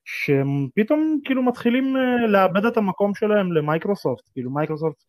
שהם 0.04 0.68
פתאום 0.74 1.18
כאילו 1.24 1.42
מתחילים 1.42 1.96
אה, 1.96 2.26
לאבד 2.26 2.64
את 2.64 2.76
המקום 2.76 3.14
שלהם 3.14 3.52
למייקרוסופט, 3.52 4.28
כאילו 4.32 4.50
מייקרוסופט 4.50 5.02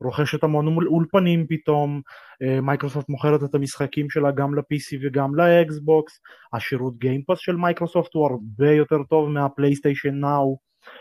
רוכשת 0.00 0.44
המון 0.44 0.86
אולפנים 0.86 1.46
פתאום, 1.48 2.00
אה, 2.42 2.60
מייקרוסופט 2.60 3.08
מוכרת 3.08 3.44
את 3.44 3.54
המשחקים 3.54 4.10
שלה 4.10 4.30
גם 4.30 4.54
ל-PC 4.54 4.98
וגם 5.02 5.34
ל 5.34 5.48
Xbox, 5.48 6.20
השירות 6.52 6.98
Game 6.98 7.18
Pass 7.18 7.38
של 7.38 7.56
מייקרוסופט 7.56 8.14
הוא 8.14 8.26
הרבה 8.26 8.70
יותר 8.70 9.02
טוב 9.08 9.28
מה 9.28 9.41
PlayStation 9.41 10.14
Now 10.14 10.58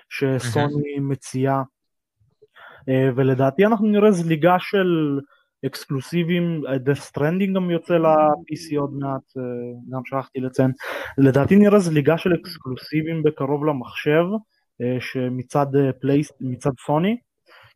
שסוני 0.10 1.00
מציעה, 1.00 1.64
אה, 2.90 3.10
ולדעתי 3.16 3.66
אנחנו 3.66 3.88
נראה 3.88 4.12
זליגה 4.12 4.56
של 4.60 5.20
אקסקלוסיביים, 5.66 6.62
Death 6.66 7.12
Stranding 7.12 7.56
גם 7.56 7.72
יוצא 7.72 7.94
ל-PC 7.94 8.78
עוד 8.78 8.94
מעט, 8.94 9.38
אה, 9.38 9.44
גם 9.90 10.02
שכחתי 10.06 10.40
לציין. 10.40 10.72
לדעתי 11.18 11.56
נראה 11.56 11.80
זליגה 11.80 12.18
של 12.18 12.34
אקסקלוסיביים 12.34 13.24
בקרוב 13.24 13.66
למחשב, 13.66 14.24
אה, 14.82 14.98
שמצד 15.00 15.66
פלייסט, 16.02 16.32
אה, 16.32 16.48
מצד 16.50 16.72
סוני, 16.86 17.18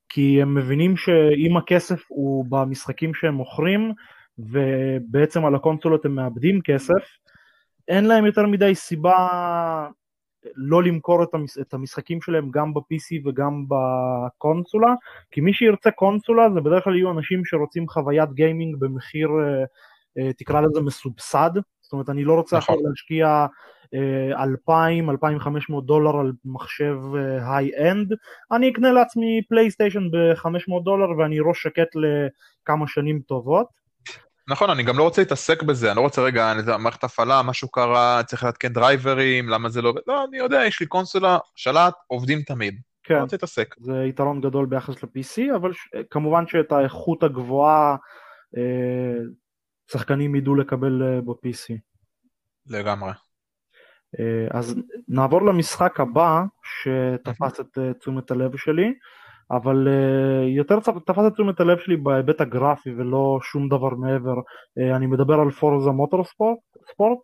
כי 0.09 0.41
הם 0.41 0.55
מבינים 0.55 0.97
שאם 0.97 1.57
הכסף 1.57 2.01
הוא 2.07 2.45
במשחקים 2.49 3.13
שהם 3.13 3.33
מוכרים, 3.33 3.93
ובעצם 4.37 5.45
על 5.45 5.55
הקונסולות 5.55 6.05
הם 6.05 6.15
מאבדים 6.15 6.61
כסף, 6.61 7.03
אין 7.87 8.05
להם 8.05 8.25
יותר 8.25 8.45
מדי 8.47 8.75
סיבה 8.75 9.17
לא 10.55 10.83
למכור 10.83 11.23
את 11.61 11.73
המשחקים 11.73 12.21
שלהם 12.21 12.51
גם 12.51 12.73
ב-PC 12.73 13.27
וגם 13.27 13.65
בקונסולה, 13.67 14.93
כי 15.31 15.41
מי 15.41 15.53
שירצה 15.53 15.91
קונסולה 15.91 16.49
זה 16.53 16.61
בדרך 16.61 16.83
כלל 16.83 16.95
יהיו 16.95 17.11
אנשים 17.11 17.45
שרוצים 17.45 17.89
חוויית 17.89 18.33
gaming 18.33 18.75
במחיר, 18.79 19.29
אה, 19.29 19.63
אה, 20.17 20.33
תקרא 20.33 20.61
לזה 20.61 20.81
מסובסד, 20.81 21.51
זאת 21.81 21.93
אומרת 21.93 22.09
אני 22.09 22.23
לא 22.23 22.33
רוצה 22.33 22.57
נכון. 22.57 22.75
עכשיו 22.75 22.89
להשקיע 22.89 23.45
2,000-2,500 24.69 25.75
אה, 25.75 25.81
דולר 25.85 26.19
על 26.19 26.31
מחשב 26.45 26.97
high-end, 27.41 28.13
אני 28.51 28.71
אקנה 28.71 28.91
לעצמי 28.91 29.41
PlayStation 29.49 30.11
ב-500 30.11 30.83
דולר 30.83 31.17
ואני 31.17 31.39
ראש 31.39 31.63
שקט 31.63 31.89
לכמה 31.95 32.87
שנים 32.87 33.19
טובות. 33.19 33.82
נכון, 34.47 34.69
אני 34.69 34.83
גם 34.83 34.97
לא 34.97 35.03
רוצה 35.03 35.21
להתעסק 35.21 35.63
בזה, 35.63 35.91
אני 35.91 35.97
לא 35.97 36.01
רוצה 36.01 36.21
רגע, 36.21 36.53
מערכת 36.79 37.03
הפעלה, 37.03 37.41
משהו 37.43 37.71
קרה, 37.71 38.21
צריך 38.25 38.43
להתקן 38.43 38.73
דרייברים, 38.73 39.49
למה 39.49 39.69
זה 39.69 39.81
לא... 39.81 39.93
לא, 40.07 40.25
אני 40.29 40.37
יודע, 40.37 40.65
יש 40.65 40.79
לי 40.79 40.85
קונסולה, 40.85 41.37
שלט, 41.55 41.93
עובדים 42.07 42.41
תמיד. 42.41 42.79
כן, 43.03 43.13
לא 43.13 43.21
רוצה 43.21 43.35
להתעסק. 43.35 43.75
זה 43.79 44.03
יתרון 44.09 44.41
גדול 44.41 44.65
ביחס 44.65 45.03
ל-PC, 45.03 45.55
אבל 45.55 45.73
ש... 45.73 45.77
כמובן 46.09 46.47
שאת 46.47 46.71
האיכות 46.71 47.23
הגבוהה 47.23 47.95
אה, 48.57 49.23
שחקנים 49.91 50.35
ידעו 50.35 50.55
לקבל 50.55 51.03
אה, 51.03 51.21
ב-PC. 51.21 51.77
לגמרי. 52.67 53.11
אה, 54.19 54.59
אז 54.59 54.75
נעבור 55.07 55.41
למשחק 55.41 55.99
הבא, 55.99 56.43
שתפס 56.63 57.59
את 57.59 57.77
אה, 57.77 57.93
תשומת 57.93 58.31
הלב 58.31 58.57
שלי. 58.57 58.93
אבל 59.55 59.87
uh, 59.87 60.47
יותר 60.57 60.79
תפס 60.79 61.23
את 61.27 61.33
תשומת 61.33 61.59
הלב 61.59 61.77
שלי 61.79 61.97
בהיבט 61.97 62.41
הגרפי 62.41 62.89
ולא 62.97 63.39
שום 63.43 63.69
דבר 63.69 63.89
מעבר. 63.89 64.35
Uh, 64.35 64.95
אני 64.95 65.05
מדבר 65.05 65.33
על 65.33 65.51
פורזה 65.51 65.89
מוטור 65.89 66.23
ספורט, 66.91 67.19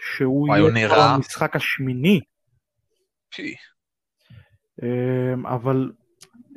שהוא 0.00 0.48
יהיה 0.48 0.70
נראה... 0.70 1.14
המשחק 1.14 1.56
השמיני. 1.56 2.20
פי. 3.34 3.54
Uh, 4.80 5.48
אבל 5.48 5.90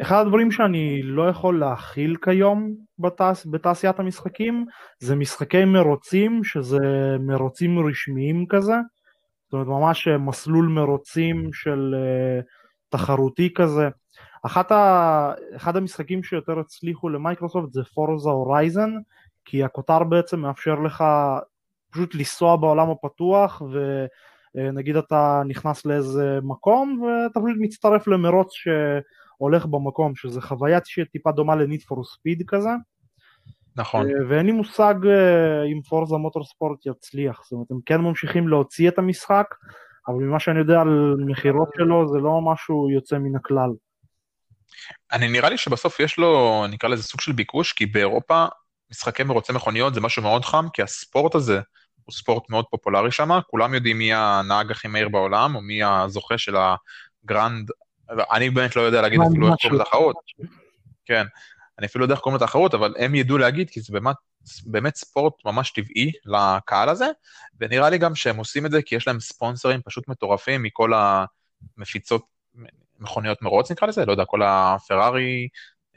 אחד 0.01 0.21
הדברים 0.21 0.51
שאני 0.51 1.01
לא 1.03 1.29
יכול 1.29 1.59
להכיל 1.59 2.15
כיום 2.21 2.75
בתעש... 2.99 3.45
בתעשיית 3.51 3.99
המשחקים 3.99 4.65
זה 4.99 5.15
משחקי 5.15 5.65
מרוצים 5.65 6.43
שזה 6.43 6.79
מרוצים 7.19 7.87
רשמיים 7.87 8.45
כזה. 8.49 8.75
זאת 9.43 9.53
אומרת 9.53 9.67
ממש 9.67 10.07
מסלול 10.07 10.67
מרוצים 10.67 11.49
של 11.53 11.95
uh, 11.95 12.43
תחרותי 12.89 13.53
כזה. 13.53 13.89
אחת 14.45 14.71
ה... 14.71 15.33
אחד 15.55 15.77
המשחקים 15.77 16.23
שיותר 16.23 16.59
הצליחו 16.59 17.09
למייקרוסופט 17.09 17.73
זה 17.73 17.83
פורזה 17.83 18.29
הורייזן, 18.29 18.91
כי 19.45 19.63
הכותר 19.63 20.03
בעצם 20.03 20.39
מאפשר 20.39 20.75
לך 20.75 21.03
פשוט 21.91 22.15
לנסוע 22.15 22.55
בעולם 22.55 22.89
הפתוח 22.89 23.61
נגיד 24.55 24.95
אתה 24.95 25.41
נכנס 25.47 25.85
לאיזה 25.85 26.39
מקום 26.43 27.01
ואתה 27.01 27.39
פשוט 27.39 27.57
מצטרף 27.59 28.07
למרוץ 28.07 28.53
שהולך 28.53 29.65
במקום, 29.65 30.15
שזה 30.15 30.41
חוויה 30.41 30.79
שטיפה 30.83 31.31
דומה 31.31 31.55
לניט 31.55 31.83
פור 31.83 32.03
ספיד 32.03 32.43
כזה. 32.47 32.69
נכון. 33.77 34.07
ואין 34.29 34.45
לי 34.45 34.51
מושג 34.51 34.95
אם 35.73 35.81
פורזה 35.89 36.15
מוטורספורט 36.15 36.85
יצליח, 36.85 37.41
זאת 37.43 37.51
אומרת 37.51 37.71
הם 37.71 37.79
כן 37.85 38.01
ממשיכים 38.01 38.47
להוציא 38.47 38.89
את 38.89 38.99
המשחק, 38.99 39.55
אבל 40.07 40.15
ממה 40.15 40.39
שאני 40.39 40.59
יודע 40.59 40.81
על 40.81 41.15
מכירות 41.19 41.69
שלו 41.77 42.07
זה 42.07 42.19
לא 42.19 42.41
משהו 42.41 42.89
יוצא 42.89 43.17
מן 43.17 43.35
הכלל. 43.35 43.69
אני 45.11 45.27
נראה 45.27 45.49
לי 45.49 45.57
שבסוף 45.57 45.99
יש 45.99 46.17
לו, 46.17 46.63
נקרא 46.69 46.89
לזה 46.89 47.03
סוג 47.03 47.21
של 47.21 47.31
ביקוש, 47.31 47.73
כי 47.73 47.85
באירופה 47.85 48.45
משחקי 48.91 49.23
מרוצי 49.23 49.53
מכוניות 49.53 49.93
זה 49.93 50.01
משהו 50.01 50.21
מאוד 50.21 50.45
חם, 50.45 50.65
כי 50.73 50.81
הספורט 50.81 51.35
הזה 51.35 51.59
הוא 52.03 52.13
ספורט 52.13 52.49
מאוד 52.49 52.65
פופולרי 52.71 53.11
שם, 53.11 53.29
כולם 53.47 53.73
יודעים 53.73 53.97
מי 53.97 54.13
הנהג 54.13 54.71
הכי 54.71 54.87
מהיר 54.87 55.09
בעולם, 55.09 55.55
או 55.55 55.61
מי 55.61 55.83
הזוכה 55.83 56.37
של 56.37 56.55
הגרנד, 57.25 57.69
אני 58.09 58.49
באמת 58.49 58.75
לא 58.75 58.81
יודע 58.81 59.01
להגיד 59.01 59.19
אפילו 59.29 59.47
איך 59.47 59.55
קוראים 59.61 59.81
לתחרות. 59.81 60.15
כן, 61.05 61.25
אני 61.79 61.87
אפילו 61.87 61.99
לא 61.99 62.05
יודע 62.05 62.15
איך 62.15 62.21
קוראים 62.21 62.41
לתחרות, 62.41 62.73
אבל 62.73 62.93
הם 62.99 63.15
ידעו 63.15 63.37
להגיד, 63.37 63.69
כי 63.69 63.81
זה 63.81 63.93
באמת, 63.93 64.15
באמת 64.65 64.95
ספורט 64.95 65.33
ממש 65.45 65.71
טבעי 65.71 66.11
לקהל 66.25 66.89
הזה, 66.89 67.07
ונראה 67.59 67.89
לי 67.89 67.97
גם 67.97 68.15
שהם 68.15 68.37
עושים 68.37 68.65
את 68.65 68.71
זה 68.71 68.81
כי 68.81 68.95
יש 68.95 69.07
להם 69.07 69.19
ספונסרים 69.19 69.81
פשוט 69.85 70.07
מטורפים 70.07 70.63
מכל 70.63 70.91
המפיצות 71.77 72.25
מכוניות 72.99 73.41
מרוץ 73.41 73.71
נקרא 73.71 73.87
לזה, 73.87 74.05
לא 74.05 74.11
יודע, 74.11 74.25
כל 74.25 74.41
הפרארי, 74.43 75.47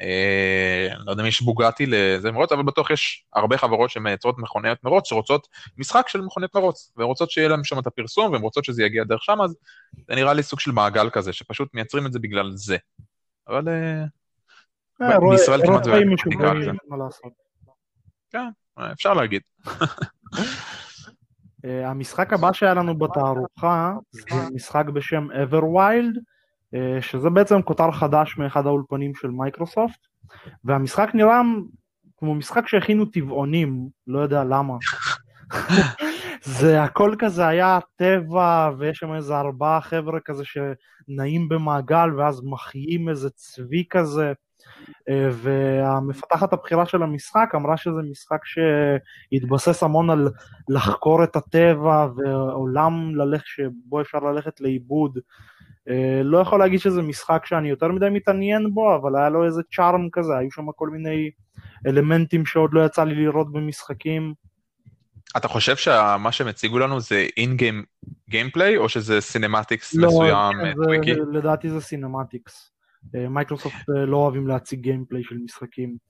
אה, 0.01 0.89
לא 1.05 1.11
יודע 1.11 1.23
אם 1.23 1.29
יש 1.29 1.43
בוגטי 1.43 1.87
לזה 1.87 2.33
מרוץ, 2.33 2.53
אבל 2.53 2.63
בטוח 2.63 2.91
יש 2.91 3.25
הרבה 3.35 3.59
חברות 3.59 3.91
שמייצרות 3.91 4.39
מכוניות 4.39 4.85
מרוץ 4.85 5.09
שרוצות 5.09 5.49
משחק 5.79 6.09
של 6.09 6.21
מכוניות 6.21 6.55
מרוץ, 6.55 6.93
והן 6.97 7.07
רוצות 7.07 7.31
שיהיה 7.31 7.49
להם 7.49 7.65
שם 7.65 7.79
את 7.79 7.87
הפרסום, 7.87 8.33
והן 8.33 8.43
רוצות 8.43 8.65
שזה 8.65 8.83
יגיע 8.83 9.05
דרך 9.05 9.23
שם, 9.23 9.41
אז 9.41 9.57
זה 10.09 10.15
נראה 10.15 10.33
לי 10.35 10.43
סוג 10.43 10.61
של 10.61 10.71
מעגל 10.71 11.11
כזה, 11.11 11.33
שפשוט 11.33 11.75
מייצרים 11.75 12.07
את 12.07 12.13
זה 12.13 12.19
בגלל 12.19 12.51
זה. 12.55 12.77
אבל 13.49 13.69
אה, 13.69 14.05
אה 15.03 15.19
בישראל 15.31 15.67
כמעט 15.67 15.85
זה 15.85 15.93
נקרא 16.27 16.55
לזה. 16.55 16.71
כן, 18.31 18.49
אפשר 18.93 19.15
להגיד. 19.15 19.43
אה, 21.65 21.91
המשחק 21.91 22.33
הבא 22.33 22.53
שהיה 22.53 22.75
לנו 22.75 22.99
בתערוכה 22.99 23.93
זה 24.11 24.23
משחק 24.55 24.85
בשם 24.87 25.29
Everwild 25.31 26.17
אה, 26.17 26.23
שזה 27.01 27.31
בעצם 27.31 27.63
כותר 27.63 27.91
חדש 27.91 28.39
מאחד 28.39 28.67
האולפנים 28.67 29.15
של 29.15 29.29
מייקרוסופט 29.29 30.07
והמשחק 30.65 31.11
נראה 31.15 31.41
כמו 32.17 32.35
משחק 32.35 32.69
שהכינו 32.69 33.05
טבעונים, 33.05 33.89
לא 34.07 34.19
יודע 34.19 34.45
למה. 34.45 34.75
זה 36.59 36.83
הכל 36.83 37.15
כזה 37.19 37.47
היה 37.47 37.79
טבע 37.97 38.71
ויש 38.79 38.99
שם 38.99 39.15
איזה 39.15 39.39
ארבעה 39.39 39.81
חבר'ה 39.81 40.21
כזה 40.25 40.43
שנעים 40.45 41.49
במעגל 41.49 42.09
ואז 42.19 42.41
מחיים 42.45 43.09
איזה 43.09 43.31
צבי 43.31 43.85
כזה 43.91 44.29
אה, 44.29 44.33
והמפתחת 45.33 46.53
הבכירה 46.53 46.87
של 46.87 47.03
המשחק 47.03 47.53
אמרה 47.55 47.77
שזה 47.77 48.01
משחק 48.11 48.41
שהתבסס 48.45 49.83
המון 49.83 50.11
על 50.11 50.29
לחקור 50.69 51.25
את 51.25 51.37
הטבע 51.37 52.07
ועולם 52.17 53.15
ללכת 53.15 53.47
שבו 53.47 54.01
אפשר 54.01 54.19
ללכת 54.19 54.61
לאיבוד 54.61 55.19
אה, 55.89 56.21
לא 56.25 56.39
יכול 56.39 56.59
להגיד 56.59 56.81
שזה 56.81 57.03
משחק 57.03 57.47
שאני 57.47 57.69
יותר 57.69 57.89
מדי 57.89 58.09
מתעניין 58.11 58.75
בו, 58.75 58.97
אבל 58.97 59.17
היה 59.17 59.29
לו 59.29 59.45
איזה 59.45 59.63
charm 59.77 60.09
כזה, 60.13 60.37
היו 60.37 60.51
שם 60.51 60.73
כל 60.77 60.89
מיני 60.89 61.31
אלמנטים 61.87 62.47
שעוד 62.47 62.71
לא 62.73 62.87
יצא 62.87 63.05
לי 63.05 63.15
לראות 63.15 63.53
במשחקים. 63.53 64.35
אתה 65.37 65.49
חושב 65.49 65.77
שמה 65.77 66.33
שהם 66.33 66.49
הציגו 66.49 66.79
לנו 66.79 67.01
זה 67.01 67.27
in-game 67.37 67.85
gameplay, 68.29 68.77
או 68.77 68.89
שזה 68.89 69.21
cinematics 69.21 69.95
לא, 69.95 70.09
מסוים? 70.09 70.57
לא, 70.77 71.33
לדעתי 71.33 71.71
זה 71.71 71.81
cinematics. 71.81 72.73
אה, 73.15 73.29
מייקרוסופט 73.29 73.85
לא 73.89 74.17
אוהבים 74.17 74.47
להציג 74.47 74.81
gameplay 74.81 75.23
של 75.25 75.37
משחקים. 75.45 76.09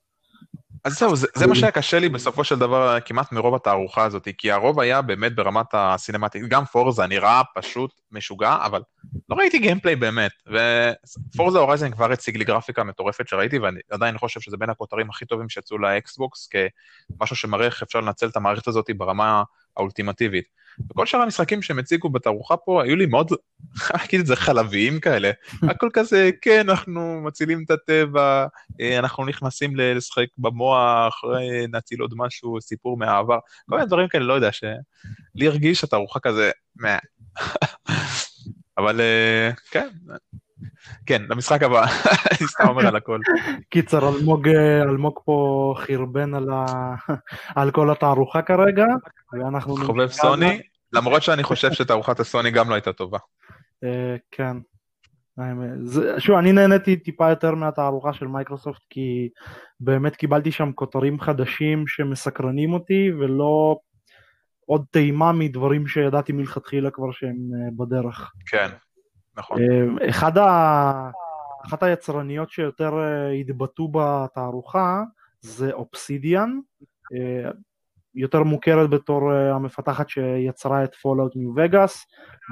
אז 0.84 0.98
זהו, 0.98 1.16
זה, 1.16 1.26
זה 1.34 1.46
מה 1.46 1.54
שהיה 1.54 1.72
קשה 1.72 1.98
לי 1.98 2.08
בסופו 2.08 2.44
של 2.44 2.58
דבר 2.58 3.00
כמעט 3.00 3.32
מרוב 3.32 3.54
התערוכה 3.54 4.04
הזאת, 4.04 4.28
כי 4.38 4.52
הרוב 4.52 4.80
היה 4.80 5.02
באמת 5.02 5.34
ברמת 5.34 5.66
הסינמטית, 5.72 6.42
גם 6.48 6.64
פורזה 6.64 7.06
נראה 7.06 7.42
פשוט 7.54 8.00
משוגע, 8.12 8.56
אבל 8.64 8.82
לא 9.28 9.36
ראיתי 9.36 9.58
גיימפליי 9.58 9.96
באמת, 9.96 10.32
ופורזה 10.46 11.58
הורייזן 11.58 11.90
כבר 11.90 12.12
הציג 12.12 12.36
לי 12.36 12.44
גרפיקה 12.44 12.84
מטורפת 12.84 13.28
שראיתי, 13.28 13.58
ואני 13.58 13.80
עדיין 13.90 14.18
חושב 14.18 14.40
שזה 14.40 14.56
בין 14.56 14.70
הכותרים 14.70 15.10
הכי 15.10 15.26
טובים 15.26 15.48
שיצאו 15.48 15.78
לאקסבוקס, 15.78 16.48
כמשהו 16.48 17.36
שמראה 17.36 17.66
איך 17.66 17.82
אפשר 17.82 18.00
לנצל 18.00 18.26
את 18.26 18.36
המערכת 18.36 18.68
הזאת 18.68 18.90
ברמה 18.96 19.42
האולטימטיבית. 19.76 20.57
וכל 20.90 21.06
שאר 21.06 21.20
המשחקים 21.20 21.62
שהם 21.62 21.78
הציגו 21.78 22.08
בתערוכה 22.08 22.56
פה 22.56 22.82
היו 22.82 22.96
לי 22.96 23.06
מאוד, 23.06 23.32
להגיד 23.94 24.20
את 24.20 24.26
זה, 24.26 24.36
חלביים 24.36 25.00
כאלה. 25.00 25.30
הכל 25.70 25.88
כזה, 25.92 26.30
כן, 26.42 26.68
אנחנו 26.68 27.20
מצילים 27.20 27.64
את 27.64 27.70
הטבע, 27.70 28.46
אה, 28.80 28.98
אנחנו 28.98 29.26
נכנסים 29.26 29.76
לשחק 29.76 30.26
במוח, 30.38 31.20
אה, 31.24 31.66
נציל 31.72 32.00
עוד 32.00 32.14
משהו, 32.16 32.60
סיפור 32.60 32.96
מהעבר, 32.96 33.38
כל 33.68 33.76
מיני 33.76 33.86
דברים 33.86 34.08
כאלה, 34.08 34.24
לא 34.24 34.32
יודע, 34.32 34.52
שלי 34.52 35.46
הרגיש 35.46 35.84
התערוכה 35.84 36.20
כזה, 36.20 36.50
אבל 38.78 39.00
אה, 39.00 39.50
כן, 39.70 39.88
כן, 41.06 41.22
למשחק 41.28 41.62
הבא, 41.62 41.82
אני 42.30 42.48
סתם 42.48 42.68
אומר 42.68 42.86
על 42.86 42.96
הכל. 42.96 43.18
קיצר, 43.70 44.08
אלמוג, 44.08 44.48
אלמוג 44.88 45.20
פה 45.24 45.74
חרבן 45.76 46.34
על, 46.34 46.50
ה... 46.50 46.64
על 47.60 47.70
כל 47.70 47.90
התערוכה 47.90 48.42
כרגע, 48.42 48.86
ואנחנו... 49.32 49.76
חובב 49.76 50.08
סוני, 50.08 50.60
למרות 50.92 51.22
שאני 51.22 51.42
חושב 51.42 51.72
שתערוכת 51.72 52.20
הסוני 52.20 52.50
גם 52.50 52.70
לא 52.70 52.74
הייתה 52.74 52.92
טובה. 52.92 53.18
אה, 53.84 54.16
כן. 54.30 54.56
שוב, 56.18 56.36
אני 56.36 56.52
נהניתי 56.52 56.96
טיפה 56.96 57.30
יותר 57.30 57.54
מהתערוכה 57.54 58.12
של 58.12 58.26
מייקרוסופט 58.26 58.80
כי 58.90 59.28
באמת 59.80 60.16
קיבלתי 60.16 60.52
שם 60.52 60.72
כותרים 60.72 61.20
חדשים 61.20 61.86
שמסקרנים 61.86 62.72
אותי 62.72 63.10
ולא 63.20 63.78
עוד 64.66 64.84
טעימה 64.90 65.32
מדברים 65.32 65.86
שידעתי 65.86 66.32
מלכתחילה 66.32 66.90
כבר 66.90 67.12
שהם 67.12 67.36
אה, 67.54 67.70
בדרך. 67.76 68.32
כן, 68.46 68.68
נכון. 69.38 69.58
אה, 69.60 70.08
אחד 70.08 70.38
ה... 70.38 71.10
אחת 71.66 71.82
היצרניות 71.82 72.50
שיותר 72.50 72.92
התבטאו 73.40 73.88
בתערוכה 73.92 75.02
זה 75.40 75.72
אופסידיאן, 75.72 76.58
יותר 78.18 78.42
מוכרת 78.42 78.90
בתור 78.90 79.32
אה, 79.32 79.54
המפתחת 79.54 80.08
שיצרה 80.08 80.84
את 80.84 80.94
Fallout 80.94 81.36
New 81.36 81.52
Vegas 81.56 82.06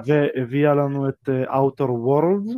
והביאה 0.06 0.74
לנו 0.74 1.08
את 1.08 1.28
אה, 1.28 1.44
Outer 1.44 1.88
Worlds 1.88 2.54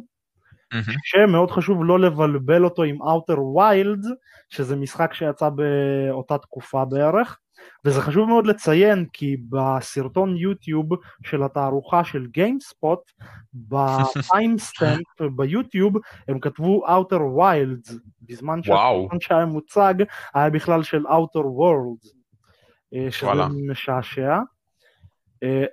mm-hmm. 0.75 0.93
שמאוד 1.05 1.51
חשוב 1.51 1.85
לא 1.85 2.01
לבלבל 2.01 2.65
אותו 2.65 2.83
עם 2.83 3.03
Outer 3.03 3.39
Wilds 3.57 4.09
שזה 4.49 4.77
משחק 4.77 5.15
שיצא 5.15 5.49
באותה 5.49 6.39
תקופה 6.39 6.85
בערך 6.85 7.39
וזה 7.85 8.01
חשוב 8.01 8.29
מאוד 8.29 8.47
לציין 8.47 9.07
כי 9.13 9.37
בסרטון 9.51 10.37
יוטיוב 10.37 10.87
של 11.27 11.43
התערוכה 11.43 12.05
של 12.05 12.27
גיימספוט 12.27 13.01
בטיימסטמפ 13.55 15.23
ביוטיוב 15.37 15.97
הם 16.29 16.41
כתבו 16.41 16.87
Outer 16.87 17.21
Wilds 17.39 17.95
בזמן 18.23 18.63
שהסרטון 18.63 19.21
שהיה 19.21 19.47
מוצג 19.47 19.95
היה 20.35 20.51
בכלל 20.51 20.83
של 20.83 21.07
Outer 21.07 21.45
Worlds 21.45 22.19
אה, 22.95 23.11
שזה. 23.11 23.31
משעשע. 23.71 24.39
אה, 25.43 25.65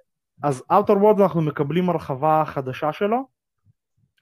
אז 0.43 0.63
Outer 0.71 0.95
Worlds 0.95 1.21
אנחנו 1.21 1.41
מקבלים 1.41 1.89
הרחבה 1.89 2.43
חדשה 2.45 2.93
שלו. 2.93 3.34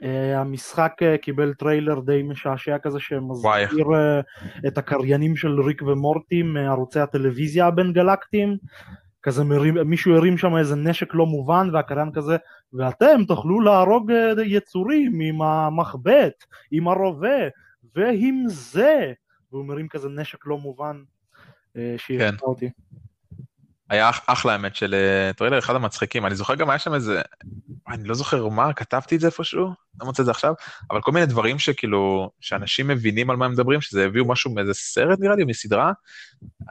אה, 0.01 0.05
המשחק 0.35 0.93
אה, 1.01 1.17
קיבל 1.17 1.53
טריילר 1.53 1.99
די 1.99 2.23
משעשע 2.23 2.77
כזה 2.77 2.99
שמזכיר 2.99 3.87
אה, 3.87 4.67
את 4.67 4.77
הקריינים 4.77 5.35
של 5.35 5.61
ריק 5.61 5.81
ומורטי 5.81 6.41
מערוצי 6.41 6.99
הטלוויזיה 6.99 7.67
הבין 7.67 7.93
גלקטיים 7.93 8.57
כזה 9.23 9.43
מרים, 9.43 9.77
מישהו 9.77 10.15
הרים 10.15 10.37
שם 10.37 10.57
איזה 10.57 10.75
נשק 10.75 11.13
לא 11.13 11.25
מובן 11.25 11.69
והקריין 11.73 12.11
כזה 12.11 12.37
ואתם 12.73 13.25
תוכלו 13.27 13.61
להרוג 13.61 14.11
יצורים 14.45 15.19
עם 15.19 15.41
המחבט, 15.41 16.43
עם 16.71 16.87
הרובה 16.87 17.47
ועם 17.95 18.43
זה 18.47 19.13
והוא 19.51 19.65
מרים 19.65 19.87
כזה 19.87 20.09
נשק 20.09 20.45
לא 20.45 20.57
מובן 20.57 21.03
אה, 21.77 21.95
שהיא 21.97 22.19
כן. 22.19 22.35
אותי. 22.41 22.69
היה 23.93 24.09
אחלה 24.27 24.51
האמת 24.51 24.75
של 24.75 24.93
אה, 24.93 25.33
טריילר 25.33 25.59
אחד 25.59 25.75
המצחיקים, 25.75 26.25
אני 26.25 26.35
זוכר 26.35 26.55
גם 26.55 26.69
היה 26.69 26.79
שם 26.79 26.93
איזה, 26.93 27.21
אני 27.87 28.03
לא 28.03 28.15
זוכר 28.15 28.47
מה, 28.47 28.73
כתבתי 28.73 29.15
את 29.15 29.19
זה 29.19 29.27
איפשהו, 29.27 29.65
לא 30.01 30.05
מוצא 30.05 30.21
את 30.21 30.25
זה 30.25 30.31
עכשיו, 30.31 30.53
אבל 30.91 31.01
כל 31.01 31.11
מיני 31.11 31.25
דברים 31.25 31.59
שכאילו, 31.59 32.31
שאנשים 32.39 32.87
מבינים 32.87 33.29
על 33.29 33.35
מה 33.35 33.45
הם 33.45 33.51
מדברים, 33.51 33.81
שזה 33.81 34.05
הביאו 34.05 34.27
משהו 34.27 34.53
מאיזה 34.53 34.73
סרט 34.73 35.19
נראה 35.19 35.35
לי, 35.35 35.43
מסדרה, 35.43 35.91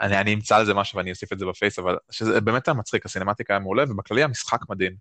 אני, 0.00 0.18
אני 0.18 0.34
אמצא 0.34 0.56
על 0.56 0.66
זה 0.66 0.74
משהו 0.74 0.96
ואני 0.96 1.10
אוסיף 1.10 1.32
את 1.32 1.38
זה 1.38 1.46
בפייס, 1.46 1.78
אבל 1.78 1.96
שזה 2.10 2.40
באמת 2.40 2.68
היה 2.68 2.74
מצחיק, 2.74 3.06
ה 3.06 3.11
cinematic 3.11 3.54
היה 3.54 3.60
מעולה, 3.60 3.84
ובכללי 3.88 4.22
המשחק 4.22 4.70
מדהים. 4.70 4.92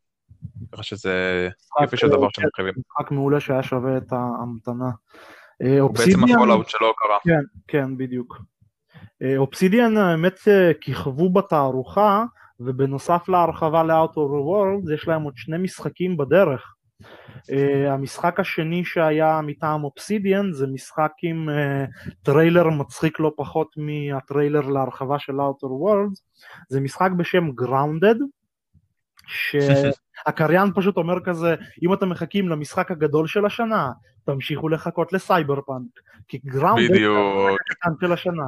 ככה 0.72 0.84
שזה 0.84 1.50
כיפי 1.80 1.98
של 1.98 2.08
דבר 2.08 2.28
שהם 2.36 2.48
מרחיבים. 2.48 2.74
משחק 2.78 3.12
מעולה 3.12 3.40
שהיה 3.40 3.64
שווה 3.64 3.98
את 3.98 4.14
ההמתנה. 4.14 4.90
בעצם 5.94 6.24
ה 6.24 6.30
Fallout 6.30 6.70
שלו 6.70 6.94
קרה. 6.96 7.18
כן, 7.24 7.42
כן, 7.68 7.98
בדיוק. 7.98 8.38
אופסידיאן 9.38 9.98
האמת 9.98 10.40
כיכבו 10.82 11.30
בתערוכה 11.30 12.24
ובנוסף 12.60 13.30
להרחבה 13.30 13.84
World 14.18 14.94
יש 14.94 15.08
להם 15.08 15.24
עוד 15.24 15.34
שני 15.38 15.58
משחקים 15.58 16.18
בדרך. 16.18 16.76
אה, 17.02 17.90
המשחק 17.90 18.40
השני 18.40 18.86
שהיה 18.86 19.42
מטעם 19.44 19.84
אופסידיאן 19.84 20.54
זה 20.54 20.68
משחק 20.68 21.12
עם 21.24 21.50
אה, 21.50 22.12
טריילר 22.24 22.70
מצחיק 22.70 23.20
לא 23.20 23.32
פחות 23.38 23.68
מהטריילר 23.78 24.62
להרחבה 24.62 25.20
של 25.20 25.34
Outer 25.34 25.72
Worlds, 25.84 26.22
זה 26.70 26.80
משחק 26.80 27.10
בשם 27.18 27.50
Grounded, 27.62 28.18
שהקריין 30.26 30.68
פשוט 30.76 30.98
אומר 30.98 31.20
כזה, 31.24 31.56
אם 31.84 31.94
אתם 31.94 32.10
מחכים 32.10 32.50
למשחק 32.50 32.92
הגדול 32.92 33.28
של 33.28 33.46
השנה, 33.46 33.92
תמשיכו 34.26 34.70
לחכות 34.70 35.14
לסייבר 35.14 35.62
פאנק, 35.62 36.00
כי 36.28 36.40
Grounded 36.48 36.94
זה 36.94 37.08
המשחק 37.84 38.02
של 38.02 38.14
השנה. 38.14 38.46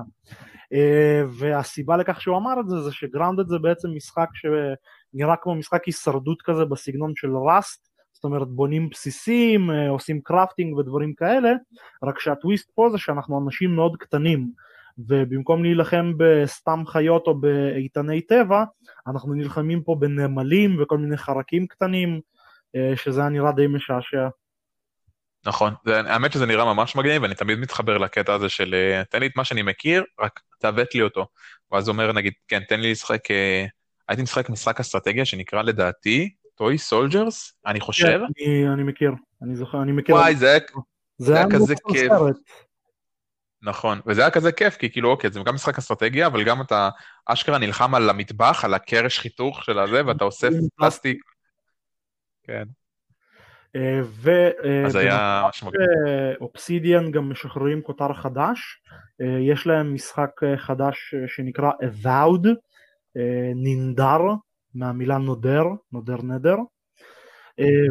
אה, 0.64 1.28
והסיבה 1.30 1.98
לכך 1.98 2.22
שהוא 2.22 2.38
אמר 2.38 2.60
את 2.60 2.70
זה, 2.70 2.82
זה 2.82 2.92
ש 2.92 3.03
Grounded 3.03 3.48
זה 3.48 3.60
בעצם 3.60 3.90
משחק 3.96 4.30
שנראה 4.34 5.36
כמו 5.36 5.56
משחק 5.56 5.86
הישרדות 5.86 6.42
כזה 6.42 6.66
בסגנון 6.66 7.12
של 7.16 7.36
Rust, 7.38 7.90
זאת 8.14 8.24
אומרת 8.24 8.48
בונים 8.48 8.90
בסיסים, 8.90 9.72
אה, 9.72 9.90
עושים 9.90 10.22
crafting 10.22 10.78
ודברים 10.78 11.14
כאלה, 11.14 11.54
רק 12.04 12.20
שהטוויסט 12.20 12.72
פה 12.76 12.90
זה 12.92 12.98
שאנחנו 12.98 13.44
אנשים 13.46 13.76
מאוד 13.76 13.98
קטנים, 13.98 14.50
ובמקום 14.98 15.64
להילחם 15.64 16.14
בסתם 16.18 16.84
חיות 16.88 17.28
או 17.28 17.36
באיתני 17.36 18.22
טבע, 18.22 18.64
אנחנו 19.08 19.34
נלחמים 19.34 19.84
פה 19.84 19.96
בנמלים 20.00 20.82
וכל 20.82 20.98
מיני 20.98 21.18
חרקים 21.18 21.68
קטנים, 21.68 22.20
אה, 22.76 22.94
שזה 22.96 23.22
היה 23.22 23.30
נראה 23.30 23.52
די 23.52 23.68
משעשע. 23.68 24.28
נכון, 25.46 25.74
זה, 25.86 26.00
האמת 26.00 26.32
שזה 26.32 26.46
נראה 26.46 26.74
ממש 26.74 26.96
מגניב, 26.96 27.22
ואני 27.22 27.36
תמיד 27.36 27.60
מתחבר 27.60 27.98
לקטע 27.98 28.34
הזה 28.34 28.50
של 28.50 28.74
אה, 28.74 29.04
תן 29.10 29.20
לי 29.20 29.26
את 29.26 29.32
מה 29.36 29.44
שאני 29.46 29.62
מכיר, 29.62 30.04
רק 30.20 30.40
תעוות 30.60 30.96
לי 30.96 31.02
אותו. 31.02 31.28
ואז 31.72 31.90
אומר, 31.90 32.12
נגיד, 32.12 32.34
כן, 32.48 32.60
תן 32.70 32.80
לי 32.80 32.92
לשחק, 32.92 33.22
הייתי 34.10 34.24
משחק 34.24 34.50
משחק 34.50 34.80
אסטרטגיה 34.80 35.26
שנקרא 35.26 35.62
לדעתי 35.62 36.30
Toy 36.56 36.78
Soldiers, 36.78 37.54
אני 37.66 37.80
חושב. 37.80 38.20
כן, 38.38 38.48
אני, 38.48 38.70
אני 38.74 38.84
מכיר, 38.84 39.12
אני 39.42 39.56
זוכר, 39.56 39.82
אני 39.82 39.92
מכיר. 39.92 40.16
וואי, 40.16 40.36
זה, 40.36 40.58
זה 41.18 41.36
היה 41.36 41.46
כזה 41.52 41.76
כיף. 41.92 42.12
נכון, 43.64 44.00
וזה 44.06 44.22
היה 44.22 44.32
כזה 44.32 44.52
כיף, 44.52 44.78
כי 44.78 44.92
כאילו, 44.92 45.10
אוקיי, 45.10 45.32
זה 45.32 45.40
גם 45.46 45.56
משחק 45.56 45.78
אסטרטגיה, 45.78 46.28
אבל 46.28 46.44
גם 46.44 46.62
אתה 46.62 46.90
אשכרה 47.26 47.58
נלחם 47.58 47.96
על 47.96 48.10
המטבח, 48.10 48.66
על 48.66 48.74
הקרש 48.74 49.20
חיתוך 49.20 49.64
של 49.64 49.80
הזה, 49.80 50.06
ואתה 50.06 50.24
אוסף 50.24 50.50
פלסטיק. 50.76 51.24
כן. 52.44 52.64
אה, 53.76 54.02
ו... 54.04 54.30
אה, 54.64 54.86
אז 54.86 54.96
היה 54.96 55.44
משהו 55.50 55.68
מגניב. 55.68 55.88
אופסידיאן 56.42 57.12
גם 57.12 57.30
משחררים 57.30 57.82
כותר 57.82 58.14
חדש, 58.14 58.82
אה, 59.22 59.40
יש 59.40 59.68
להם 59.68 59.94
משחק 59.94 60.32
חדש 60.58 61.16
שנקרא 61.28 61.72
Avowed, 61.82 62.48
נינדר, 63.56 64.20
מהמילה 64.76 65.18
נודר, 65.18 65.64
נודר 65.92 66.22
נדר, 66.24 66.56
אה, 66.56 66.64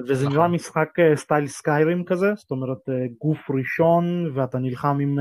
וזה 0.09 0.29
נראה 0.29 0.39
נכון. 0.39 0.55
משחק 0.55 0.99
אה, 0.99 1.17
סטייל 1.17 1.47
סקיירים 1.47 2.05
כזה, 2.05 2.33
זאת 2.37 2.51
אומרת 2.51 2.89
אה, 2.89 2.95
גוף 3.21 3.51
ראשון 3.51 4.33
ואתה 4.35 4.59
נלחם 4.59 4.99
עם 5.01 5.17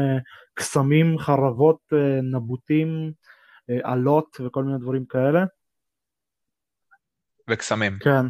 קסמים, 0.53 1.17
חרבות, 1.19 1.93
נבוטים, 2.23 3.11
עלות 3.83 4.37
וכל 4.45 4.63
מיני 4.63 4.77
דברים 4.79 5.05
כאלה. 5.05 5.43
וקסמים. 7.49 7.97
כן. 7.99 8.25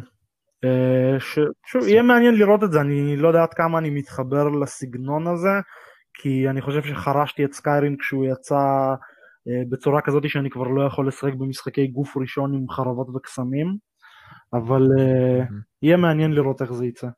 ש... 1.18 1.38
שוב, 1.66 1.86
יהיה 1.86 2.02
מעניין 2.02 2.34
לראות 2.34 2.64
את 2.64 2.72
זה, 2.72 2.80
אני 2.80 3.16
לא 3.16 3.28
יודע 3.28 3.42
עד 3.42 3.54
כמה 3.54 3.78
אני 3.78 3.90
מתחבר 3.90 4.48
לסגנון 4.48 5.26
הזה, 5.26 5.60
כי 6.14 6.48
אני 6.48 6.60
חושב 6.60 6.82
שחרשתי 6.82 7.44
את 7.44 7.52
סקיירים 7.52 7.96
כשהוא 7.96 8.26
יצא 8.26 8.94
אה, 9.48 9.62
בצורה 9.68 10.00
כזאת 10.00 10.28
שאני 10.28 10.50
כבר 10.50 10.68
לא 10.68 10.86
יכול 10.86 11.08
לשחק 11.08 11.34
במשחקי 11.34 11.86
גוף 11.86 12.16
ראשון 12.16 12.54
עם 12.54 12.68
חרבות 12.68 13.08
וקסמים, 13.14 13.76
אבל 14.52 14.82
mm-hmm. 14.82 15.52
יהיה 15.82 15.96
מעניין 15.96 16.32
לראות 16.32 16.62
איך 16.62 16.72
זה 16.72 16.86
יצא. 16.86 17.08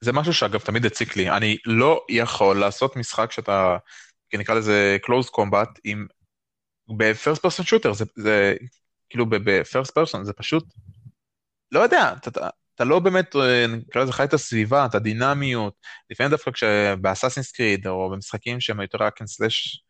זה 0.00 0.12
משהו 0.12 0.34
שאגב 0.34 0.60
תמיד 0.60 0.86
הציק 0.86 1.16
לי, 1.16 1.30
אני 1.30 1.56
לא 1.66 2.04
יכול 2.08 2.60
לעשות 2.60 2.96
משחק 2.96 3.32
שאתה, 3.32 3.76
נקרא 4.34 4.54
לזה 4.54 4.96
close 5.06 5.28
combat, 5.28 5.70
עם, 5.84 6.06
ב-first 6.96 7.40
person 7.46 7.64
shooter, 7.64 7.92
זה, 7.92 8.04
זה 8.16 8.54
כאילו 9.10 9.26
ב-first 9.30 9.90
person, 9.98 10.22
זה 10.22 10.32
פשוט, 10.32 10.64
לא 11.72 11.80
יודע, 11.80 12.12
אתה, 12.16 12.48
אתה 12.74 12.84
לא 12.84 12.98
באמת, 12.98 13.36
אה, 13.36 13.66
נקרא 13.66 14.02
לזה 14.02 14.12
חי 14.12 14.24
את 14.24 14.34
הסביבה, 14.34 14.86
את 14.86 14.94
הדינמיות, 14.94 15.74
לפעמים 16.10 16.30
דווקא 16.30 16.50
כשבאסאסינס 16.50 17.52
קריד, 17.52 17.86
או 17.86 18.10
במשחקים 18.10 18.60
שהם 18.60 18.80
יותר 18.80 18.98
רק 19.04 19.18
סלאש 19.26 19.84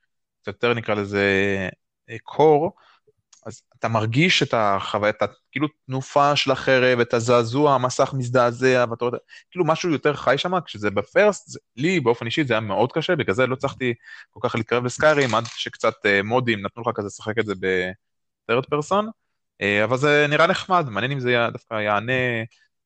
יותר 0.47 0.75
נקרא 0.75 0.95
לזה 0.95 1.25
קור, 2.23 2.65
אה, 2.67 2.88
אז 3.47 3.63
אתה 3.79 3.89
מרגיש 3.89 4.43
את 4.43 4.55
החוויה, 4.57 5.11
את 5.11 5.23
כאילו 5.53 5.69
תנופה 5.87 6.37
של 6.37 6.51
החרב, 6.51 7.01
את 7.01 7.15
הזעזוע, 7.15 7.75
המסך 7.75 8.15
מזדעזע, 8.17 8.85
ואתה 8.91 9.05
יודע, 9.05 9.19
כאילו 9.51 9.65
משהו 9.65 9.91
יותר 9.91 10.15
חי 10.15 10.39
שם, 10.39 10.61
כשזה 10.61 10.91
בפרסט, 10.91 11.49
זה, 11.49 11.59
לי 11.77 12.01
באופן 12.01 12.27
אישי 12.27 12.45
זה 12.45 12.55
היה 12.55 12.61
מאוד 12.61 12.93
קשה, 12.93 13.17
בגלל 13.17 13.35
זה 13.35 13.47
לא 13.47 13.55
הצלחתי 13.55 13.95
כל 14.31 14.49
כך 14.49 14.55
להתקרב 14.55 14.85
לסקיירים, 14.85 15.35
עד 15.35 15.45
שקצת 15.57 15.95
uh, 16.07 16.23
מודים 16.25 16.67
נתנו 16.67 16.83
לך 16.83 16.89
כזה 16.95 17.07
לשחק 17.07 17.39
את 17.39 17.47
זה 17.47 17.55
בטרד 17.55 18.67
פרסון, 18.67 19.07
uh, 19.07 19.85
אבל 19.85 19.97
זה 19.97 20.27
נראה 20.29 20.47
נחמד, 20.47 20.89
מעניין 20.89 21.13
אם 21.13 21.21
זה 21.21 21.47
דווקא 21.53 21.75
יענה 21.75 22.13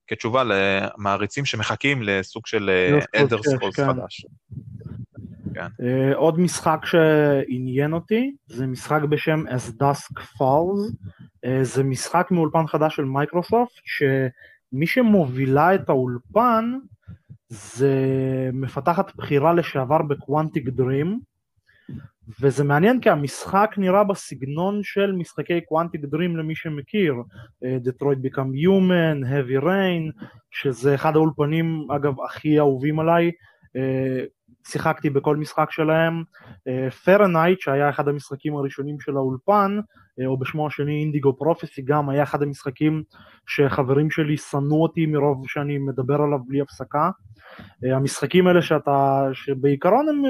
כתשובה 0.06 0.42
למעריצים 0.44 1.44
שמחכים 1.44 2.02
לסוג 2.02 2.46
של 2.46 2.70
אלדר 3.14 3.42
סקולס 3.42 3.76
כן. 3.76 3.86
חדש. 3.86 4.26
כן. 5.54 5.66
Uh, 5.66 6.16
עוד 6.16 6.40
משחק 6.40 6.80
שעניין 6.84 7.92
אותי 7.92 8.34
זה 8.46 8.66
משחק 8.66 9.00
בשם 9.02 9.44
As 9.46 9.82
Dusk 9.82 10.20
Falls. 10.20 10.92
אה, 11.46 11.48
זה 11.62 11.84
משחק 11.84 12.28
מאולפן 12.30 12.66
חדש 12.66 12.96
של 12.96 13.04
מייקרוסופט 13.04 13.80
שמי 13.84 14.86
שמובילה 14.86 15.74
את 15.74 15.88
האולפן 15.88 16.78
זה 17.48 17.94
מפתחת 18.52 19.16
בכירה 19.16 19.54
לשעבר 19.54 20.02
ב 20.02 20.11
Quantic 20.11 20.68
Dream. 20.68 21.20
וזה 22.40 22.64
מעניין 22.64 23.00
כי 23.00 23.10
המשחק 23.10 23.74
נראה 23.76 24.04
בסגנון 24.04 24.80
של 24.82 25.12
משחקי 25.12 25.60
Quantic 25.60 26.00
Dream 26.00 26.36
למי 26.36 26.54
שמכיר, 26.54 27.14
Detroit: 27.64 28.22
Become 28.22 28.54
Human, 28.54 29.20
Heavy 29.24 29.62
Rain, 29.62 30.24
שזה 30.50 30.94
אחד 30.94 31.16
האולפנים 31.16 31.86
אגב 31.96 32.14
הכי 32.20 32.58
אהובים 32.58 33.00
עליי, 33.00 33.30
שיחקתי 34.66 35.10
בכל 35.10 35.36
משחק 35.36 35.70
שלהם. 35.70 36.22
Fahrenheit, 37.04 37.58
אה, 37.58 37.62
שהיה 37.62 37.90
אחד 37.90 38.08
המשחקים 38.08 38.56
הראשונים 38.56 39.00
של 39.00 39.16
האולפן, 39.16 39.78
אה, 40.20 40.26
או 40.26 40.38
בשמו 40.38 40.66
השני 40.66 41.00
Indigo 41.00 41.36
Prophecy, 41.36 41.82
גם 41.82 42.08
היה 42.08 42.22
אחד 42.22 42.42
המשחקים 42.42 43.02
שחברים 43.46 44.10
שלי 44.10 44.36
שנאו 44.36 44.82
אותי 44.82 45.06
מרוב 45.06 45.44
שאני 45.48 45.78
מדבר 45.78 46.14
עליו 46.14 46.38
בלי 46.46 46.60
הפסקה. 46.60 47.10
אה, 47.84 47.96
המשחקים 47.96 48.46
האלה 48.46 48.62
שאתה, 48.62 49.28
שבעיקרון 49.32 50.08
הם 50.08 50.22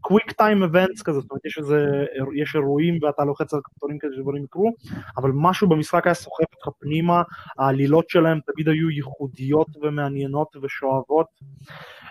quick 0.00 0.32
time 0.32 0.62
events 0.62 1.02
כזה, 1.02 1.20
זאת 1.20 1.30
אומרת 1.30 1.44
יש 1.44 1.58
איזה, 1.58 2.04
יש 2.34 2.54
אירועים 2.54 2.98
ואתה 3.02 3.24
לוחץ 3.24 3.54
על 3.54 3.60
כפתורים 3.64 3.98
כדי 3.98 4.10
שדברים 4.16 4.44
יקרו, 4.44 4.72
אבל 5.16 5.30
משהו 5.34 5.68
במשחק 5.68 6.06
היה 6.06 6.14
סוחף 6.14 6.44
אותך 6.54 6.76
פנימה, 6.80 7.22
העלילות 7.58 8.08
שלהם 8.10 8.38
תמיד 8.46 8.68
היו 8.68 8.90
ייחודיות 8.90 9.68
ומעניינות 9.82 10.56
ושואבות. 10.62 11.26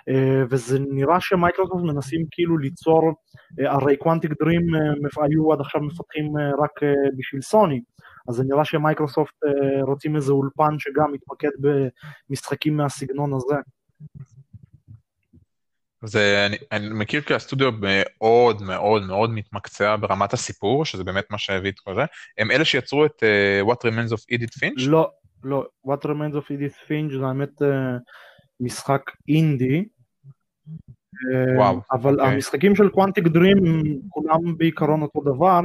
אה, 0.10 0.44
וזה 0.50 0.80
נראה 0.80 1.22
שמייקרוסופט 1.22 1.84
מנסים 1.84 2.26
כאילו 2.32 2.58
ליצור, 2.58 3.14
אה, 3.60 3.72
הרי 3.72 3.98
Quantic 3.98 4.32
Dream 4.42 4.68
היו 5.22 5.54
עד 5.54 5.60
עכשיו 5.62 5.82
מפתחים 5.82 6.34
רק 6.38 6.72
בשביל 7.18 7.42
סוני, 7.42 7.82
אז 8.30 8.36
זה 8.36 8.44
נראה 8.44 8.66
שמייקרוסופט 8.66 9.36
רוצים 9.82 10.16
איזה 10.16 10.32
אולפן 10.32 10.80
שגם 10.80 11.12
מתמקד 11.14 11.50
במשחקים 12.30 12.78
מהסגנון 12.78 13.34
הזה. 13.34 13.56
זה, 16.06 16.46
אני, 16.46 16.58
אני 16.72 16.90
מכיר 16.90 17.22
כי 17.22 17.34
הסטודיו 17.34 17.72
מאוד 17.82 18.62
מאוד 18.62 19.08
מאוד 19.08 19.30
מתמקצע 19.30 19.96
ברמת 19.96 20.34
הסיפור, 20.34 20.86
שזה 20.86 21.04
באמת 21.04 21.26
מה 21.30 21.38
שהביא 21.38 21.72
את 21.72 21.80
כל 21.80 21.96
זה. 21.96 22.02
הם 22.38 22.52
אלה 22.52 22.66
שיצרו 22.66 23.06
את 23.06 23.24
אה, 23.24 23.70
What 23.70 23.78
Remains 23.78 24.12
of 24.14 24.36
Edith 24.36 24.60
Finch? 24.60 24.88
לא, 24.88 25.10
לא, 25.44 25.66
What 25.88 26.06
Remains 26.06 26.36
of 26.36 26.46
Edith 26.46 26.88
Finch 26.88 27.20
זה 27.20 27.26
האמת 27.26 27.62
uh, 27.62 27.66
משחק 28.60 29.02
אינדי, 29.30 29.86
וואו, 31.58 31.76
אה, 31.76 31.80
אבל 31.92 32.12
okay. 32.12 32.20
אוקיי. 32.20 32.34
המשחקים 32.34 32.76
של 32.76 32.90
קוונטיק 32.90 33.28
דרים 33.28 33.58
כולם 34.10 34.58
בעיקרון 34.58 35.02
אותו 35.02 35.22
דבר, 35.22 35.62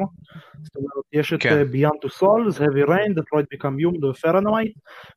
זאת 0.62 0.76
אומרת 0.76 1.04
יש 1.12 1.32
את 1.32 1.42
כן. 1.42 1.62
Beyond 1.72 2.06
to 2.06 2.12
Souls, 2.20 2.58
Heavy 2.58 2.88
Rain, 2.88 3.12
Detroit 3.18 3.46
Become 3.54 3.76
Human 3.82 4.04
ו-Fahrenheit, 4.04 4.72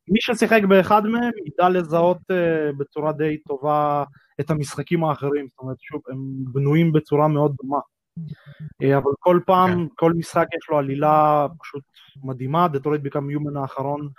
מי 0.07 0.21
ששיחק 0.21 0.61
באחד 0.69 1.05
מהם 1.05 1.31
ידע 1.45 1.69
לזהות 1.69 2.17
uh, 2.17 2.75
בצורה 2.77 3.11
די 3.11 3.37
טובה 3.47 4.03
את 4.39 4.49
המשחקים 4.49 5.03
האחרים, 5.03 5.47
זאת 5.51 5.59
אומרת 5.59 5.77
שוב 5.79 6.01
הם 6.09 6.17
בנויים 6.53 6.91
בצורה 6.91 7.27
מאוד 7.27 7.55
דומה, 7.61 7.79
uh, 8.83 8.97
אבל 8.97 9.11
כל 9.19 9.39
פעם, 9.45 9.69
כן. 9.69 9.93
כל 9.95 10.13
משחק 10.13 10.45
יש 10.57 10.69
לו 10.69 10.77
עלילה 10.77 11.47
פשוט 11.59 11.83
מדהימה, 12.23 12.67
Detroit 12.73 13.07
Become 13.07 13.35
Human 13.35 13.59
האחרון, 13.59 14.09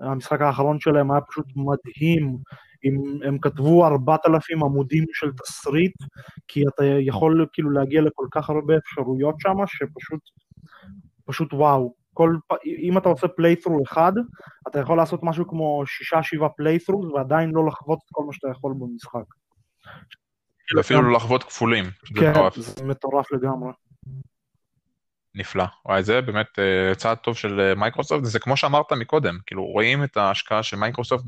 המשחק 0.00 0.40
האחרון 0.40 0.80
שלהם 0.80 1.10
היה 1.10 1.20
פשוט 1.20 1.46
מדהים, 1.56 2.36
אם 2.84 3.20
הם 3.24 3.38
כתבו 3.38 3.86
ארבעת 3.86 4.20
אלפים 4.26 4.64
עמודים 4.64 5.04
של 5.12 5.32
תסריט, 5.32 5.94
כי 6.48 6.62
אתה 6.68 6.84
יכול 6.84 7.46
כאילו 7.52 7.70
להגיע 7.70 8.02
לכל 8.02 8.26
כך 8.30 8.50
הרבה 8.50 8.76
אפשרויות 8.76 9.34
שם, 9.38 9.54
שפשוט, 9.66 10.20
פשוט 11.24 11.52
וואו. 11.52 11.94
כל, 12.14 12.36
אם 12.66 12.98
אתה 12.98 13.08
עושה 13.08 13.28
פליית'רו 13.28 13.82
אחד, 13.82 14.12
אתה 14.68 14.78
יכול 14.78 14.96
לעשות 14.96 15.20
משהו 15.22 15.48
כמו 15.48 15.82
שישה 15.86 16.22
שבעה 16.22 16.48
פליית'רו 16.48 17.12
ועדיין 17.14 17.50
לא 17.50 17.66
לחוות 17.66 17.98
את 17.98 18.08
כל 18.12 18.24
מה 18.24 18.32
שאתה 18.32 18.48
יכול 18.48 18.74
במשחק. 18.78 19.43
ואפילו 20.76 21.02
לא 21.02 21.16
לחוות 21.16 21.42
כפולים. 21.44 21.84
כן, 22.16 22.32
זה 22.56 22.84
מטורף 22.84 23.32
לגמרי. 23.32 23.72
נפלא. 25.34 25.64
וואי, 25.86 26.02
זה 26.02 26.20
באמת 26.20 26.46
אה, 26.46 26.94
צעד 26.94 27.16
טוב 27.16 27.36
של 27.36 27.60
אה, 27.60 27.74
מייקרוסופט, 27.74 28.24
זה 28.24 28.38
כמו 28.38 28.56
שאמרת 28.56 28.92
מקודם, 28.92 29.38
כאילו 29.46 29.64
רואים 29.64 30.04
את 30.04 30.16
ההשקעה 30.16 30.62
של 30.62 30.76
מייקרוסופט 30.76 31.24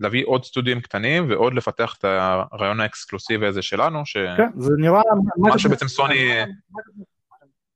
בלהביא 0.00 0.24
עוד 0.26 0.44
סטודיו 0.44 0.82
קטנים 0.82 1.30
ועוד 1.30 1.54
לפתח 1.54 1.94
את 1.98 2.04
הרעיון 2.04 2.80
האקסקלוסיבי 2.80 3.46
הזה 3.46 3.62
שלנו, 3.62 4.06
ש... 4.06 4.16
כן, 4.16 4.48
זה 4.56 4.72
נראה... 4.78 5.00
מה 5.36 5.58
שבעצם 5.58 5.88
סוני... 5.88 6.30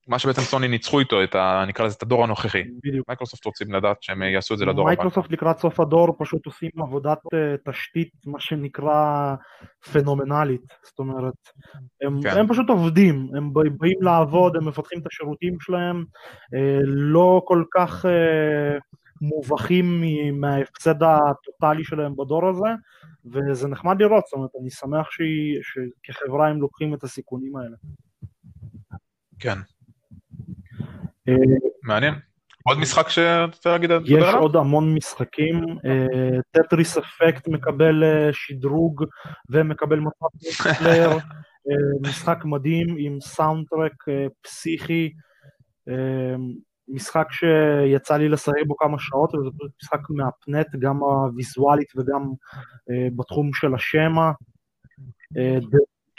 מה 0.09 0.19
שבעצם 0.19 0.41
סוני 0.41 0.69
ניצחו 0.69 1.01
איתו, 1.01 1.25
את 1.25 1.35
ה, 1.35 1.65
נקרא 1.69 1.87
לזה 1.87 1.95
את 1.97 2.03
הדור 2.03 2.25
הנוכחי. 2.25 2.63
בדיוק. 2.85 3.09
מייקרוסופט 3.09 3.45
רוצים 3.45 3.73
לדעת 3.73 4.03
שהם 4.03 4.23
יעשו 4.23 4.55
את 4.55 4.59
זה 4.59 4.65
לדור 4.65 4.81
הבא. 4.81 4.97
מייקרוסופט 4.97 5.33
לקראת 5.33 5.59
סוף 5.59 5.81
הדור 5.81 6.17
פשוט 6.19 6.47
עושים 6.47 6.71
עבודת 6.79 7.19
אה, 7.19 7.71
תשתית, 7.71 8.11
מה 8.27 8.41
שנקרא 8.41 9.35
פנומנלית. 9.93 10.75
זאת 10.85 10.99
אומרת, 10.99 11.35
הם, 12.03 12.23
כן. 12.23 12.39
הם 12.39 12.49
פשוט 12.49 12.69
עובדים, 12.69 13.29
הם 13.37 13.53
באים 13.53 13.99
לעבוד, 14.03 14.57
הם 14.57 14.69
מפתחים 14.69 14.99
את 14.99 15.07
השירותים 15.07 15.57
שלהם, 15.61 16.05
uh, 16.05 16.81
לא 16.87 17.43
כל 17.45 17.65
כך 17.75 18.05
uh, 18.05 18.09
מובכים 19.21 20.05
מההפסד 20.41 21.03
הטוטלי 21.03 21.85
שלהם 21.85 22.17
בדור 22.17 22.49
הזה, 22.49 22.69
וזה 23.25 23.69
נחמד 23.69 24.03
לראות, 24.03 24.25
זאת 24.25 24.33
אומרת, 24.33 24.51
אני 24.61 24.71
שמח 24.71 25.09
שכחברה 25.63 26.49
הם 26.49 26.61
לוקחים 26.61 26.95
את 26.95 27.05
הסיכונים 27.05 27.57
האלה. 27.57 27.77
כן, 29.39 29.59
מעניין. 31.83 32.15
עוד 32.65 32.79
משחק 32.79 33.09
שאתה 33.09 33.45
רוצה 33.57 33.71
להגיד? 33.71 33.91
יש 34.07 34.35
עוד 34.35 34.57
המון 34.57 34.95
משחקים, 34.95 35.65
Tetris 36.51 36.99
Effect 36.99 37.49
מקבל 37.49 38.05
אה, 38.05 38.33
שדרוג 38.33 39.05
ומקבל 39.51 40.01
מצב 40.01 40.27
player, 40.79 41.11
אה, 41.69 42.09
משחק 42.09 42.39
מדהים 42.45 42.97
עם 42.99 43.21
soundtrack 43.21 44.09
אה, 44.09 44.27
פסיכי, 44.43 45.13
משחק 46.89 47.27
שיצא 47.31 48.17
לי 48.17 48.29
לשחק 48.29 48.67
בו 48.67 48.77
כמה 48.77 48.97
שעות, 48.99 49.35
וזה 49.35 49.51
משחק 49.83 50.01
מהפנט, 50.11 50.67
גם 50.79 50.97
הוויזואלית 50.97 51.93
וגם 51.97 52.23
בתחום 53.17 53.51
של 53.53 53.75
השמע. 53.75 54.31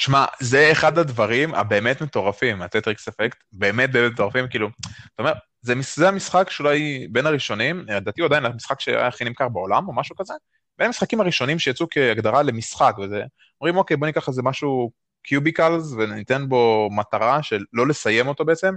תשמע, 0.03 0.25
זה 0.39 0.71
אחד 0.71 0.97
הדברים 0.97 1.55
הבאמת 1.55 2.01
מטורפים, 2.01 2.61
ה 2.61 2.68
Tetris 2.68 3.07
Effect, 3.07 3.43
באמת 3.53 3.91
באמת 3.91 4.11
מטורפים, 4.11 4.47
כאילו, 4.49 4.67
אתה 4.87 5.23
אומר, 5.23 5.33
זה, 5.61 5.73
זה 5.95 6.07
המשחק 6.07 6.49
שאולי 6.49 7.07
בין 7.11 7.25
הראשונים, 7.25 7.85
לדעתי 7.87 8.21
הוא 8.21 8.27
עדיין 8.27 8.45
המשחק 8.45 8.79
שהיה 8.79 9.07
הכי 9.07 9.23
נמכר 9.23 9.49
בעולם 9.49 9.87
או 9.87 9.95
משהו 9.95 10.15
כזה, 10.15 10.33
בין 10.77 10.87
המשחקים 10.87 11.21
הראשונים 11.21 11.59
שיצאו 11.59 11.87
כהגדרה 11.91 12.43
למשחק, 12.43 12.95
וזה, 12.99 13.23
אומרים 13.61 13.77
אוקיי 13.77 13.97
בוא 13.97 14.07
ניקח 14.07 14.27
איזה 14.27 14.41
משהו 14.43 14.91
קיוביקלס 15.23 15.91
וניתן 15.91 16.49
בו 16.49 16.89
מטרה 16.91 17.43
של 17.43 17.63
לא 17.73 17.87
לסיים 17.87 18.27
אותו 18.27 18.45
בעצם, 18.45 18.75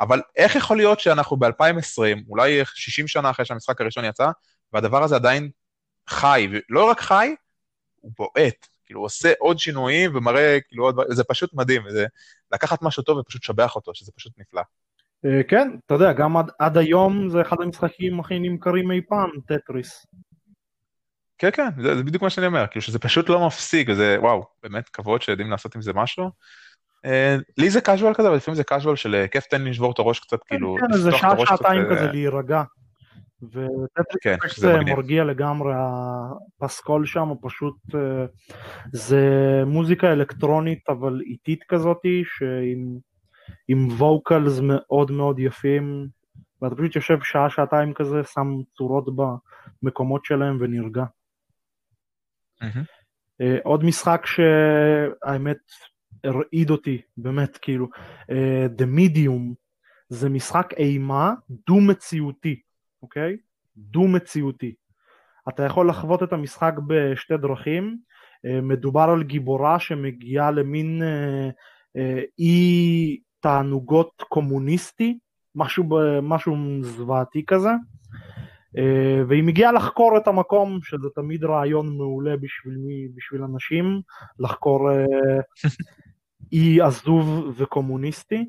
אבל 0.00 0.20
איך 0.36 0.56
יכול 0.56 0.76
להיות 0.76 1.00
שאנחנו 1.00 1.36
ב-2020, 1.36 2.28
אולי 2.28 2.60
60 2.64 3.08
שנה 3.08 3.30
אחרי 3.30 3.44
שהמשחק 3.44 3.80
הראשון 3.80 4.04
יצא, 4.04 4.28
והדבר 4.72 5.02
הזה 5.02 5.14
עדיין 5.14 5.50
חי, 6.08 6.48
ולא 6.50 6.84
רק 6.90 7.00
חי, 7.00 7.34
הוא 8.00 8.12
בועט, 8.18 8.73
כאילו 8.94 9.00
הוא 9.00 9.06
עושה 9.06 9.32
עוד 9.38 9.58
שינויים 9.58 10.16
ומראה 10.16 10.58
כאילו 10.68 10.84
עוד, 10.84 10.96
זה 11.08 11.24
פשוט 11.24 11.54
מדהים, 11.54 11.82
זה 11.90 12.06
לקחת 12.52 12.82
משהו 12.82 13.02
טוב 13.02 13.18
ופשוט 13.18 13.42
לשבח 13.42 13.76
אותו, 13.76 13.94
שזה 13.94 14.12
פשוט 14.16 14.32
נפלא. 14.38 14.62
אה, 15.24 15.42
כן, 15.48 15.76
אתה 15.86 15.94
יודע, 15.94 16.12
גם 16.12 16.36
עד, 16.36 16.50
עד 16.58 16.78
היום 16.78 17.30
זה 17.30 17.40
אחד 17.40 17.56
המשחקים 17.60 18.20
הכי 18.20 18.38
נמכרים 18.38 18.90
אי 18.90 19.00
פעם, 19.08 19.30
טטריס. 19.46 20.06
כן, 21.38 21.50
כן, 21.52 21.68
זה, 21.82 21.96
זה 21.96 22.02
בדיוק 22.02 22.22
מה 22.22 22.30
שאני 22.30 22.46
אומר, 22.46 22.66
כאילו 22.70 22.82
שזה 22.82 22.98
פשוט 22.98 23.28
לא 23.28 23.46
מפסיק, 23.46 23.88
וזה, 23.90 24.16
וואו, 24.20 24.44
באמת 24.62 24.88
כבוד 24.88 25.22
שיודעים 25.22 25.50
לעשות 25.50 25.74
עם 25.74 25.82
זה 25.82 25.92
משהו. 25.92 26.30
אה, 27.04 27.36
לי 27.58 27.70
זה 27.70 27.80
קאז'ואל 27.80 28.14
כזה, 28.14 28.28
אבל 28.28 28.36
לפעמים 28.36 28.56
זה 28.56 28.64
קאז'ואל 28.64 28.96
של 28.96 29.14
אה, 29.14 29.28
כיף 29.28 29.44
תן 29.44 29.62
לי 29.62 29.70
לשבור 29.70 29.92
את 29.92 29.98
הראש 29.98 30.20
קצת, 30.20 30.38
כן, 30.38 30.46
כאילו, 30.48 30.76
כן, 30.80 30.96
זה 30.96 31.12
שעה, 31.12 31.46
שעתיים 31.46 31.82
כזה 31.90 32.06
להירגע. 32.12 32.62
וטטריס 33.52 34.22
כן, 34.22 34.36
זה 34.56 34.76
מרגיע 34.86 35.24
לגמרי, 35.24 35.72
הפסקול 35.76 37.06
שם 37.06 37.28
הוא 37.28 37.38
פשוט, 37.42 37.76
זה 38.92 39.22
מוזיקה 39.66 40.12
אלקטרונית 40.12 40.88
אבל 40.88 41.20
איטית 41.26 41.64
כזאתי, 41.68 42.22
שעם 42.26 42.98
עם 43.68 43.88
ווקלס 43.88 44.60
מאוד 44.62 45.10
מאוד 45.10 45.38
יפים, 45.38 46.08
ואתה 46.62 46.74
פשוט 46.74 46.96
יושב 46.96 47.18
שעה 47.22 47.50
שעתיים 47.50 47.94
כזה, 47.94 48.24
שם 48.24 48.48
צורות 48.76 49.04
במקומות 49.82 50.24
שלהם 50.24 50.56
ונרגע. 50.60 51.04
Mm-hmm. 52.62 53.42
עוד 53.64 53.84
משחק 53.84 54.26
שהאמת 54.26 55.58
הרעיד 56.24 56.70
אותי, 56.70 57.00
באמת 57.16 57.56
כאילו, 57.56 57.88
uh, 58.30 58.80
The 58.80 58.84
Medium 58.98 59.54
זה 60.08 60.28
משחק 60.28 60.74
אימה 60.76 61.32
דו-מציאותי, 61.50 62.60
אוקיי? 63.04 63.36
דו-מציאותי. 63.76 64.74
אתה 65.48 65.62
יכול 65.62 65.88
לחוות 65.88 66.22
את 66.22 66.32
המשחק 66.32 66.74
בשתי 66.86 67.36
דרכים, 67.36 67.98
uh, 68.46 68.60
מדובר 68.62 69.02
על 69.12 69.22
גיבורה 69.22 69.78
שמגיעה 69.78 70.50
למין 70.50 71.02
uh, 71.02 71.52
uh, 71.98 72.24
אי 72.38 73.20
תענוגות 73.40 74.22
קומוניסטי, 74.28 75.18
משהו, 75.54 75.84
משהו 76.22 76.56
זוועתי 76.82 77.44
כזה, 77.46 77.70
אה, 78.78 79.22
והיא 79.28 79.42
מגיעה 79.42 79.72
לחקור 79.72 80.16
את 80.16 80.28
המקום, 80.28 80.78
שזה 80.82 81.08
תמיד 81.14 81.44
רעיון 81.44 81.96
מעולה 81.96 82.36
בשביל, 82.36 82.76
מי, 82.76 83.08
בשביל 83.14 83.42
אנשים, 83.42 84.00
לחקור 84.38 84.90
אה, 84.90 85.04
אי 86.52 86.80
עזוב 86.80 87.54
וקומוניסטי. 87.56 88.44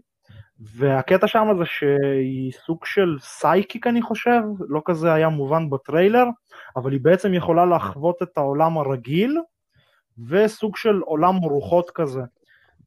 והקטע 0.59 1.27
שם 1.27 1.47
זה 1.59 1.65
שהיא 1.65 2.51
סוג 2.65 2.85
של 2.85 3.17
סייקיק 3.19 3.87
אני 3.87 4.01
חושב, 4.01 4.41
לא 4.69 4.81
כזה 4.85 5.13
היה 5.13 5.29
מובן 5.29 5.69
בטריילר, 5.69 6.25
אבל 6.75 6.91
היא 6.91 7.01
בעצם 7.01 7.33
יכולה 7.33 7.65
לחוות 7.65 8.15
את 8.23 8.37
העולם 8.37 8.77
הרגיל 8.77 9.37
וסוג 10.29 10.77
של 10.77 10.99
עולם 10.99 11.35
רוחות 11.35 11.91
כזה. 11.95 12.21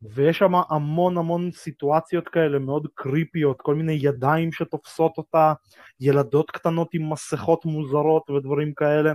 ויש 0.02 0.38
שם 0.38 0.52
המון 0.70 1.18
המון 1.18 1.50
סיטואציות 1.52 2.28
כאלה 2.28 2.58
מאוד 2.58 2.86
קריפיות, 2.94 3.60
כל 3.62 3.74
מיני 3.74 3.98
ידיים 4.02 4.52
שתופסות 4.52 5.18
אותה, 5.18 5.52
ילדות 6.00 6.50
קטנות 6.50 6.88
עם 6.94 7.12
מסכות 7.12 7.64
מוזרות 7.64 8.30
ודברים 8.30 8.72
כאלה, 8.74 9.12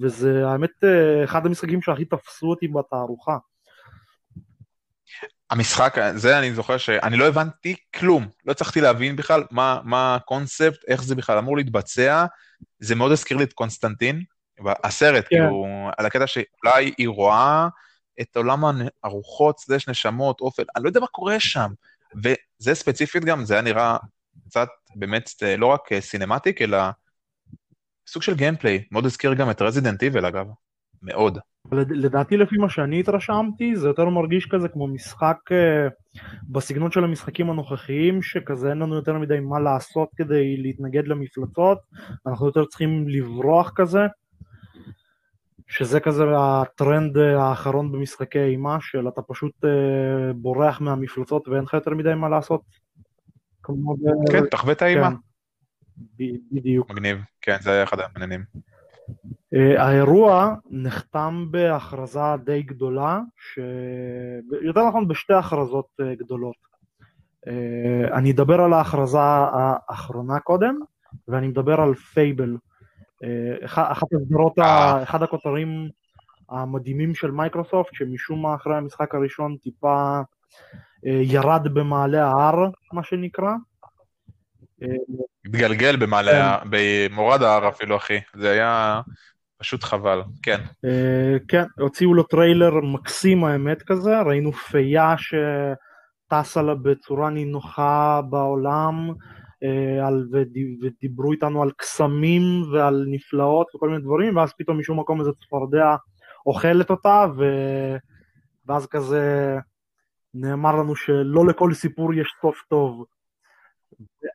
וזה 0.00 0.48
האמת 0.48 0.84
אה, 0.84 1.24
אחד 1.24 1.46
המשחקים 1.46 1.82
שהכי 1.82 2.04
תפסו 2.04 2.46
אותי 2.46 2.68
בתערוכה. 2.68 3.36
המשחק, 5.50 5.96
זה 6.14 6.38
אני 6.38 6.54
זוכר 6.54 6.76
שאני 6.76 7.16
לא 7.16 7.28
הבנתי 7.28 7.76
כלום, 7.94 8.28
לא 8.44 8.52
הצלחתי 8.52 8.80
להבין 8.80 9.16
בכלל 9.16 9.44
מה, 9.50 9.80
מה 9.84 10.14
הקונספט, 10.14 10.84
איך 10.88 11.02
זה 11.02 11.14
בכלל 11.14 11.38
אמור 11.38 11.56
להתבצע, 11.56 12.26
זה 12.80 12.94
מאוד 12.94 13.12
הזכיר 13.12 13.36
לי 13.36 13.44
את 13.44 13.52
קונסטנטין, 13.52 14.22
הסרט, 14.84 15.24
כן. 15.24 15.36
כאילו, 15.36 15.66
על 15.98 16.06
הקטע 16.06 16.26
שאולי 16.26 16.92
היא 16.98 17.08
רואה 17.08 17.68
את 18.20 18.36
עולם 18.36 18.64
הרוחות, 19.04 19.60
slash 19.60 19.88
נשמות, 19.88 20.40
אופל, 20.40 20.64
אני 20.76 20.84
לא 20.84 20.88
יודע 20.88 21.00
מה 21.00 21.06
קורה 21.06 21.40
שם. 21.40 21.70
וזה 22.16 22.74
ספציפית 22.74 23.24
גם, 23.24 23.44
זה 23.44 23.54
היה 23.54 23.62
נראה 23.62 23.96
קצת 24.48 24.68
באמת 24.94 25.30
לא 25.58 25.66
רק 25.66 25.88
cinematic, 26.00 26.62
אלא 26.62 26.78
סוג 28.06 28.22
של 28.22 28.34
gameplay. 28.34 28.84
מאוד 28.90 29.06
הזכיר 29.06 29.34
גם 29.34 29.50
את 29.50 29.62
Resident 29.62 30.02
Evil 30.02 30.26
אגב, 30.26 30.46
מאוד. 31.02 31.38
לדעתי 31.72 32.36
לפי 32.36 32.56
מה 32.56 32.68
שאני 32.68 33.00
התרשמתי 33.00 33.76
זה 33.76 33.88
יותר 33.88 34.08
מרגיש 34.08 34.46
כזה 34.46 34.68
כמו 34.68 34.86
משחק 34.86 35.36
אה, 35.48 36.20
בסגנון 36.48 36.90
של 36.90 37.04
המשחקים 37.04 37.50
הנוכחיים 37.50 38.22
שכזה 38.22 38.70
אין 38.70 38.78
לנו 38.78 38.94
יותר 38.94 39.18
מדי 39.18 39.40
מה 39.40 39.60
לעשות 39.60 40.08
כדי 40.16 40.56
להתנגד 40.56 41.08
למפלצות 41.08 41.78
אנחנו 42.26 42.46
יותר 42.46 42.64
צריכים 42.64 43.08
לברוח 43.08 43.72
כזה 43.76 44.06
שזה 45.68 46.00
כזה 46.00 46.24
הטרנד 46.38 47.18
האחרון 47.18 47.92
במשחקי 47.92 48.38
אימה, 48.38 48.78
של 48.80 49.08
אתה 49.08 49.22
פשוט 49.22 49.64
אה, 49.64 50.32
בורח 50.32 50.80
מהמפלצות 50.80 51.48
ואין 51.48 51.62
לך 51.62 51.74
יותר 51.74 51.90
מדי 51.90 52.14
מה 52.14 52.28
לעשות. 52.28 52.60
כן, 54.32 54.46
תחווה 54.50 54.72
את 54.72 54.82
האימה. 54.82 55.10
כן, 56.18 56.24
בדיוק. 56.52 56.90
מגניב, 56.90 57.18
כן, 57.40 57.56
זה 57.60 57.72
היה 57.72 57.82
אחד 57.82 57.96
המעניינים. 58.00 58.44
Uh, 59.54 59.80
האירוע 59.80 60.54
נחתם 60.70 61.46
בהכרזה 61.50 62.20
די 62.44 62.62
גדולה, 62.62 63.20
ש... 63.36 63.58
יותר 64.62 64.88
נכון 64.88 65.08
בשתי 65.08 65.32
הכרזות 65.32 65.86
uh, 66.02 66.04
גדולות. 66.18 66.56
אה, 67.46 68.14
אני 68.14 68.32
אדבר 68.32 68.60
על 68.60 68.72
ההכרזה 68.72 69.18
האחרונה 69.20 70.40
קודם, 70.40 70.78
ואני 71.28 71.48
מדבר 71.48 71.80
על 71.80 71.94
Fable. 71.94 72.56
אה, 73.24 73.66
אחת 73.66 74.06
הסדרות, 74.12 74.58
אה. 74.58 75.02
אחד 75.02 75.22
הכותרים 75.22 75.88
המדהימים 76.50 77.14
של 77.14 77.30
מייקרוסופט, 77.30 77.94
שמשום 77.94 78.42
מה 78.42 78.54
אחרי 78.54 78.76
המשחק 78.76 79.14
הראשון 79.14 79.56
טיפה 79.62 80.20
אה, 81.06 81.20
ירד 81.22 81.68
במעלה 81.74 82.24
ההר, 82.24 82.70
מה 82.92 83.02
שנקרא. 83.02 83.52
התגלגל 85.46 85.96
במעלה, 85.96 86.58
כן. 86.62 86.68
במורד 86.70 87.42
ההר 87.42 87.68
אפילו, 87.68 87.96
אחי. 87.96 88.20
זה 88.34 88.50
היה 88.50 89.00
פשוט 89.58 89.84
חבל, 89.84 90.22
כן. 90.42 90.60
כן, 91.48 91.64
הוציאו 91.78 92.14
לו 92.14 92.22
טריילר 92.22 92.80
מקסים 92.80 93.44
האמת 93.44 93.82
כזה, 93.82 94.20
ראינו 94.20 94.52
פייה 94.52 95.14
שטסה 95.18 96.62
לה 96.62 96.74
בצורה 96.74 97.30
נינוחה 97.30 98.20
בעולם. 98.30 99.12
אה, 99.64 100.06
על, 100.06 100.28
ודיברו 100.82 101.32
איתנו 101.32 101.62
על 101.62 101.70
קסמים 101.76 102.42
ועל 102.72 103.04
נפלאות 103.10 103.66
וכל 103.74 103.88
מיני 103.88 104.02
דברים, 104.02 104.36
ואז 104.36 104.52
פתאום 104.58 104.78
משום 104.78 105.00
מקום 105.00 105.20
איזה 105.20 105.30
צפרדע 105.40 105.96
אוכלת 106.46 106.90
אותה, 106.90 107.26
ו... 107.38 107.44
ואז 108.66 108.86
כזה 108.86 109.56
נאמר 110.34 110.76
לנו 110.76 110.96
שלא 110.96 111.46
לכל 111.46 111.74
סיפור 111.74 112.14
יש 112.14 112.34
סוף 112.40 112.56
טוב. 112.68 113.04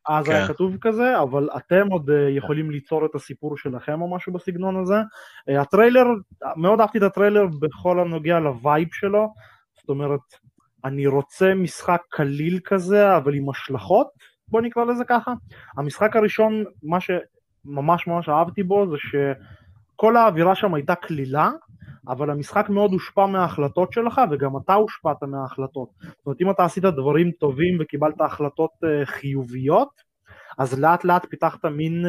אז 0.07 0.25
כן. 0.25 0.31
היה 0.31 0.47
כתוב 0.47 0.77
כזה, 0.81 1.21
אבל 1.21 1.49
אתם 1.57 1.87
עוד 1.91 2.09
אה, 2.09 2.29
יכולים 2.29 2.71
ליצור 2.71 3.05
את 3.05 3.15
הסיפור 3.15 3.57
שלכם 3.57 4.01
או 4.01 4.15
משהו 4.15 4.33
בסגנון 4.33 4.81
הזה. 4.81 4.97
אה, 5.49 5.61
הטריילר, 5.61 6.05
מאוד 6.55 6.79
אהבתי 6.79 6.97
את 6.97 7.03
הטריילר 7.03 7.47
בכל 7.59 7.99
הנוגע 7.99 8.39
ל 8.39 8.49
vibe 8.49 8.88
שלו, 8.91 9.33
זאת 9.79 9.89
אומרת, 9.89 10.19
אני 10.85 11.07
רוצה 11.07 11.53
משחק 11.55 12.01
קליל 12.09 12.59
כזה, 12.65 13.17
אבל 13.17 13.35
עם 13.35 13.49
השלכות, 13.49 14.07
בוא 14.47 14.61
נקרא 14.61 14.83
לזה 14.83 15.03
ככה. 15.07 15.33
המשחק 15.77 16.15
הראשון, 16.15 16.63
מה 16.83 16.97
שממש 16.99 18.07
ממש 18.07 18.29
אהבתי 18.29 18.63
בו 18.63 18.85
זה 18.89 18.97
שכל 18.97 20.17
האווירה 20.17 20.55
שם 20.55 20.73
הייתה 20.73 20.95
קלילה, 20.95 21.49
אבל 22.07 22.29
המשחק 22.29 22.69
מאוד 22.69 22.91
הושפע 22.91 23.25
מההחלטות 23.25 23.93
שלך 23.93 24.21
וגם 24.31 24.57
אתה 24.57 24.73
הושפעת 24.73 25.23
מההחלטות. 25.23 25.89
זאת 26.01 26.25
אומרת 26.25 26.41
אם 26.41 26.49
אתה 26.49 26.65
עשית 26.65 26.83
דברים 26.83 27.31
טובים 27.31 27.77
וקיבלת 27.79 28.21
החלטות 28.21 28.71
uh, 28.85 29.05
חיוביות, 29.05 30.13
אז 30.57 30.79
לאט 30.79 31.03
לאט 31.03 31.25
פיתחת 31.29 31.65
מין 31.65 32.05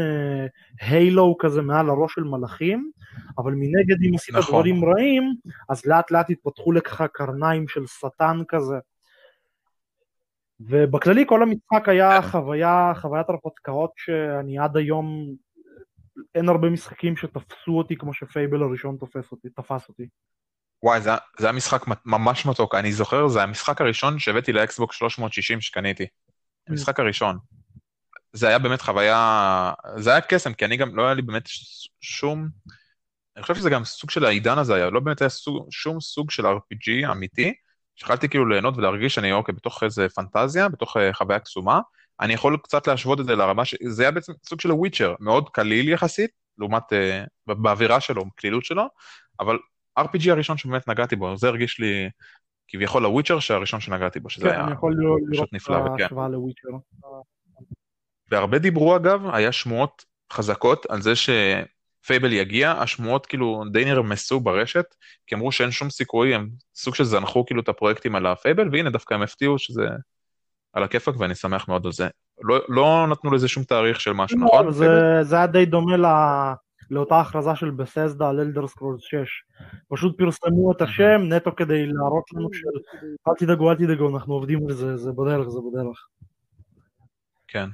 הילו 0.81 1.35
uh, 1.39 1.43
כזה 1.43 1.63
מעל 1.63 1.91
הראש 1.91 2.15
של 2.15 2.25
מלאכים, 2.25 2.91
אבל 3.39 3.53
מנגד 3.53 3.97
אם 4.09 4.15
עשית 4.15 4.35
נכון. 4.35 4.55
דברים 4.55 4.85
רעים, 4.85 5.35
אז 5.69 5.87
לאט 5.87 6.11
לאט 6.11 6.31
התפתחו 6.31 6.73
לך 6.73 7.05
קרניים 7.13 7.69
של 7.69 7.87
שטן 7.87 8.43
כזה. 8.49 8.77
ובכללי 10.61 11.25
כל 11.27 11.43
המשחק 11.43 11.89
היה 11.89 12.23
חוויה, 12.23 12.93
חוויית 12.97 13.29
הרפתקאות 13.29 13.91
שאני 13.97 14.59
עד 14.59 14.77
היום, 14.77 15.35
אין 16.35 16.49
הרבה 16.49 16.71
משחקים 16.71 17.17
שתפסו 17.17 17.79
אותי 17.79 17.97
כמו 17.97 18.15
שפייבל 18.15 18.63
הראשון 18.63 18.97
תופס 18.97 19.33
אותי, 19.33 19.49
תפס 19.49 19.89
אותי. 19.89 20.07
וואי, 20.83 21.01
זה, 21.01 21.11
זה 21.39 21.47
היה 21.47 21.53
משחק 21.53 21.85
ממש 22.05 22.47
מתוק, 22.47 22.75
אני 22.75 22.93
זוכר, 22.93 23.29
זה 23.29 23.43
המשחק 23.43 23.81
הראשון 23.81 24.19
שהבאתי 24.19 24.53
לאקסבוק 24.53 24.93
360 24.93 25.61
שקניתי. 25.61 26.07
המשחק 26.69 27.01
הראשון. 27.01 27.39
זה 28.33 28.49
היה 28.49 28.59
באמת 28.59 28.81
חוויה, 28.81 29.73
זה 29.97 30.11
היה 30.11 30.21
קסם, 30.21 30.55
כי 30.55 30.65
אני 30.65 30.77
גם, 30.77 30.97
לא 30.97 31.05
היה 31.05 31.15
לי 31.15 31.23
באמת 31.23 31.49
שום, 32.01 32.49
אני 33.37 33.43
חושב 33.43 33.55
שזה 33.55 33.71
גם 33.71 33.85
סוג 33.85 34.11
של 34.11 34.25
העידן 34.25 34.59
הזה 34.59 34.75
היה, 34.75 34.91
לא 34.91 35.01
באמת 35.01 35.21
היה 35.21 35.29
סוג, 35.29 35.67
שום 35.71 36.01
סוג 36.01 36.31
של 36.31 36.47
RPG 36.47 37.13
אמיתי, 37.13 37.55
שיכלתי 37.97 38.29
כאילו 38.29 38.49
ליהנות 38.49 38.77
ולהרגיש 38.77 39.15
שאני 39.15 39.33
אוקיי, 39.33 39.55
בתוך 39.55 39.83
איזה 39.83 40.07
פנטזיה, 40.09 40.69
בתוך 40.69 40.97
uh, 40.97 41.01
חוויה 41.13 41.41
קסומה, 41.41 41.81
אני 42.21 42.35
יכול 42.35 42.57
קצת 42.63 42.87
להשוות 42.87 43.21
את 43.21 43.27
זה 43.27 43.37
לרמה 43.37 43.65
ש... 43.65 43.75
זה 43.89 44.03
היה 44.03 44.11
בעצם 44.11 44.33
סוג 44.47 44.61
של 44.61 44.73
וויצ'ר, 44.73 45.15
מאוד 45.21 45.49
קליל 45.49 45.89
יחסית, 45.89 46.31
לעומת, 46.59 46.83
uh, 46.93 47.55
באווירה 47.55 48.01
שלו, 48.01 48.25
בקלילות 48.25 48.65
שלו, 48.65 48.85
אבל 49.41 49.59
RPG 49.99 50.31
הראשון 50.31 50.57
שבאמת 50.57 50.89
נגעתי 50.89 51.17
בו, 51.17 51.37
זה 51.37 51.49
הרגיש 51.49 51.81
לי 51.81 52.11
כביכול 52.69 53.05
הוויצ'ר 53.05 53.39
שהראשון 53.39 53.81
שנגעתי 53.81 54.21
בו, 54.21 54.31
שזה 54.31 54.45
כן, 54.45 54.55
היה 54.55 54.67
פשוט 55.33 55.53
נפלא 55.53 55.77
וכן. 55.77 56.07
והרבה 58.31 58.59
דיברו 58.59 58.97
אגב, 58.97 59.21
היה 59.33 59.53
שמועות 59.53 60.05
חזקות 60.33 60.87
על 60.87 61.03
זה 61.03 61.17
ש... 61.17 61.31
Fable 62.07 62.33
יגיע, 62.33 62.71
השמועות 62.71 63.27
כאילו 63.27 63.63
די 63.73 63.85
נרמסו 63.85 64.41
ברשת, 64.41 64.85
כי 65.27 65.35
אמרו 65.35 65.53
שאין 65.53 65.71
שום 65.71 65.91
סיכוי, 65.91 66.35
הם 66.35 66.49
סוג 66.75 66.95
של 66.95 67.05
זנחו 67.05 67.47
כאילו 67.47 67.61
את 67.61 67.69
הפרויקטים 67.69 68.17
על 68.17 68.27
ה 68.27 68.33
Fable, 68.33 68.69
והנה 68.73 68.91
דווקא 68.91 69.15
הם 69.15 69.23
הפתיעו 69.23 69.59
שזה 69.59 69.87
על 70.75 70.83
הכיפאק 70.83 71.15
ואני 71.19 71.35
שמח 71.35 71.69
מאוד 71.69 71.87
על 71.87 71.93
זה. 71.93 72.09
לא, 72.43 72.61
לא 72.69 73.07
נתנו 73.11 73.31
לזה 73.31 73.49
שום 73.49 73.65
תאריך 73.65 74.01
של 74.01 74.13
משהו, 74.13 74.39
לא, 74.39 74.45
נכון? 74.45 74.73
זה, 74.73 75.19
זה 75.23 75.37
היה 75.37 75.47
די 75.47 75.67
דומה 75.67 75.97
ל... 75.97 76.07
לאותה 76.91 77.21
הכרזה 77.21 77.55
של 77.55 77.71
Bethesda 77.71 78.29
על 78.29 78.41
Elder 78.41 78.67
Scrolls 78.67 79.01
6. 79.03 79.17
פשוט 79.89 80.19
פרסמו 80.19 80.73
את 80.73 80.83
השם 80.83 81.21
נטו 81.29 81.57
כדי 81.57 81.87
להראות 81.87 82.25
לנו 82.35 82.49
של 82.53 82.69
אל 83.29 83.33
תדאגו, 83.39 83.71
אל 83.71 83.77
תדאגו, 83.77 84.15
אנחנו 84.15 84.35
עובדים 84.35 84.67
על 84.69 84.73
זה, 84.73 84.97
זה 84.97 85.13
בדרך, 85.13 85.49
זה 85.49 85.59
בדרך. 85.71 86.07
כן. 87.49 87.69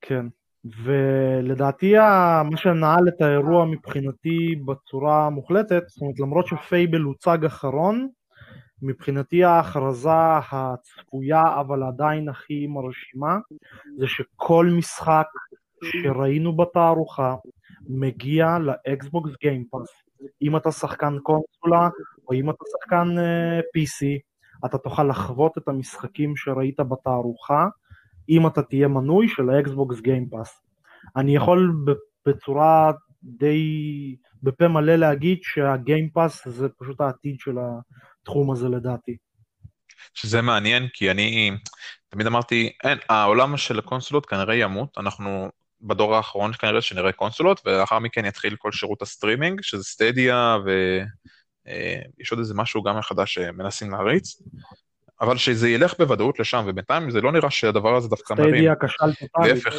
כן. 0.00 0.26
ולדעתי 0.82 1.94
מה 2.50 2.56
שנעל 2.56 3.08
את 3.08 3.20
האירוע 3.20 3.64
מבחינתי 3.64 4.56
בצורה 4.64 5.30
מוחלטת, 5.30 5.82
זאת 5.86 6.00
אומרת 6.00 6.20
למרות 6.20 6.46
שפייבל 6.46 7.00
הוצג 7.00 7.44
אחרון, 7.44 8.08
מבחינתי 8.82 9.44
ההכרזה 9.44 10.38
הצפויה 10.52 11.60
אבל 11.60 11.82
עדיין 11.82 12.28
הכי 12.28 12.66
מרשימה 12.66 13.38
זה 13.98 14.06
שכל 14.06 14.66
משחק 14.78 15.26
שראינו 15.84 16.56
בתערוכה 16.56 17.34
מגיע 17.88 18.58
לאקסבוקס 18.58 19.30
גיימפאס. 19.40 19.88
אם 20.42 20.56
אתה 20.56 20.72
שחקן 20.72 21.18
קונסולה 21.22 21.88
או 22.28 22.34
אם 22.34 22.50
אתה 22.50 22.64
שחקן 22.72 23.08
uh, 23.16 23.20
אה, 23.20 23.60
PC, 23.60 24.20
אתה 24.66 24.78
תוכל 24.78 25.04
לחוות 25.04 25.58
את 25.58 25.68
המשחקים 25.68 26.36
שראית 26.36 26.80
בתערוכה 26.80 27.68
אם 28.28 28.46
אתה 28.46 28.62
תהיה 28.62 28.88
מנוי 28.88 29.28
של 29.28 29.50
ה 29.50 29.60
Xbox 29.60 30.00
Game 30.00 30.28
Pass. 30.28 30.62
אני 31.16 31.36
יכול 31.36 31.84
בצורה 32.26 32.92
די 33.22 34.16
בפה 34.42 34.68
מלא 34.68 34.94
להגיד 34.96 35.38
שה 35.42 35.71
Game 35.71 36.10
Pass 36.10 36.48
זה 36.48 36.68
פשוט 36.68 37.00
העתיד 37.00 37.40
של 37.40 37.58
התחום 38.24 38.50
הזה 38.50 38.68
לדעתי. 38.68 39.16
שזה 40.14 40.42
מעניין 40.42 40.88
כי 40.92 41.10
אני 41.10 41.50
תמיד 42.08 42.26
אמרתי 42.26 42.72
אין 42.84 42.98
העולם 43.08 43.56
של 43.56 43.78
הקונסולות 43.78 44.26
כנראה 44.26 44.54
ימות 44.54 44.98
אנחנו 44.98 45.48
בדור 45.80 46.16
האחרון 46.16 46.52
כנראה 46.52 46.80
שנראה 46.80 47.12
קונסולות 47.12 47.60
ולאחר 47.66 47.98
מכן 47.98 48.24
יתחיל 48.24 48.56
כל 48.56 48.72
שירות 48.72 49.02
הסטרימינג 49.02 49.60
שזה 49.62 49.84
Stadia 49.84 50.56
ויש 50.64 52.30
עוד 52.30 52.38
איזה 52.38 52.54
משהו 52.54 52.82
גם 52.82 53.02
חדש 53.02 53.34
שמנסים 53.34 53.90
להריץ 53.90 54.42
אבל 55.20 55.36
שזה 55.36 55.68
ילך 55.68 55.94
בוודאות 55.98 56.40
לשם, 56.40 56.64
ובינתיים 56.66 57.10
זה 57.10 57.20
לא 57.20 57.32
נראה 57.32 57.50
שהדבר 57.50 57.96
הזה 57.96 58.08
דווקא 58.08 58.34
מרים. 58.34 58.54
סטדיה 58.54 58.74
כשל 58.80 59.14
טוטאלי. 59.14 59.48
להפך. 59.48 59.74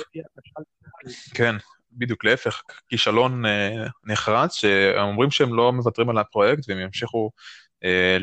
כן, 1.34 1.56
בדיוק 1.92 2.26
להפך, 2.26 2.62
כישלון 2.90 3.46
אה, 3.46 3.88
נחרץ, 4.04 4.56
שהם 4.56 5.08
אומרים 5.08 5.32
שהם 5.32 5.54
לא 5.54 5.74
מוותרים 5.74 6.10
על 6.10 6.18
הפרויקט 6.18 6.70
והם 6.70 6.80
ימשיכו 6.80 7.32
אה, 7.84 8.18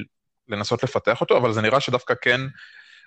לנסות 0.53 0.83
לפתח 0.83 1.21
אותו, 1.21 1.37
אבל 1.37 1.53
זה 1.53 1.63
נראה 1.63 1.81
שדווקא 1.81 2.15
כן 2.23 2.41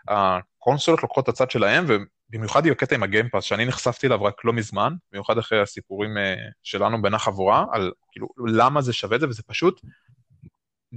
הקונסולות 0.08 1.04
לוקחות 1.04 1.24
את 1.24 1.30
הצד 1.30 1.52
שלהם, 1.52 1.86
ובמיוחד 1.88 2.66
עם 2.66 2.72
הקטע 2.72 2.96
עם 2.96 3.04
הגיימפאס, 3.04 3.43
שאני 3.43 3.66
נחשפתי 3.66 4.08
אליו 4.08 4.24
רק 4.24 4.46
לא 4.46 4.54
מזמן, 4.54 4.93
במיוחד 5.12 5.38
אחרי 5.38 5.62
הסיפורים 5.62 6.18
אה, 6.18 6.36
שלנו 6.64 7.02
בין 7.02 7.14
החבורה, 7.14 7.66
על 7.72 7.91
כאילו 8.12 8.28
למה 8.48 8.82
זה 8.82 8.93
שווה 8.93 9.16
את 9.16 9.22
זה, 9.22 9.30
וזה 9.30 9.43
פשוט 9.43 9.82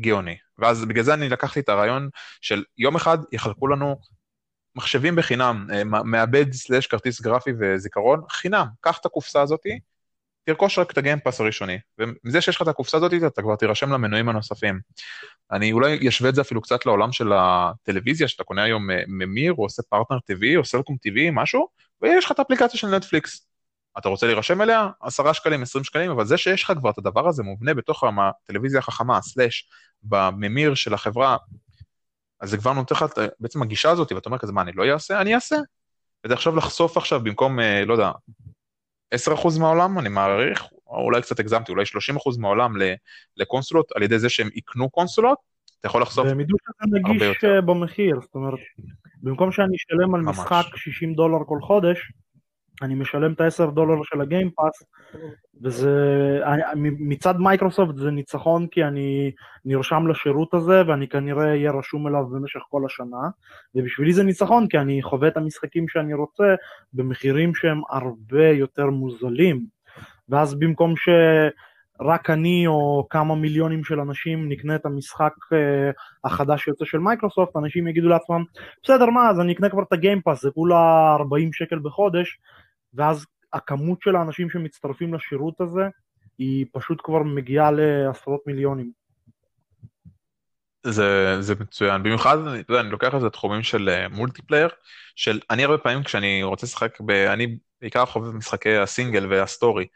גאוני. 0.01 0.37
ואז 0.59 0.85
בגלל 0.85 1.05
זה 1.05 1.15
אני 1.15 1.29
לקחתי 1.29 1.61
את 1.61 1.69
הרעיון 1.69 2.09
של 2.41 2.65
יום 2.79 2.97
אחד 2.97 3.19
יחלקו 3.33 3.69
לנו 3.69 3.97
מחשבים 4.77 5.17
בחינם, 5.17 5.67
אה, 5.73 5.85
מעבד 5.85 6.53
slash 6.53 6.87
כרטיס 6.87 7.21
גרפי 7.21 7.51
וזיכרון, 7.61 8.21
חינם, 8.31 8.67
קח 8.81 8.99
את 8.99 9.07
הקופסה 9.07 9.43
הזאתי, 9.43 9.79
תרכוש 10.49 10.79
רק 10.79 10.91
את 10.91 10.99
ה 10.99 11.03
Game 11.03 11.22
Pass 11.22 11.41
הראשוני, 11.41 11.79
ומזה 11.99 12.41
שיש 12.41 12.57
לך 12.57 12.63
את 12.63 12.69
הקופסה 12.69 12.97
הזאתי, 12.97 13.27
אתה 13.27 13.43
כבר 13.43 13.57
תירשם 13.57 13.93
למנויים 13.93 14.29
הנוספים. 14.29 14.81
אני 15.53 15.73
אולי 15.73 16.09
אשווה 16.09 16.31
את 16.31 16.35
זה 16.35 16.41
אפילו 16.41 16.63
קצת 16.63 16.87
לעולם 16.87 17.13
של 17.13 17.33
הטלוויזיה, 17.33 18.29
שאתה 18.29 18.45
קונה 18.45 18.63
היום 18.63 18.91
אה, 18.91 19.03
ממיר, 19.09 19.53
או 19.53 19.63
עושה 19.63 19.83
פרטנר 19.83 20.17
TV, 20.17 20.57
או 20.57 20.65
סלקום 20.65 20.97
TV, 21.07 21.21
משהו, 21.33 21.69
ויש 22.03 22.25
לך 22.25 22.33
את 22.33 22.39
האפליקציה 22.39 22.81
של 22.81 22.87
נטפליקס. 22.87 23.49
אתה 23.99 24.09
רוצה 24.09 24.27
להירשם 24.27 24.63
אליה? 24.63 24.89
עשרה 25.01 25.35
שקלים, 25.35 25.63
עשרים 25.63 25.85
שקלים, 25.85 26.11
אבל 26.11 26.25
זה 26.25 26.37
שיש 26.37 26.63
לך 26.63 26.73
כבר 26.79 26.91
את 26.91 26.99
הדבר 26.99 27.29
הזה 27.29 27.43
מובנה 27.43 27.75
בתוך 27.75 28.05
הטלוויזיה 28.05 28.79
החכמה, 28.79 29.23
slash, 29.23 29.69
בממיר 30.03 30.75
של 30.75 30.95
החברה, 30.95 31.37
אז 32.41 32.51
זה 32.51 32.57
כבר 32.57 32.73
נותן 32.73 32.95
לך 32.95 33.05
בעצם 33.41 33.63
הגישה 33.63 33.91
הזאת, 33.91 34.13
ואתה 34.13 34.29
אומר 34.29 34.39
כזה, 34.39 34.53
מה, 34.53 34.63
אני 34.63 34.73
לא 34.75 34.93
אעשה? 34.93 35.21
אני 35.21 35.35
אעשה. 35.35 35.57
וזה 36.27 36.35
עכשיו 36.35 36.57
לחשוף 36.57 36.97
עכשיו 36.97 37.21
במקום, 37.21 37.61
אה, 37.61 37.85
לא 37.85 37.93
יודע, 37.93 38.11
10% 39.15 39.59
מהעולם, 39.61 39.99
אני 39.99 40.09
מעריך, 40.09 40.65
או 40.87 41.05
אולי 41.05 41.23
קצת 41.23 41.41
הגזמתי, 41.41 41.73
אולי 41.73 41.85
30% 41.85 42.41
מהעולם 42.41 42.73
לקונסולות, 43.37 43.93
על 43.95 44.03
ידי 44.03 44.19
זה 44.19 44.29
שהם 44.29 44.49
יקנו 44.55 44.91
קונסולות, 44.91 45.39
אתה 45.81 45.89
יכול 45.89 46.03
לחשוף 46.03 46.19
הרבה 46.19 46.31
יותר. 46.31 46.39
והם 46.39 46.47
ידעו 46.47 46.59
שאתה 46.67 47.11
נגיש 47.11 47.45
במחיר, 47.67 48.21
זאת 48.21 48.35
אומרת, 48.35 48.59
במקום 49.23 49.53
שאני 49.53 49.77
אשלם 49.77 50.15
על 50.15 50.21
ממש. 50.21 50.39
משחק 50.39 50.77
60 50.77 51.15
דולר 51.15 51.39
כל 51.47 51.59
חודש, 51.63 52.13
אני 52.83 52.95
משלם 52.95 53.33
את 53.33 53.41
ה-10 53.41 53.71
דולר 53.71 54.03
של 54.03 54.21
הגיימפאס, 54.21 54.83
וזה, 55.63 56.41
מצד 56.99 57.37
מייקרוסופט 57.39 57.97
זה 57.97 58.11
ניצחון 58.11 58.67
כי 58.67 58.85
אני 58.85 59.31
נרשם 59.65 60.07
לשירות 60.07 60.55
הזה 60.55 60.83
ואני 60.87 61.09
כנראה 61.09 61.49
אהיה 61.49 61.71
רשום 61.71 62.09
אליו 62.09 62.27
במשך 62.27 62.61
כל 62.71 62.83
השנה, 62.87 63.29
ובשבילי 63.75 64.13
זה 64.13 64.23
ניצחון 64.23 64.69
כי 64.69 64.79
אני 64.79 65.03
חווה 65.03 65.29
את 65.29 65.37
המשחקים 65.37 65.89
שאני 65.89 66.15
רוצה 66.15 66.55
במחירים 66.93 67.55
שהם 67.55 67.81
הרבה 67.91 68.49
יותר 68.49 68.87
מוזלים, 68.87 69.65
ואז 70.29 70.55
במקום 70.55 70.97
ש... 70.97 71.09
רק 72.01 72.31
אני 72.31 72.67
או 72.67 73.07
כמה 73.11 73.35
מיליונים 73.35 73.85
של 73.85 74.01
אנשים 74.01 74.49
נקנה 74.49 74.75
את 74.75 74.87
המשחק 74.87 75.33
אה, 75.45 76.25
החדש 76.25 76.65
שיוצא 76.65 76.85
של 76.85 76.99
מייקרוסופט, 76.99 77.57
אנשים 77.57 77.89
יגידו 77.89 78.09
לעצמם, 78.09 78.45
בסדר 78.83 79.07
מה, 79.07 79.31
אז 79.31 79.41
אני 79.41 79.53
אקנה 79.53 79.69
כבר 79.69 79.83
את 79.83 79.93
ה 79.93 79.98
Game 79.98 80.18
Pass, 80.18 80.43
זה 80.43 80.51
כולה 80.51 81.15
40 81.19 81.53
שקל 81.53 81.79
בחודש, 81.79 82.39
ואז 82.95 83.27
הכמות 83.53 84.03
של 84.03 84.17
האנשים 84.17 84.51
שמצטרפים 84.51 85.15
לשירות 85.15 85.61
הזה 85.61 85.89
היא 86.39 86.67
פשוט 86.73 87.01
כבר 87.05 87.23
מגיעה 87.23 87.71
לעשרות 87.71 88.41
מיליונים. 88.47 88.91
זה, 90.87 91.43
זה 91.43 91.55
מצוין, 91.61 92.03
במיוחד, 92.03 92.39
אתה 92.39 92.73
יודע, 92.73 92.81
אני 92.81 92.91
לוקח 92.91 93.15
את 93.15 93.21
זה 93.21 93.31
תחומים 93.31 93.63
של 93.63 94.07
multiplayer, 94.11 94.69
של 95.17 95.41
אני 95.51 95.65
הרבה 95.65 95.79
פעמים 95.79 96.03
כשאני 96.03 96.43
רוצה 96.43 96.67
לשחק, 96.67 97.01
ב, 97.01 97.11
אני 97.11 97.59
בעיקר 97.81 98.07
חובב 98.07 98.35
משחקי 98.35 98.77
ה 98.77 98.84
single 98.84 99.27
וה 99.31 99.45
story, 99.45 99.87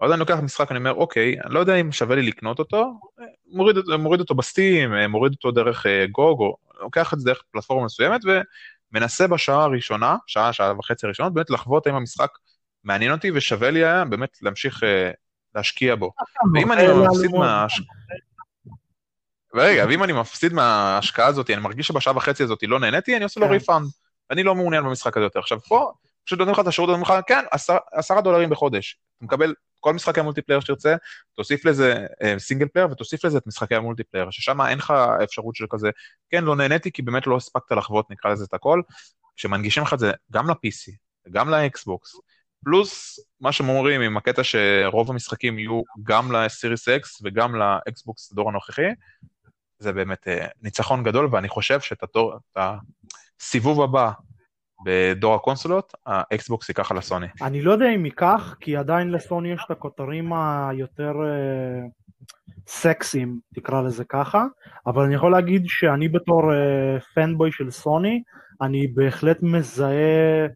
ואז 0.00 0.12
אני 0.12 0.20
לוקח 0.20 0.38
משחק, 0.42 0.70
אני 0.70 0.78
אומר, 0.78 0.94
אוקיי, 0.94 1.40
אני 1.44 1.54
לא 1.54 1.60
יודע 1.60 1.74
אם 1.74 1.92
שווה 1.92 2.16
לי 2.16 2.22
לקנות 2.22 2.58
אותו, 2.58 3.00
מוריד, 3.46 3.76
מוריד 3.98 4.20
אותו 4.20 4.34
ב 4.34 4.43
Steam, 4.43 4.94
מוריד 5.08 5.32
אותו 5.32 5.50
דרך 5.50 5.86
GOG, 6.10 6.40
או 6.40 6.56
לוקח 6.80 7.14
את 7.14 7.20
זה 7.20 7.24
דרך 7.26 7.42
פלטפורמה 7.50 7.84
מסוימת, 7.84 8.20
ומנסה 8.92 9.26
בשעה 9.26 9.64
הראשונה, 9.64 10.16
שעה, 10.26 10.52
שעה 10.52 10.78
וחצי 10.78 11.06
הראשונות, 11.06 11.34
באמת 11.34 11.50
לחוות 11.50 11.86
האם 11.86 11.94
המשחק 11.94 12.30
מעניין 12.84 13.12
אותי 13.12 13.30
ושווה 13.34 13.70
לי 13.70 13.84
היה 13.84 14.04
באמת 14.04 14.38
להמשיך 14.42 14.82
אה, 14.82 14.86
להשקיע 15.54 15.94
בו. 15.94 16.12
ואם 16.54 16.72
אני 16.72 16.82
מפסיד 17.06 17.30
מההשקעה... 17.30 17.86
ורגע, 19.54 19.84
ואם 19.88 20.04
אני 20.04 20.12
מפסיד 20.12 20.52
מההשקעה 20.52 21.26
הזאת, 21.26 21.50
אני 21.50 21.60
מרגיש 21.60 21.86
שבשעה 21.86 22.16
וחצי 22.16 22.42
הזאת 22.42 22.58
לא 22.62 22.80
נהניתי, 22.80 23.16
אני 23.16 23.24
עושה 23.24 23.40
לו 23.40 23.50
refund. 23.50 23.86
כן. 23.86 23.90
אני 24.30 24.42
לא 24.42 24.54
מעוניין 24.54 24.84
במשחק 24.84 25.16
הזה 25.16 25.26
יותר. 25.26 25.38
עכשיו 25.38 25.60
פה, 25.60 25.92
פשוט 26.24 26.38
נותנים 26.38 26.54
לך 26.54 26.60
את 26.60 26.66
השירות, 26.66 26.90
אומרים 26.90 27.02
לך, 27.02 27.24
כן, 27.26 27.44
עשרה 27.92 28.20
דולרים 28.20 28.50
בחודש. 28.50 28.98
אתה 29.16 29.24
מקבל 29.24 29.54
כל 29.82 29.94
משחקי 29.94 30.20
ה 30.20 30.23
multiplayer 30.23 30.60
שתרצה, 30.60 30.96
תוסיף 31.34 31.64
לזה 31.64 32.06
single 32.38 32.66
אה, 32.66 32.68
player 32.68 32.88
ותוסיף 32.90 33.24
לזה 33.24 33.38
את 33.38 33.46
משחקי 33.46 33.74
ה 33.74 33.78
multiplayer, 33.78 34.30
ששם 34.30 34.60
אין 34.60 34.78
לך 34.78 34.94
אפשרות 35.24 35.56
של 35.56 35.64
כזה, 35.70 35.90
כן, 36.30 36.44
לא 36.44 36.56
נהניתי 36.56 36.92
כי 36.92 37.02
באמת 37.02 37.26
לא 37.26 37.36
הספקת 37.36 37.72
לחוות, 37.72 38.10
נקרא 38.10 38.30
לזה 38.30 38.44
את 38.44 38.54
הכל, 38.54 38.82
כשמנגישים 39.36 39.82
לך 39.82 39.94
את 39.94 39.98
זה 39.98 40.12
גם 40.32 40.50
ל-PC, 40.50 40.92
גם 41.30 41.48
ל 41.48 41.59
Xbox, 41.59 42.12
פלוס 42.64 43.20
מה 43.40 43.52
שהם 43.52 43.68
אומרים 43.68 44.00
עם 44.00 44.16
הקטע 44.16 44.42
שרוב 44.44 45.10
המשחקים 45.10 45.58
יהיו 45.58 45.82
גם 46.02 46.32
ל 46.32 46.40
Series 46.40 46.88
X 46.88 47.22
וגם 47.24 47.54
ל 47.56 47.71
Xbox 47.71 48.32
הדור 48.32 48.48
הנוכחי, 48.48 48.90
זה 49.78 49.92
באמת 49.92 50.28
אה, 50.28 50.48
ניצחון 50.62 51.02
גדול, 51.02 51.28
ואני 51.32 51.48
חושב 51.48 51.80
שאת 51.80 52.04
הסיבוב 52.56 53.82
הבא 53.82 54.10
בדור 54.84 55.34
הקונסולות, 55.34 55.92
ה 56.06 56.18
Xbox 56.18 56.68
ייקח 56.68 56.90
על 56.90 56.98
הסוני. 56.98 57.26
אני 57.42 57.62
לא 57.62 57.72
יודע 57.72 57.94
אם 57.94 58.04
ייקח, 58.04 58.56
כי 58.60 58.76
עדיין 58.76 59.10
לסוני 59.10 59.52
יש 59.52 59.62
את 59.66 59.70
הכותרים 59.70 60.32
היותר 60.32 61.12
אה, 61.12 61.88
סקסיים, 62.66 63.38
תקרא 63.54 63.82
לזה 63.82 64.04
ככה, 64.04 64.44
אבל 64.86 65.04
אני 65.04 65.14
יכול 65.14 65.32
להגיד 65.32 65.62
שאני 65.66 66.08
בתור 66.08 66.42
fanboy 67.14 67.52
של 67.52 67.70
סוני, 67.70 68.22
אני 68.60 68.86
בהחלט 68.86 69.38
מזהה 69.42 70.46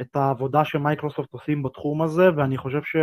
את 0.00 0.16
העבודה 0.16 0.64
שמייקרוסופט 0.64 1.32
עושים 1.32 1.62
בתחום 1.62 2.02
הזה, 2.02 2.28
ואני 2.36 2.58
חושב 2.58 2.80
ש... 2.84 2.96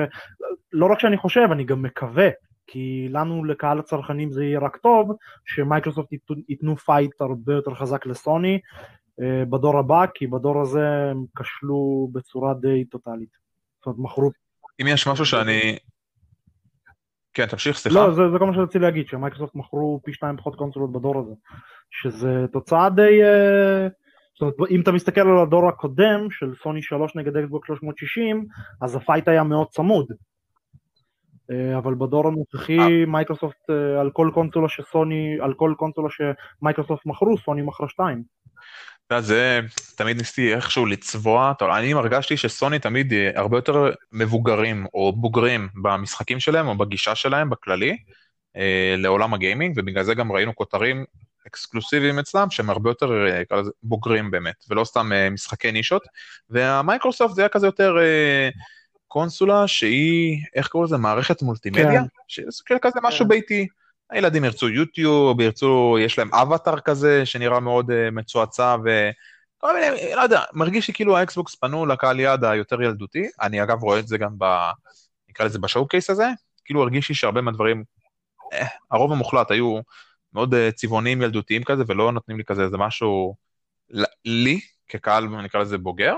לא 0.74 0.86
רק 0.86 1.00
שאני 1.00 1.18
חושב, 1.18 1.48
אני 1.52 1.64
גם 1.64 1.82
מקווה, 1.82 2.30
כי 2.68 3.08
לנו, 3.10 3.46
לקהל 3.46 3.80
הצרכנים, 3.80 4.32
זה 4.32 4.44
יהיה 4.44 4.60
רק 4.60 4.78
טוב, 4.78 5.12
שמייקרוסופט 5.46 6.10
ייתנו 6.50 6.78
fight 6.78 7.22
הרבה 7.22 7.54
יותר 7.54 7.74
חזק 7.74 8.06
לסוני 8.06 8.54
אה, 8.54 8.60
בדור 9.50 9.80
הבא, 9.80 10.06
כי 10.14 10.28
בדור 10.28 10.62
הזה 10.62 10.88
הם 11.12 11.26
כשלו 11.36 12.10
בצורה 12.12 12.54
די 12.54 12.86
טוטאלית. 12.86 13.30
זאת 13.80 13.86
אומרת, 13.86 14.00
מכרו... 14.00 14.32
אם 14.82 14.88
יש 14.88 15.08
משהו 15.08 15.26
שאני... 15.26 15.78
כן, 17.34 17.46
תמשיך, 17.46 17.78
סליחה. 17.78 18.00
לא, 18.00 18.14
זה, 18.14 18.22
זה 18.34 18.40
כל 18.40 18.46
מה 18.46 18.54
שרציתי 18.54 18.80
להגיד, 18.80 19.08
שמייקרוסופט 19.08 19.56
מכרו 19.56 20.00
פי 20.04 20.14
שניים 20.14 20.38
פחות 20.38 20.56
קונסולות 20.56 20.92
בדור 20.92 21.20
הזה. 21.20 21.34
שזה 21.90 22.46
תוצאה 22.52 22.90
די... 22.90 23.22
אה, 23.22 23.92
זאת 24.34 24.42
אומרת, 24.42 24.72
אם 24.72 24.82
אתה 24.82 24.92
מסתכל 24.92 25.22
על 25.22 25.40
הדור 25.40 25.70
הקודם 25.70 26.28
של 26.32 26.54
סוני 26.64 26.82
3 26.82 27.16
נגד 27.16 27.38
Xbox 27.38 27.66
360, 27.66 28.46
אז 28.82 28.96
ה 28.96 29.01
fight 29.01 29.28
היה 29.28 29.44
מאוד 29.44 29.68
צמוד. 29.68 30.06
אה, 31.52 31.78
אבל 31.78 31.96
בדור 31.96 32.28
הנוכחי 32.28 32.80
אה. 32.80 33.06
מייקרוסופט 33.06 33.70
אה, 33.70 34.00
על 34.02 34.12
כל 34.12 34.32
קונסולה 34.34 34.70
שסוני, 34.70 35.38
על 35.42 35.54
כל 35.54 35.74
קונסולה 35.78 36.08
שמייקרוסופט 36.10 37.06
מכרו, 37.06 37.38
סוני 37.38 37.62
מכרה 37.62 37.90
שתיים. 37.90 38.24
זה 39.20 39.60
תמיד 39.96 40.18
ניסיתי 40.18 40.56
איכשהו 40.56 40.86
לצבוע, 40.86 41.54
אני 41.62 41.94
הרגשתי 41.94 42.38
שסוני 42.38 42.80
תמיד 42.80 43.14
הרבה 43.36 43.58
יותר 43.58 43.92
מבוגרים 44.12 44.86
או 44.94 45.14
בוגרים 45.16 45.70
במשחקים 45.82 46.40
שלהם 46.40 46.68
או 46.68 46.78
בגישה 46.78 47.16
שלהם 47.16 47.50
בכללי 47.50 47.98
לעולם 48.98 49.34
הגיימינג, 49.34 49.74
ובגלל 49.78 50.04
זה 50.04 50.14
גם 50.14 50.32
ראינו 50.32 50.56
כותרים 50.56 51.06
אקסקלוסיביים 51.48 52.20
אצלם, 52.20 52.52
שהם 52.52 52.70
הרבה 52.70 52.90
יותר 52.90 53.28
אה, 53.28 53.62
בוגרים 53.84 54.32
באמת, 54.32 54.66
ולא 54.70 54.84
סתם 54.84 55.14
אה, 55.14 55.30
משחקי 55.30 55.72
נישות, 55.72 56.04
והמייקרוסופט 56.50 57.36
זה 57.36 57.42
היה 57.42 57.50
כזה 57.50 57.68
יותר 57.68 57.98
אה, 58.00 58.50
קונסולה 59.08 59.68
שהיא, 59.68 60.38
איך 60.56 60.68
קוראים 60.68 60.86
לזה, 60.86 60.98
מערכת 60.98 61.42
מולטימדיה, 61.42 62.02
כן. 62.02 62.06
שזה 62.28 62.64
כזה 62.82 63.00
משהו 63.04 63.26
כן. 63.26 63.30
ביתי. 63.30 63.68
הילדים 64.12 64.44
ירצו 64.44 64.70
יוטיוב, 64.70 65.42
ירצו, 65.42 65.98
יש 66.00 66.20
להם 66.20 66.34
אבטאר 66.34 66.80
כזה, 66.80 67.26
שנראה 67.26 67.60
מאוד 67.60 67.92
uh, 67.92 67.94
מצועצע, 68.12 68.76
מיני, 69.74 70.16
לא 70.16 70.22
יודע, 70.22 70.42
מרגיש 70.54 70.88
לי 70.88 70.94
כאילו 70.94 71.18
ה 71.18 71.25
Xbox 71.25 71.56
פנו 71.56 71.86
לקהל 71.86 72.20
יעד 72.20 72.44
היותר 72.44 72.82
ילדותי, 72.82 73.24
אני 73.42 73.64
אגב 73.64 73.84
רואה 73.84 74.00
את 74.00 74.08
זה 74.08 74.18
גם 74.18 74.36
ב... 74.38 74.46
נקרא 75.30 75.46
לזה 75.46 75.60
ב 75.60 75.88
showcase 75.88 76.10
הזה, 76.10 76.28
כאילו 76.66 76.82
הרגיש 76.82 77.10
לי 77.10 77.16
שהרבה 77.16 77.42
מהדברים, 77.42 77.84
אה, 78.54 78.68
הרוב 78.92 79.12
המוחלט 79.12 79.52
היו 79.52 79.80
מאוד 80.34 80.54
אה, 80.54 80.58
צבעוניים 80.76 81.22
ילדותיים 81.22 81.64
כזה, 81.64 81.84
ולא 81.88 82.12
נותנים 82.12 82.38
לי 82.38 82.44
כזה 82.44 82.64
איזה 82.64 82.78
משהו 82.78 83.36
לי, 84.26 84.60
כקהל, 84.88 85.28
נקרא 85.28 85.62
לזה 85.62 85.78
בוגר. 85.78 86.16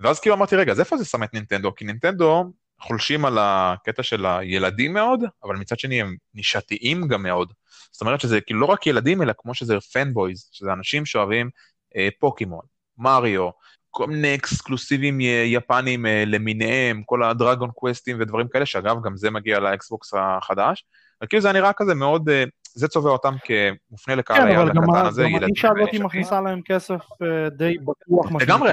ואז 0.00 0.20
כאילו 0.20 0.34
אמרתי, 0.34 0.56
רגע, 0.56 0.72
אז 0.72 0.80
איפה 0.80 0.96
זה 0.96 1.04
שם 1.04 1.22
את 1.22 1.34
נינטנדו? 1.34 1.74
כי 1.74 1.84
נינטנדו 1.84 2.52
חולשים 2.82 3.24
על 3.24 3.38
הקטע 3.40 4.02
של 4.02 4.26
הילדים 4.26 4.92
מאוד, 4.92 5.24
אבל 5.44 5.56
מצד 5.56 5.78
שני 5.78 6.00
הם 6.00 6.16
נישתיים 6.34 7.08
גם 7.08 7.22
מאוד. 7.22 7.52
זאת 7.92 8.00
אומרת 8.00 8.20
שזה 8.20 8.40
כאילו 8.40 8.60
לא 8.60 8.66
רק 8.66 8.86
ילדים, 8.86 9.22
אלא 9.22 9.32
כמו 9.38 9.54
שזה 9.54 9.80
fanboys, 9.92 10.48
שזה 10.52 10.72
אנשים 10.72 11.06
שאוהבים 11.06 11.50
אה, 11.96 12.08
Pokémon, 12.20 12.64
Mario, 12.98 13.50
כל 13.90 14.06
מיני 14.06 14.34
אקסקלוסיבים 14.34 15.20
יפנים 15.44 16.06
אה, 16.06 16.24
למיניהם, 16.26 17.02
כל 17.06 17.22
ה 17.22 17.29
Dragon 17.29 17.70
Quest־ים 17.70 18.16
ודברים 18.20 18.48
כאלה, 18.48 18.66
שאגב, 18.66 18.96
גם 19.04 19.16
זה 19.16 19.30
מגיע 19.30 19.60
ל 19.60 19.71
Xbox 19.71 20.14
החדש. 20.14 20.84
וכאילו 21.24 21.42
זה 21.42 21.52
נראה 21.52 21.72
כזה 21.72 21.94
מאוד, 21.94 22.28
אה, 22.28 22.44
זה 22.74 22.88
צובע 22.88 23.10
אותם 23.10 23.34
כמופנה 23.44 24.14
לקהל 24.14 24.36
כן, 24.36 24.46
היעד 24.46 24.68
הקטן 24.68 25.06
הזה, 25.06 25.22
ילדים. 25.22 25.54
כן, 25.54 25.68
אבל 25.68 25.76
גם 25.76 25.82
הנישה 25.82 25.98
הזאת 25.98 26.06
מכניסה 26.06 26.40
להם 26.40 26.60
כסף 26.64 27.00
אה, 27.22 27.48
די 27.50 27.78
בטוח, 27.78 28.30
מה 28.30 28.40
שנקרא. 28.40 28.72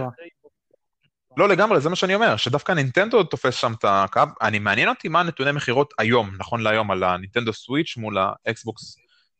לא 1.39 1.49
לגמרי, 1.49 1.81
זה 1.81 1.89
מה 1.89 1.95
שאני 1.95 2.15
אומר, 2.15 2.37
שדווקא 2.37 2.71
נינטנדו 2.71 3.23
תופס 3.23 3.55
שם 3.55 3.73
את 3.79 3.85
הקו, 3.87 4.21
אני 4.41 4.59
מעניין 4.59 4.89
אותי 4.89 5.07
מה 5.07 5.19
הנתוני 5.19 5.51
מכירות 5.51 5.93
היום, 5.97 6.31
נכון 6.39 6.61
להיום, 6.61 6.91
על 6.91 7.03
ה 7.03 7.09
Nintendo 7.09 7.53
Switch 7.53 7.97
מול 7.97 8.17
ה 8.17 8.33
Xbox 8.33 8.95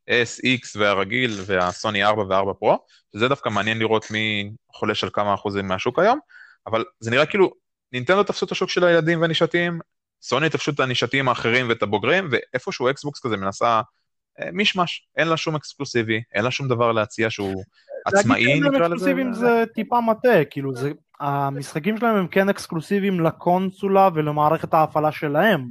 S, 0.10 0.46
X 0.46 0.70
והרגיל 0.76 1.40
והסוני 1.46 2.04
4 2.04 2.22
ו-4 2.22 2.54
Pro, 2.54 2.78
שזה 3.14 3.28
דווקא 3.28 3.50
מעניין 3.50 3.80
לראות 3.80 4.12
מי 4.12 4.52
חולש 4.74 5.04
על 5.04 5.10
כמה 5.14 5.34
אחוזים 5.34 5.68
מהשוק 5.68 6.00
היום, 6.00 6.20
אבל 6.68 6.86
זה 7.00 7.12
נראה 7.12 7.26
כאילו 7.26 7.52
נינטנדו 7.94 8.24
תפסו 8.24 8.46
את 8.46 8.52
השוק 8.52 8.70
של 8.70 8.84
הילדים 8.84 9.22
והנישתיים, 9.22 9.80
סוני 10.22 10.50
תפשו 10.50 10.72
את 10.72 10.80
הנישתיים 10.80 11.30
האחרים 11.30 11.70
ואת 11.70 11.84
הבוגרים, 11.84 12.30
ואיפשהו 12.32 12.90
אקסבוקס 12.90 13.20
כזה 13.24 13.38
מנסה 13.38 13.82
מישמש, 14.54 15.08
אין 15.18 15.28
לה 15.28 15.38
שום 15.38 15.56
אקסקלוסיבי, 15.56 16.22
אין 16.34 16.44
לה 16.44 16.52
שום 16.52 16.68
דבר 16.68 16.92
להציע 16.92 17.30
שהוא 17.30 17.64
עצמאי 18.06 18.60
נקרא 18.60 18.70
לזה. 18.70 18.78
אקסקלוסיביים 18.78 19.34
זה 19.34 19.64
טיפה 19.74 20.02
מטעה, 20.02 20.46
כאילו 20.50 20.76
זה, 20.76 20.92
המשחקים 21.20 21.98
שלהם 21.98 22.16
הם 22.16 22.28
כן 22.28 22.50
אקסקלוסיביים 22.50 23.20
לקונסולה 23.20 24.10
ולמערכת 24.14 24.74
ההפעלה 24.74 25.12
שלהם. 25.12 25.68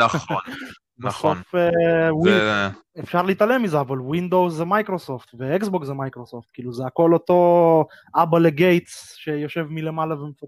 נכון, 0.00 0.36
נכון. 0.98 1.38
בסוף 1.38 1.54
אה, 1.54 2.70
אפשר 3.00 3.22
להתעלם 3.22 3.62
מזה, 3.62 3.80
אבל 3.80 4.00
ווינדוס 4.00 4.54
זה 4.54 4.64
מייקרוסופט 4.64 5.28
ואקסבוקס 5.38 5.84
זה 5.84 5.94
מייקרוסופט, 5.94 6.48
כאילו 6.52 6.72
זה 6.72 6.86
הכל 6.86 7.12
אותו 7.12 7.86
אבא 8.14 8.38
לגייטס 8.38 9.14
שיושב 9.16 9.66
מלמעלה 9.70 10.22
ומפתח. 10.22 10.46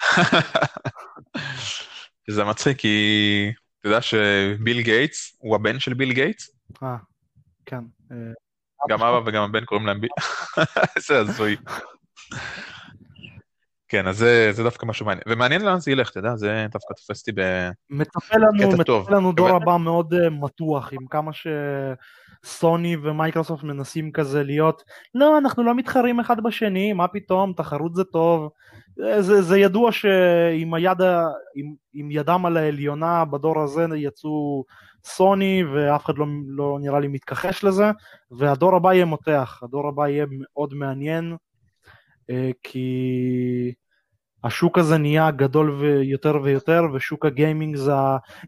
זה 2.30 2.44
מצחיק 2.44 2.78
כי 2.78 3.52
אתה 3.80 3.88
יודע 3.88 4.02
שביל 4.02 4.80
גייטס 4.80 5.36
הוא 5.38 5.56
הבן 5.56 5.80
של 5.80 5.94
ביל 5.94 6.12
גייטס? 6.12 6.53
אה, 6.82 6.96
כן. 7.66 7.84
אה, 8.12 8.16
גם 8.88 9.02
אבא 9.02 9.20
וגם 9.26 9.42
הבן 9.42 9.64
קוראים 9.64 9.86
להם 9.86 10.00
ביל. 10.00 10.10
איזה 10.96 11.18
הזוי. 11.20 11.56
כן, 13.88 14.06
אז 14.06 14.16
זה, 14.18 14.52
זה 14.52 14.62
דווקא 14.62 14.86
משהו 14.86 15.06
מעניין. 15.06 15.22
ומעניין 15.28 15.64
לאן 15.64 15.80
זה 15.80 15.90
ילך, 15.90 16.10
אתה 16.10 16.18
יודע, 16.18 16.36
זה 16.36 16.66
דווקא 16.72 16.94
תופס 16.94 17.20
אותי 17.20 17.32
בקטע 17.32 18.38
לנו, 18.38 18.84
טוב. 18.84 19.00
מצפה 19.00 19.16
לנו 19.16 19.32
דור. 19.32 19.48
הבא 19.48 19.76
מאוד 19.76 20.14
אה, 20.14 20.30
מתוח, 20.30 20.92
עם 20.92 21.06
כמה 21.06 21.30
שסוני 22.44 22.96
ומייקרוסופט 22.96 23.62
מנסים 23.62 24.12
כזה 24.12 24.42
להיות, 24.42 24.82
לא, 25.14 25.38
אנחנו 25.38 25.64
לא 25.64 25.74
מתחרים 25.74 26.20
אחד 26.20 26.40
בשני, 26.40 26.92
מה 26.92 27.08
פתאום, 27.08 27.52
תחרות 27.56 27.94
זה 27.94 28.04
טוב. 28.04 28.50
אה, 29.04 29.22
זה, 29.22 29.42
זה 29.42 29.58
ידוע 29.58 29.92
שעם 29.92 30.74
היד, 30.74 31.00
עם, 31.54 31.74
עם 31.94 32.10
ידם 32.10 32.46
על 32.46 32.56
העליונה 32.56 33.24
בדור 33.24 33.62
הזה 33.62 33.86
יצאו 33.96 34.64
סוני, 35.04 35.64
ואף 35.64 36.04
אחד 36.04 36.18
לא, 36.18 36.26
לא 36.46 36.78
נראה 36.80 37.00
לי 37.00 37.08
מתכחש 37.08 37.64
לזה, 37.64 37.90
והדור 38.30 38.76
הבא 38.76 38.92
יהיה 38.92 39.04
מותח, 39.04 39.60
הדור 39.62 39.88
הבא 39.88 40.08
יהיה 40.08 40.26
מאוד 40.30 40.74
מעניין, 40.74 41.36
אה, 42.30 42.50
כי... 42.62 43.74
השוק 44.44 44.78
הזה 44.78 44.98
נהיה 44.98 45.30
גדול 45.30 45.70
ויותר 45.70 46.38
ויותר 46.42 46.82
ושוק 46.94 47.26
הגיימינג 47.26 47.76
זה. 47.76 47.92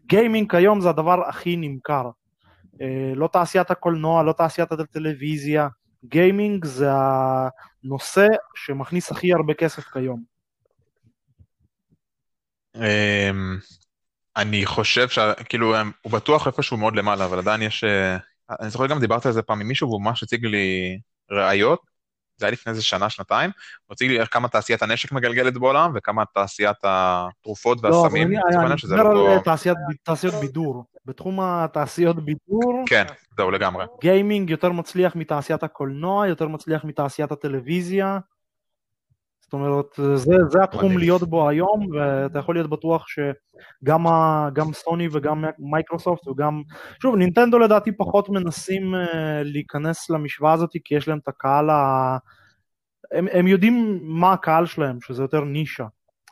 גיימינג 0.05 0.51
כיום 0.51 0.81
זה 0.81 0.89
הדבר 0.89 1.27
הכי 1.29 1.55
נמכר. 1.55 2.09
אה, 2.81 3.11
לא 3.15 3.29
תעשיית 3.33 3.71
הקולנוע, 3.71 4.23
לא 4.23 4.31
תעשיית 4.31 4.71
הטלוויזיה, 4.71 5.67
גיימינג 6.05 6.65
זה 6.65 6.89
הנושא 6.91 8.27
שמכניס 8.55 9.11
הכי 9.11 9.33
הרבה 9.33 9.53
כסף 9.53 9.83
כיום. 9.83 10.23
אני 14.37 14.65
חושב 14.65 15.09
שכאילו 15.09 15.75
הוא 16.01 16.11
בטוח 16.11 16.47
איפשהו 16.47 16.77
מאוד 16.77 16.95
למעלה, 16.95 17.25
אבל 17.25 17.37
עדיין 17.37 17.61
יש... 17.61 17.83
אה, 17.83 18.17
אני 18.61 18.69
זוכר 18.69 18.87
גם 18.87 18.99
דיברתי 18.99 19.27
על 19.27 19.33
זה 19.33 19.41
פעם 19.41 19.61
עם 19.61 19.67
מישהו 19.67 19.87
והוא 19.87 20.01
ממש 20.01 20.23
הציג 20.23 20.45
לי 20.45 20.99
ראיות, 21.31 21.79
זה 22.37 22.45
היה 22.45 22.51
לפני 22.51 22.69
איזה 22.69 22.83
שנה, 22.83 23.09
שנתיים, 23.09 23.51
הוא 23.85 23.93
הציג 23.93 24.11
לי 24.11 24.25
כמה 24.27 24.47
תעשיית 24.47 24.81
הנשק 24.81 25.11
מגלגלת 25.11 25.53
בעולם 25.53 25.91
וכמה 25.95 26.23
תעשיית 26.33 26.77
התרופות 26.83 27.83
לא, 27.83 27.89
אבל 27.89 27.97
והסמים, 27.97 28.27
אני, 28.27 28.37
לצורך 28.37 28.65
אני 28.65 28.95
מדבר 28.95 29.13
לא 29.13 29.33
על 29.33 29.39
תעשיות 30.03 30.35
בידור. 30.41 30.85
בתחום 31.05 31.39
התעשיות 31.41 32.25
בידור, 32.25 32.83
כן, 32.85 33.05
זהו 33.37 33.51
לגמרי. 33.51 33.85
גיימינג 34.01 34.49
יותר 34.49 34.71
מצליח 34.71 35.15
מתעשיית 35.15 35.63
הקולנוע, 35.63 36.27
יותר 36.27 36.47
מצליח 36.47 36.83
מתעשיית 36.83 37.31
הטלוויזיה. 37.31 38.19
זאת 39.47 39.53
אומרת, 39.53 39.85
זה, 40.15 40.35
זה 40.49 40.63
התחום. 40.63 40.97
להיות 40.97 41.23
בו 41.23 41.49
היום, 41.49 41.87
ואתה 41.93 42.39
יכול 42.39 42.55
להיות 42.55 42.69
בטוח 42.69 43.05
שגם 43.07 44.07
ה, 44.07 44.49
גם 44.53 44.73
סוני 44.73 45.07
וגם 45.11 45.45
מייקרוסופט 45.59 46.27
וגם... 46.27 46.61
שוב, 47.01 47.15
נינטנדו 47.15 47.59
לדעתי 47.59 47.91
פחות 47.91 48.29
מנסים 48.29 48.95
אה, 48.95 49.43
להיכנס 49.43 50.09
למשוואה 50.09 50.53
הזאת, 50.53 50.69
כי 50.85 50.95
יש 50.95 51.07
להם 51.07 51.17
את 51.17 51.27
הקהל 51.27 51.69
ה... 51.69 52.17
הם, 53.11 53.27
הם 53.31 53.47
יודעים 53.47 53.99
מה 54.03 54.33
הקהל 54.33 54.65
שלהם, 54.65 54.97
שזה 55.01 55.23
יותר 55.23 55.43
נישה. 55.43 55.85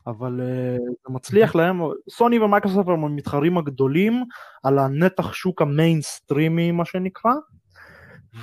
אבל 0.07 0.41
אה, 0.41 0.77
זה 0.77 1.13
מצליח 1.13 1.55
להם, 1.55 1.81
סוני 2.09 2.39
ומייקרוסופט 2.39 2.89
הם 2.89 3.03
המתחרים 3.03 3.57
הגדולים 3.57 4.23
על 4.63 4.79
הנתח 4.79 5.33
שוק 5.33 5.61
המיינסטרימי 5.61 6.71
מה 6.71 6.85
שנקרא, 6.85 7.31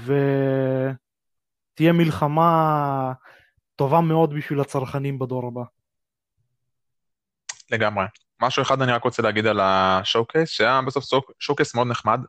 ותהיה 0.05 1.93
מלחמה 1.93 3.13
טובה 3.83 4.01
מאוד 4.01 4.35
בשביל 4.35 4.61
הצרכנים 4.61 5.19
בדור 5.19 5.47
הבא. 5.47 5.63
לגמרי. 7.71 8.05
משהו 8.43 8.63
אחד 8.63 8.83
אני 8.83 8.93
רק 8.93 9.05
רוצה 9.05 9.23
להגיד 9.23 9.47
על 9.47 9.61
ה 9.63 9.72
showcase, 9.72 10.51
שהיה 10.51 10.81
בסוף 10.87 11.05
showcase 11.39 11.75
מאוד 11.75 11.87
נחמד. 11.87 12.21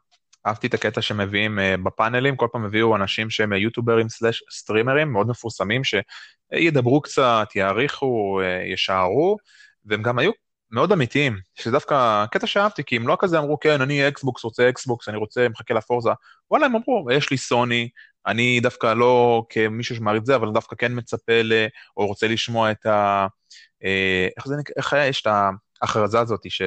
אהבתי 0.47 0.67
את 0.67 0.73
הקטע 0.73 1.01
שמביאים 1.01 1.59
uh, 1.59 1.81
בפאנלים, 1.83 2.35
כל 2.35 2.47
פעם 2.51 2.65
הביאו 2.65 2.95
אנשים 2.95 3.29
שהם 3.29 3.53
יוטיוברים 3.53 4.09
slash 4.09 4.43
סטרימרים 4.51 5.13
מאוד 5.13 5.27
מפורסמים, 5.27 5.81
שידברו 5.83 7.01
קצת, 7.01 7.47
יעריכו, 7.55 8.41
uh, 8.41 8.73
ישערו, 8.73 9.37
והם 9.85 10.01
גם 10.01 10.19
היו 10.19 10.31
מאוד 10.71 10.91
אמיתיים, 10.91 11.37
שזה 11.55 11.71
דווקא 11.71 12.25
קטע 12.31 12.47
שאהבתי, 12.47 12.83
כי 12.83 12.95
הם 12.95 13.07
לא 13.07 13.17
כזה 13.19 13.39
אמרו, 13.39 13.59
כן, 13.59 13.81
אני 13.81 14.07
אקסבוקס, 14.07 14.43
רוצה 14.43 14.69
אקסבוקס, 14.69 15.09
אני 15.09 15.17
רוצה, 15.17 15.49
מחכה 15.49 15.73
ל 15.73 15.79
Forza. 15.79 16.11
וואלה, 16.51 16.65
הם 16.65 16.75
אמרו, 16.75 17.07
יש 17.11 17.31
לי 17.31 17.37
סוני, 17.37 17.89
אני 18.27 18.59
דווקא 18.59 18.93
לא 18.93 19.45
כמישהו 19.49 19.95
שמעריץ 19.95 20.25
זה, 20.25 20.35
אבל 20.35 20.51
דווקא 20.51 20.75
כן 20.75 20.91
מצפה 20.95 21.41
ל... 21.41 21.53
או 21.97 22.07
רוצה 22.07 22.27
לשמוע 22.27 22.71
את 22.71 22.85
ה... 22.85 23.27
אה, 23.83 24.27
איך 24.37 24.47
זה 24.47 24.55
נקרא, 24.55 24.73
איך 24.77 24.95
יש 25.09 25.21
את 25.21 25.27
ההכרזה 25.81 26.19
הזאת, 26.19 26.41
ש... 26.49 26.61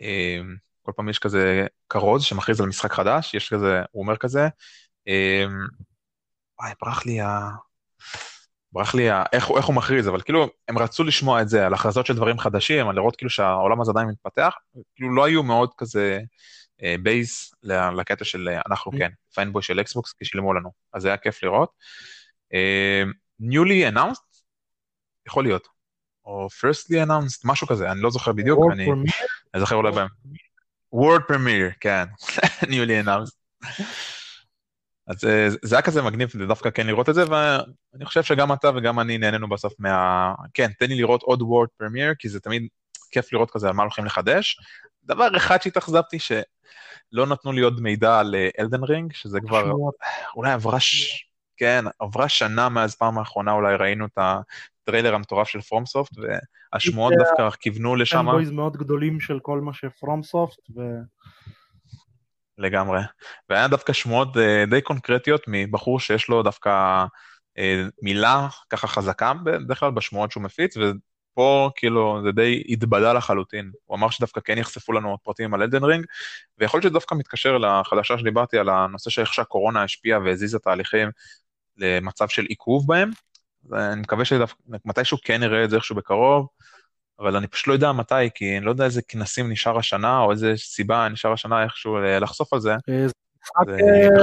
אה, 0.00 0.40
כל 0.82 0.92
פעם 0.96 1.08
יש 1.08 1.18
כזה 1.18 1.66
כרוז 1.88 2.24
שמכריז 2.24 2.60
על 2.60 2.66
משחק 2.66 2.92
חדש, 2.92 3.34
יש 3.34 3.52
כזה, 3.52 3.82
הוא 3.90 4.02
אומר 4.02 4.16
כזה, 4.16 4.48
אה, 5.08 5.44
וואי, 6.60 6.72
ברח 6.82 7.06
לי 7.06 7.20
ה... 7.20 7.50
ברח 8.72 8.94
לי 8.94 9.10
ה... 9.10 9.24
איך, 9.32 9.50
איך 9.56 9.64
הוא 9.64 9.74
מכריז, 9.74 10.08
אבל 10.08 10.20
כאילו, 10.20 10.46
הם 10.68 10.78
רצו 10.78 11.04
לשמוע 11.04 11.42
את 11.42 11.48
זה, 11.48 11.66
על 11.66 11.74
הכרזות 11.74 12.06
של 12.06 12.16
דברים 12.16 12.38
חדשים, 12.38 12.88
על 12.88 12.96
לראות 12.96 13.16
כאילו 13.16 13.30
שהעולם 13.30 13.80
הזה 13.80 13.90
עדיין 13.90 14.08
מתפתח, 14.08 14.54
כאילו 14.94 15.14
לא 15.14 15.24
היו 15.24 15.42
מאוד 15.42 15.70
כזה 15.78 16.20
biased 17.02 17.54
לקטע 17.96 18.24
של 18.24 18.48
אנחנו 18.66 18.92
כן, 18.98 19.10
fanboy 19.34 19.62
של 19.62 19.80
אקסבוקס, 19.80 20.12
כי 20.12 20.24
שילמו 20.24 20.54
לנו, 20.54 20.70
אז 20.92 21.02
זה 21.02 21.08
היה 21.08 21.16
כיף 21.16 21.42
לראות. 21.42 21.70
newly 23.42 23.92
announced, 23.92 24.42
יכול 25.26 25.44
להיות, 25.44 25.68
או 26.24 26.46
firstly 26.46 27.06
announced, 27.06 27.40
משהו 27.44 27.66
כזה, 27.66 27.92
אני 27.92 28.00
לא 28.00 28.10
זוכר 28.10 28.32
בדיוק, 28.32 28.72
אני 29.54 29.60
זוכר 29.60 29.74
אולי 29.76 29.92
בהם. 29.92 30.08
word 30.94 31.22
premiere, 31.30 31.74
כן, 31.80 32.04
newly 32.72 33.06
announced. 33.06 33.64
אז 35.06 35.16
זה 35.62 35.76
היה 35.76 35.82
כזה 35.82 36.02
מגניב 36.02 36.32
דווקא 36.48 36.70
כן 36.70 36.86
לראות 36.86 37.08
את 37.08 37.14
זה, 37.14 37.24
ואני 37.30 38.04
חושב 38.04 38.22
שגם 38.22 38.52
אתה 38.52 38.70
וגם 38.76 39.00
אני 39.00 39.18
נהנינו 39.18 39.48
בסוף 39.48 39.74
מה... 39.78 40.34
כן, 40.54 40.70
תן 40.78 40.86
לי 40.86 40.94
לראות 40.94 41.22
עוד 41.22 41.40
word 41.40 41.82
premiere, 41.82 42.14
כי 42.18 42.28
זה 42.28 42.40
תמיד 42.40 42.68
כיף 43.10 43.32
לראות 43.32 43.50
כזה 43.50 43.68
על 43.68 43.72
מה 43.72 43.82
הולכים 43.82 44.04
לחדש. 44.04 44.60
דבר 45.04 45.36
אחד 45.36 45.62
שהתאכזבתי, 45.62 46.18
שלא 47.10 47.26
נתנו 47.26 47.52
לי 47.52 47.60
עוד 47.60 47.80
מידע 47.80 48.18
על 48.18 48.34
אלדן 48.58 48.82
רינג, 48.84 49.12
שזה 49.12 49.40
כבר 49.40 49.72
אולי 50.36 50.52
עברה, 50.52 50.80
ש... 50.80 51.24
כן, 51.56 51.84
עברה 51.98 52.28
שנה 52.28 52.68
מאז 52.68 52.94
פעם 52.94 53.18
האחרונה, 53.18 53.52
אולי 53.52 53.76
ראינו 53.76 54.06
את 54.06 54.18
הטריילר 54.18 55.14
המטורף 55.14 55.48
של 55.48 55.60
FromSoft, 55.60 56.12
והשמועות 56.72 57.14
דווקא 57.18 57.50
כיוונו 57.60 57.96
לשם. 57.96 58.18
fanboys 58.18 58.50
מאוד 58.50 58.76
גדולים 58.76 59.20
של 59.20 59.38
כל 59.42 59.60
מה 59.60 59.74
ש 59.74 59.91
FromSoft, 59.91 60.70
ו... 60.76 60.80
לגמרי. 62.58 63.00
והיה 63.48 63.68
דווקא 63.68 63.92
שמועות 63.92 64.36
uh, 64.36 64.70
די 64.70 64.80
קונקרטיות 64.80 65.42
מבחור 65.48 66.00
שיש 66.00 66.28
לו 66.28 66.42
דווקא 66.42 67.04
uh, 67.58 67.90
מילה 68.02 68.48
ככה 68.70 68.86
חזקה 68.86 69.32
בדרך 69.44 69.80
כלל 69.80 69.90
בשמועות 69.90 70.30
שהוא 70.30 70.42
מפיץ, 70.42 70.76
ופה 71.34 71.70
כאילו 71.76 72.20
זה 72.24 72.32
די 72.32 72.62
התבדה 72.68 73.12
לחלוטין. 73.12 73.70
הוא 73.84 73.96
אמר 73.96 74.10
שדווקא 74.10 74.40
כן 74.40 74.58
יחשפו 74.58 74.92
לנו 74.92 75.10
עוד 75.10 75.18
פרטים 75.22 75.54
על 75.54 75.62
Elden 75.62 75.84
Ring, 75.84 76.06
ויכול 76.58 76.78
להיות 76.78 76.92
שדווקא 76.92 77.14
מתקשר 77.14 77.58
לחדשה 77.58 78.18
שדיברתי 78.18 78.58
על 78.58 78.68
הנושא 78.68 79.10
של 79.10 79.20
איך 79.20 79.34
שהקורונה 79.34 79.82
השפיעה 79.82 80.20
והזיזה 80.20 80.58
תהליכים 80.58 81.08
למצב 81.76 82.28
של 82.28 82.44
עיכוב 82.44 82.86
בהם. 82.86 83.10
אני 83.72 84.00
מקווה 84.00 84.24
שמתישהו 84.24 85.18
כן 85.24 85.40
נראה 85.40 85.64
את 85.64 85.70
זה 85.70 85.76
איכשהו 85.76 85.96
בקרוב. 85.96 86.46
אבל 87.18 87.36
אני 87.36 87.46
פשוט 87.46 87.66
לא 87.66 87.72
יודע 87.72 87.92
מתי, 87.92 88.30
כי 88.34 88.56
אני 88.56 88.66
לא 88.66 88.70
יודע 88.70 88.84
איזה 88.84 89.02
כנסים 89.02 89.50
נשאר 89.50 89.78
השנה, 89.78 90.20
או 90.20 90.30
איזה 90.30 90.52
סיבה 90.56 91.08
נשאר 91.08 91.32
השנה 91.32 91.64
איכשהו 91.64 91.98
לחשוף 92.20 92.52
על 92.52 92.60
זה. 92.60 92.76
זה 92.86 93.12
משחק 93.42 93.74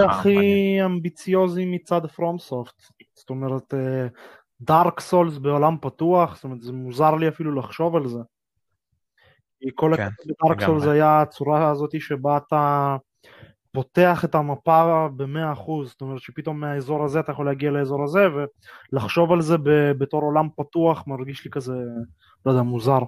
הכי 0.09 0.77
אמביציוזי 0.85 1.65
מצד 1.65 2.05
פרומסופט. 2.05 2.73
זאת 3.15 3.29
אומרת, 3.29 3.73
דארק 4.61 4.99
סולס 4.99 5.37
בעולם 5.37 5.77
פתוח, 5.81 6.35
זאת 6.35 6.43
אומרת, 6.43 6.61
זה 6.61 6.71
מוזר 6.71 7.15
לי 7.15 7.27
אפילו 7.27 7.55
לחשוב 7.55 7.95
על 7.95 8.07
זה. 8.07 8.19
כי 9.59 9.69
כל 9.75 9.93
כן, 9.97 10.09
בדארק 10.25 10.65
סולס 10.65 10.83
היה 10.83 11.21
הצורה 11.21 11.69
הזאת 11.69 12.01
שבה 12.01 12.37
אתה 12.37 12.95
פותח 13.71 14.25
את 14.25 14.35
המפה 14.35 15.07
במאה 15.15 15.53
אחוז, 15.53 15.89
זאת 15.89 16.01
אומרת 16.01 16.21
שפתאום 16.21 16.59
מהאזור 16.59 17.05
הזה 17.05 17.19
אתה 17.19 17.31
יכול 17.31 17.45
להגיע 17.45 17.71
לאזור 17.71 18.03
הזה 18.03 18.25
ולחשוב 18.93 19.31
על 19.31 19.41
זה 19.41 19.55
בתור 19.97 20.21
עולם 20.21 20.47
פתוח 20.57 21.03
מרגיש 21.07 21.45
לי 21.45 21.51
כזה, 21.51 21.73
לא 22.45 22.51
יודע, 22.51 22.63
מוזר. 22.63 22.99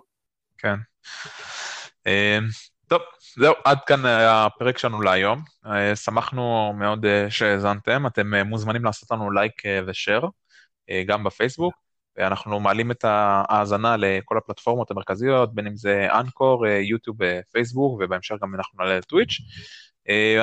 כן. 0.57 0.75
טוב, 2.87 3.01
זהו, 3.35 3.53
עד 3.65 3.77
כאן 3.85 4.05
הפרק 4.05 4.77
שלנו 4.77 5.01
להיום. 5.01 5.41
שמחנו 5.95 6.73
מאוד 6.77 7.05
שהאזנתם, 7.29 8.07
אתם 8.07 8.33
מוזמנים 8.45 8.85
לעשות 8.85 9.11
לנו 9.11 9.31
לייק 9.31 9.61
ושאר, 9.87 10.27
גם 11.05 11.23
בפייסבוק, 11.23 11.73
ואנחנו 12.17 12.59
מעלים 12.59 12.91
את 12.91 13.03
ההאזנה 13.03 13.95
לכל 13.97 14.37
הפלטפורמות 14.37 14.91
המרכזיות, 14.91 15.55
בין 15.55 15.67
אם 15.67 15.75
זה 15.75 16.07
אנקור, 16.19 16.67
יוטיוב, 16.67 17.17
פייסבוק, 17.51 18.01
ובהמשך 18.01 18.35
גם 18.41 18.55
אנחנו 18.55 18.83
נעלה 18.83 18.97
לטוויץ'. 18.97 19.37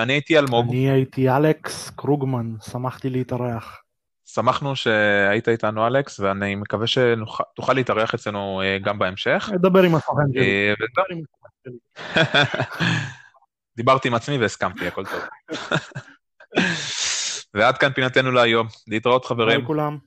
אני 0.03 0.13
הייתי 0.13 0.39
אלמוג. 0.39 0.69
אני 0.69 0.91
הייתי 0.91 1.31
אלכס 1.31 1.91
קרוגמן, 1.91 2.55
שמחתי 2.71 3.11
להתארח. 3.11 3.83
שמחנו 4.27 4.77
שהיית 4.77 5.49
איתנו 5.49 5.87
אלכס, 5.87 6.21
ואני 6.21 6.55
מקווה 6.55 6.87
שתוכל 6.87 7.73
להתארח 7.73 8.15
אצלנו 8.15 8.63
גם 8.83 8.99
בהמשך. 8.99 9.51
נדבר 9.53 9.83
עם 9.83 9.95
הסוכן 9.95 10.23
שלי. 10.33 10.75
דיברתי 13.77 14.09
עם 14.09 14.15
עצמי 14.15 14.39
והסכמתי, 14.39 14.87
הכל 14.87 15.05
טוב. 15.07 15.21
ועד 17.55 17.79
כאן 17.79 17.93
פינתנו 17.93 18.31
להיום. 18.31 18.67
להתראות 18.89 19.25
חברים. 19.25 19.59
ביי 19.59 19.67
כולם. 19.67 19.99